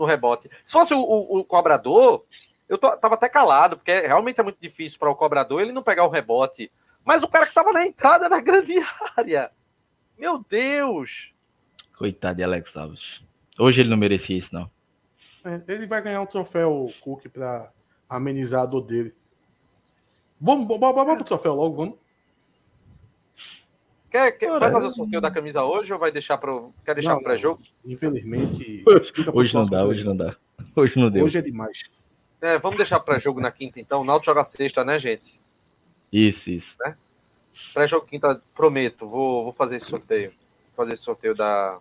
[0.00, 0.48] no rebote.
[0.64, 2.24] Se fosse o, o- o cobrador,
[2.68, 5.82] eu tô- tava até calado, porque realmente é muito difícil para o cobrador ele não
[5.82, 6.72] pegar o rebote.
[7.04, 8.74] Mas o cara que tava na entrada da grande
[9.16, 9.50] área.
[10.18, 11.32] Meu Deus!
[11.96, 13.22] Coitado de Alex Alves.
[13.58, 14.70] Hoje ele não merecia isso, não.
[15.44, 17.70] É, ele vai ganhar um troféu Cook para
[18.08, 19.14] amenizar a dor dele.
[20.40, 21.94] Vamos, vamos, vamos, vamos pro troféu logo, vamos.
[24.10, 26.72] Quer, quer- vai fazer o sorteio da camisa hoje ou vai deixar pro.
[26.84, 27.62] Quer deixar pro pré-jogo?
[27.86, 28.82] Infelizmente.
[29.32, 30.34] Hoje não dá, hoje não dá.
[30.74, 31.24] Hoje não deu.
[31.24, 31.84] Hoje é demais.
[32.40, 34.00] É, vamos deixar pré-jogo na quinta, então.
[34.00, 35.40] O Náutico joga sexta, né, gente?
[36.12, 36.76] Isso, isso.
[37.72, 39.06] Pré-jogo quinta, prometo.
[39.06, 40.30] Vou, vou fazer esse sorteio.
[40.30, 41.78] Vou fazer esse sorteio da,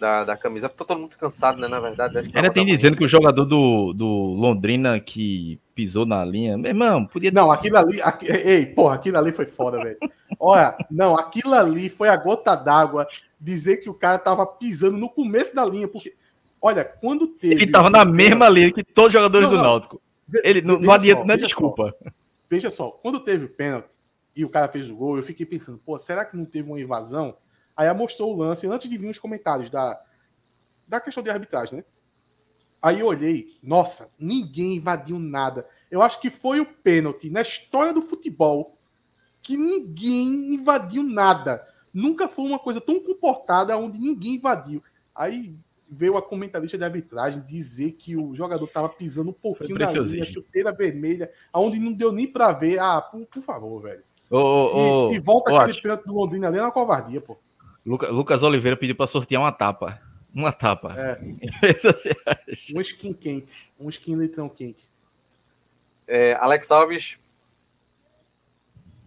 [0.00, 0.68] da, da camisa.
[0.68, 1.68] Porque todo mundo cansado, né?
[1.68, 2.18] Na verdade.
[2.34, 6.56] Ainda tem dizendo que o jogador do, do Londrina que pisou na linha.
[6.56, 8.00] Meu irmão, podia Não, aquilo ali.
[8.00, 9.98] aqui- ei, porra, aquilo ali foi foda, velho.
[10.38, 13.06] Olha, não, aquilo ali foi a gota d'água
[13.40, 16.14] dizer que o cara tava pisando no começo da linha, porque.
[16.60, 17.54] Olha, quando teve.
[17.54, 19.70] Ele tava na mesma linha que todos os jogadores Não, do não.
[19.70, 20.00] Náutico.
[20.26, 21.94] Ve- Ele não, não adianta, não é desculpa.
[22.02, 22.10] Só,
[22.50, 23.88] veja só, quando teve o pênalti
[24.34, 26.80] e o cara fez o gol, eu fiquei pensando, pô, será que não teve uma
[26.80, 27.36] invasão?
[27.76, 30.00] Aí mostrou o lance antes de vir os comentários da,
[30.86, 31.84] da questão de arbitragem, né?
[32.80, 35.66] Aí eu olhei, nossa, ninguém invadiu nada.
[35.90, 38.77] Eu acho que foi o pênalti na história do futebol
[39.48, 41.66] que ninguém invadiu nada.
[41.94, 44.82] Nunca foi uma coisa tão comportada onde ninguém invadiu.
[45.14, 45.54] Aí
[45.90, 50.26] veio a comentarista de arbitragem dizer que o jogador estava pisando um pouquinho na linha,
[50.26, 52.78] chuteira vermelha, aonde não deu nem para ver.
[52.78, 54.02] Ah, por, por favor, velho.
[54.30, 57.38] Ô, se, ô, se volta ô, aquele pênalti do Londrina ali é uma covardia, pô.
[57.86, 59.98] Luca- Lucas Oliveira pediu pra sortear uma tapa.
[60.34, 60.92] Uma tapa.
[60.94, 61.18] É.
[62.76, 63.50] Um skin quente,
[63.80, 64.90] um skin litrão quente.
[66.06, 67.18] É, Alex Alves.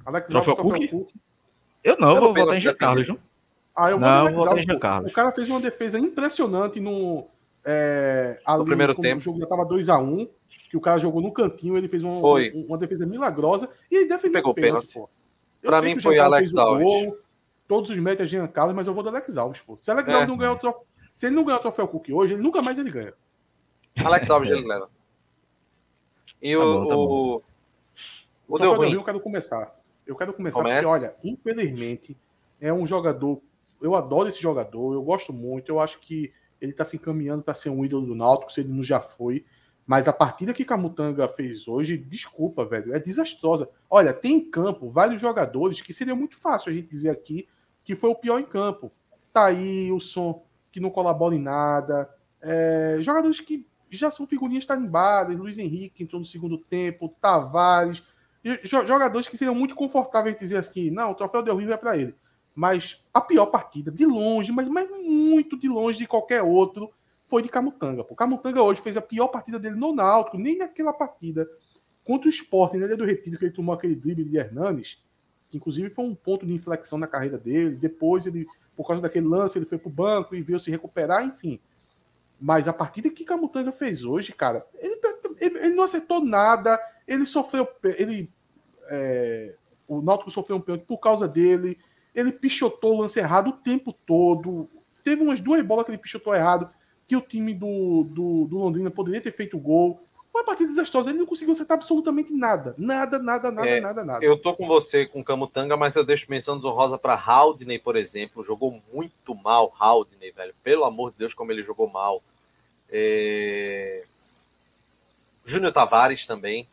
[0.05, 1.07] Alex Troféu Alves, troféu Cook?
[1.07, 1.21] Cook.
[1.83, 3.19] Eu não, Era vou o pênalti votar em Jean Carlos, viu?
[3.75, 4.79] Ah, eu vou Não, vou Alves, de Jean.
[4.79, 5.11] Carlos.
[5.11, 7.25] O cara fez uma defesa impressionante no.
[7.63, 9.17] É, ali, primeiro como tempo.
[9.19, 10.29] O jogo já tava 2x1,
[10.69, 12.51] que o cara jogou no cantinho, ele fez um- Foi.
[12.55, 15.11] um- uma defesa milagrosa e ele defendeu Pegou o pênalti, pênalti.
[15.63, 16.83] Eu sei mim foi Alex Alves.
[16.83, 17.17] gol,
[17.67, 19.77] todos os médios é Jean Carlos, mas eu vou do Alex Alves, pô.
[19.79, 20.13] Se Alex É.
[20.13, 20.83] Alves não ganhar o troféu.
[21.15, 23.13] Se ele não ganhar o troféu Cook hoje, ele nunca mais ele ganha.
[24.03, 24.89] Alex Alves ele leva.
[26.41, 26.79] E Tá o.
[26.83, 27.41] bom, tá o, o
[28.47, 28.93] O deu ruim.
[28.93, 29.71] Eu quero começar.
[30.05, 30.81] Eu quero começar Comece.
[30.81, 32.17] porque, olha, infelizmente,
[32.59, 33.41] é um jogador.
[33.81, 35.71] Eu adoro esse jogador, eu gosto muito.
[35.71, 38.69] Eu acho que ele tá se encaminhando para ser um ídolo do Náutico, se ele
[38.69, 39.45] não já foi.
[39.85, 43.69] Mas a partida que Camutanga fez hoje, desculpa, velho, é desastrosa.
[43.89, 47.47] Olha, tem em campo vários jogadores que seria muito fácil a gente dizer aqui
[47.83, 48.91] que foi o pior em campo.
[49.33, 52.09] Tá aí o som que não colabora em nada.
[52.41, 55.35] É, jogadores que já são figurinhas tarimbadas.
[55.35, 58.03] Luiz Henrique entrou no segundo tempo, Tavares.
[58.43, 61.77] Jo- Jogadores que seriam muito confortáveis em dizer assim: não, o troféu Del Rio é
[61.77, 62.15] para ele.
[62.53, 66.91] Mas a pior partida, de longe, mas, mas muito de longe de qualquer outro,
[67.25, 68.05] foi de Camutanga.
[68.09, 71.49] O Camutanga hoje fez a pior partida dele no Náutico, nem naquela partida
[72.03, 75.01] contra o Sport, na Ilha do Retiro, que ele tomou aquele drible de Hernanes,
[75.49, 77.75] que inclusive foi um ponto de inflexão na carreira dele.
[77.75, 78.45] Depois, ele,
[78.75, 81.57] por causa daquele lance, ele foi pro banco e veio se recuperar, enfim.
[82.41, 84.99] Mas a partida que Camutanga fez hoje, cara, ele,
[85.39, 87.67] ele- ele não acertou nada, ele sofreu.
[87.83, 88.31] Ele,
[88.89, 89.53] é,
[89.87, 91.77] o Náutico sofreu um pênalti por causa dele,
[92.15, 94.67] ele pichotou o lance errado o tempo todo.
[95.03, 96.69] Teve umas duas bolas que ele pichotou errado,
[97.07, 100.01] que o time do, do, do Londrina poderia ter feito gol.
[100.33, 102.73] Uma partida desastrosa, ele não conseguiu acertar absolutamente nada.
[102.77, 104.23] Nada, nada, nada, É, nada, nada.
[104.23, 108.41] Eu tô com você com Camutanga, mas eu deixo menção desonrosa para Haldney, por exemplo.
[108.43, 110.55] Jogou muito mal, Haldney, velho.
[110.63, 112.23] Pelo amor de Deus, como ele jogou mal.
[112.91, 114.03] É...
[115.45, 116.67] Júnior Tavares também.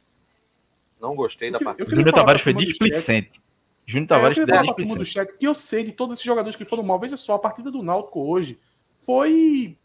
[1.00, 1.90] Não gostei da Eu eu partida.
[1.90, 3.40] Júnior Tavares foi displicente.
[3.86, 5.12] Júnior É, eu Tavares falar pra do displicente.
[5.12, 6.98] chat que eu sei de todos esses jogadores que foram mal.
[6.98, 8.58] Veja só, a partida do Náutico hoje
[9.00, 9.78] foi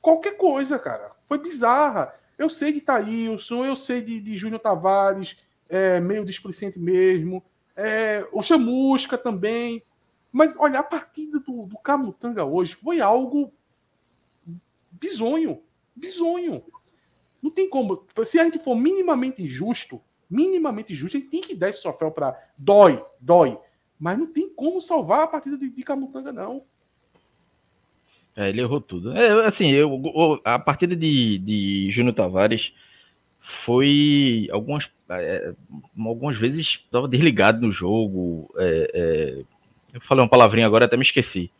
[0.00, 1.12] qualquer coisa, cara.
[1.28, 2.14] Foi bizarra.
[2.38, 5.36] Eu sei de Thailson, eu sei de, de Júnior Tavares,
[5.68, 7.44] é, meio displicente mesmo.
[7.76, 9.82] É, o Chamusca também.
[10.32, 13.52] Mas, olha, a partida do, do Camutanga hoje foi algo
[14.90, 15.62] bizonho.
[15.94, 16.62] Bizonho.
[17.42, 18.06] Não tem como.
[18.24, 20.00] Se a gente for minimamente injusto,
[20.30, 22.38] minimamente injusto, a gente tem que dar esse troféu para.
[22.56, 23.58] Dói, dói.
[23.98, 26.62] Mas não tem como salvar a partida de, de Camutanga, não.
[28.36, 29.12] É, ele errou tudo.
[29.16, 32.72] É, assim, eu, a partida de, de Júnior Tavares
[33.38, 35.52] foi algumas, é,
[35.98, 38.52] algumas vezes estava desligado no jogo.
[38.56, 39.44] É, é,
[39.94, 41.50] eu falei uma palavrinha agora, até me esqueci.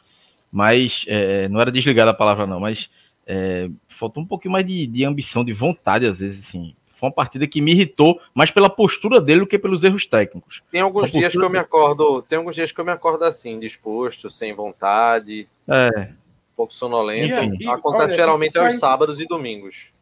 [0.50, 2.88] Mas é, não era desligada a palavra, não, mas
[3.26, 3.68] é,
[4.02, 6.74] faltou um pouquinho mais de, de, ambição, de vontade, às vezes, assim.
[6.98, 10.62] Foi uma partida que me irritou mais pela postura dele do que pelos erros técnicos.
[10.70, 13.58] Tem alguns dias que eu me acordo, tem alguns dias que eu me acordo assim,
[13.58, 15.48] disposto, sem vontade.
[15.68, 16.08] É.
[16.08, 17.56] Um pouco sonolento.
[17.60, 19.92] E, e, Acontece olha, geralmente aos sábados e domingos.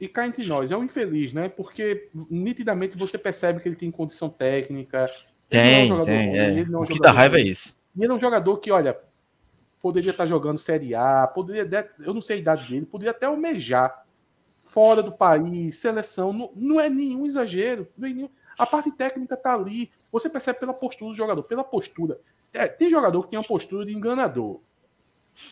[0.00, 1.48] E cá entre nós, é um infeliz, né?
[1.48, 5.10] Porque nitidamente você percebe que ele tem condição técnica.
[5.48, 6.38] Tem, é um tem.
[6.38, 6.48] É.
[6.48, 7.74] Ele não é um o que dá raiva é isso.
[7.96, 8.98] E ele é um jogador que, olha,
[9.84, 14.06] poderia estar jogando Série A, poderia, eu não sei a idade dele, poderia até almejar
[14.62, 16.32] fora do país, seleção.
[16.32, 17.86] Não, não é nenhum exagero.
[17.98, 19.90] É nenhum, a parte técnica tá ali.
[20.10, 22.18] Você percebe pela postura do jogador, pela postura.
[22.50, 24.58] É, tem jogador que tem uma postura de enganador.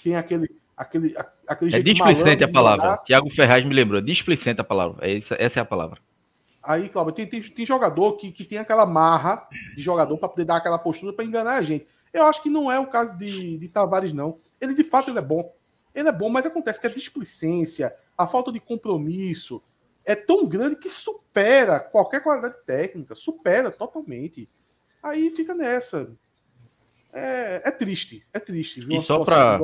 [0.02, 1.14] Tem aquele aquele,
[1.46, 2.86] aquele é jeito displicente a palavra.
[2.86, 3.04] Jogar.
[3.04, 4.00] Tiago Ferraz me lembrou.
[4.00, 5.06] Displicente a palavra.
[5.06, 6.00] É essa, essa é a palavra.
[6.62, 9.46] Aí, Cláudio, tem, tem, tem, jogador que, que tem aquela marra
[9.76, 11.86] de jogador para poder dar aquela postura para enganar a gente.
[12.12, 14.38] Eu acho que não é o caso de, de Tavares, não.
[14.60, 15.52] Ele, de fato, ele é bom.
[15.94, 19.62] Ele é bom, mas acontece que a displicência, a falta de compromisso
[20.04, 23.14] é tão grande que supera qualquer qualidade técnica.
[23.14, 24.48] Supera totalmente.
[25.02, 26.10] Aí fica nessa.
[27.12, 28.24] É, é triste.
[28.32, 28.86] É triste.
[28.88, 29.58] E só para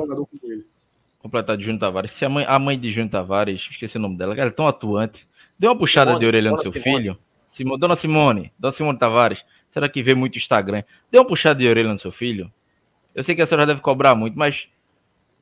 [1.19, 4.17] completar de Júnior Tavares, se a mãe, a mãe de Júnior Tavares, esqueci o nome
[4.17, 5.27] dela, ela é tão atuante,
[5.57, 6.97] deu uma puxada Simone, de orelha no seu Simone.
[6.97, 7.19] filho.
[7.51, 10.83] Simone, Dona Simone, Dona Simone Tavares, será que vê muito Instagram?
[11.11, 12.51] Deu uma puxada de orelha no seu filho?
[13.13, 14.67] Eu sei que a senhora deve cobrar muito, mas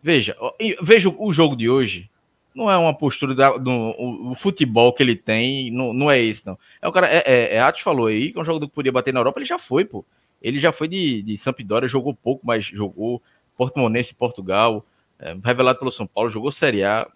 [0.02, 0.36] veja,
[0.82, 2.10] veja o jogo de hoje.
[2.56, 6.44] Não é uma postura do o, o, futebol que ele tem, não, não é esse,
[6.44, 6.58] não.
[6.82, 8.92] É o cara, é, é, é Atos falou aí, que é um jogo que podia
[8.92, 10.04] bater na Europa, ele já foi, pô.
[10.42, 13.22] Ele já foi de, de Sampdoria, jogou pouco, mas jogou
[13.56, 14.84] Porto Monense, Portugal
[15.20, 17.08] é, revelado pelo São Paulo, jogou Série A,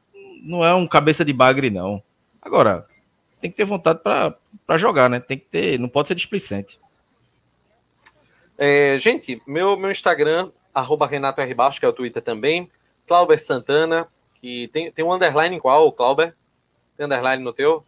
[0.41, 2.01] não é um cabeça de bagre, não.
[2.41, 2.85] Agora,
[3.39, 5.19] tem que ter vontade para jogar, né?
[5.19, 6.79] Tem que ter, não pode ser displicente.
[8.63, 11.53] É, gente, meu, meu Instagram, arroba Renato R.
[11.53, 12.69] Baixo, que é o Twitter também.
[13.07, 14.07] Clauber Santana,
[14.39, 16.35] que tem, tem um underline em qual, Clauber?
[16.95, 17.83] Tem underline no teu?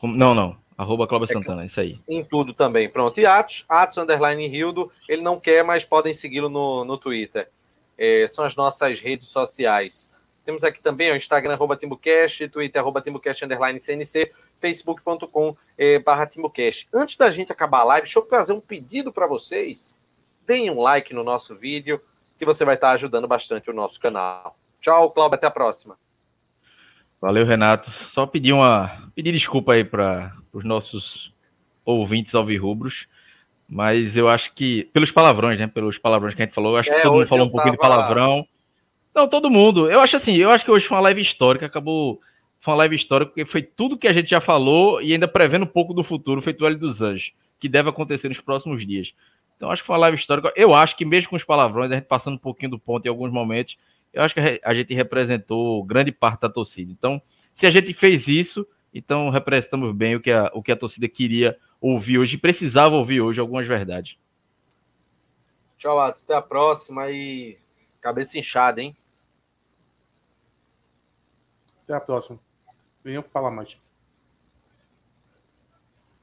[0.00, 0.56] Não, não.
[0.78, 1.98] Arroba Clauber é, Santana, isso aí.
[2.08, 2.88] Em tudo também.
[2.88, 3.18] Pronto.
[3.18, 7.50] E Atos, Atos underline Rildo, ele não quer, mas podem segui-lo no, no Twitter
[8.00, 10.10] é, são as nossas redes sociais.
[10.42, 16.26] Temos aqui também o Instagram, arroba TimbuCast, Twitter, arroba TimbuCast, underline CNC, facebook.com é, barra
[16.26, 16.88] TimbuCast.
[16.92, 19.98] Antes da gente acabar a live, deixa eu fazer um pedido para vocês.
[20.46, 22.00] Deem um like no nosso vídeo,
[22.38, 24.56] que você vai estar ajudando bastante o nosso canal.
[24.80, 25.96] Tchau, Cláudio, até a próxima.
[27.20, 27.90] Valeu, Renato.
[28.06, 31.32] Só pedir uma pedir desculpa aí para os nossos
[31.84, 33.06] ouvintes alvirrubros.
[33.68, 35.66] Mas eu acho que, pelos palavrões, né?
[35.68, 37.76] Pelos palavrões que a gente falou, eu acho é, que todo mundo falou um pouquinho
[37.76, 37.88] tava...
[37.88, 38.46] de palavrão.
[39.14, 39.88] Não, todo mundo.
[39.88, 42.20] Eu acho assim, eu acho que hoje foi uma live histórica, acabou.
[42.60, 45.62] Foi uma live histórica, porque foi tudo que a gente já falou e ainda prevendo
[45.62, 49.14] um pouco do futuro, feito o L dos Anjos, que deve acontecer nos próximos dias.
[49.56, 50.52] Então, acho que foi uma live histórica.
[50.54, 53.08] Eu acho que, mesmo com os palavrões, a gente passando um pouquinho do ponto em
[53.08, 53.78] alguns momentos,
[54.12, 56.90] eu acho que a gente representou grande parte da torcida.
[56.92, 57.20] Então,
[57.54, 61.08] se a gente fez isso, então representamos bem o que a, o que a torcida
[61.08, 64.16] queria ouvir hoje, precisava ouvir hoje algumas verdades.
[65.78, 66.24] Tchau, Atos.
[66.24, 67.58] Até a próxima e
[68.00, 68.96] cabeça inchada, hein?
[71.84, 72.38] Até a próxima.
[73.04, 73.78] Venham falar mais.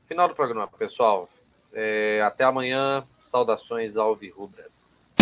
[0.08, 1.30] Final do programa, pessoal.
[1.74, 3.04] É, até amanhã.
[3.20, 5.14] Saudações alvirrubras.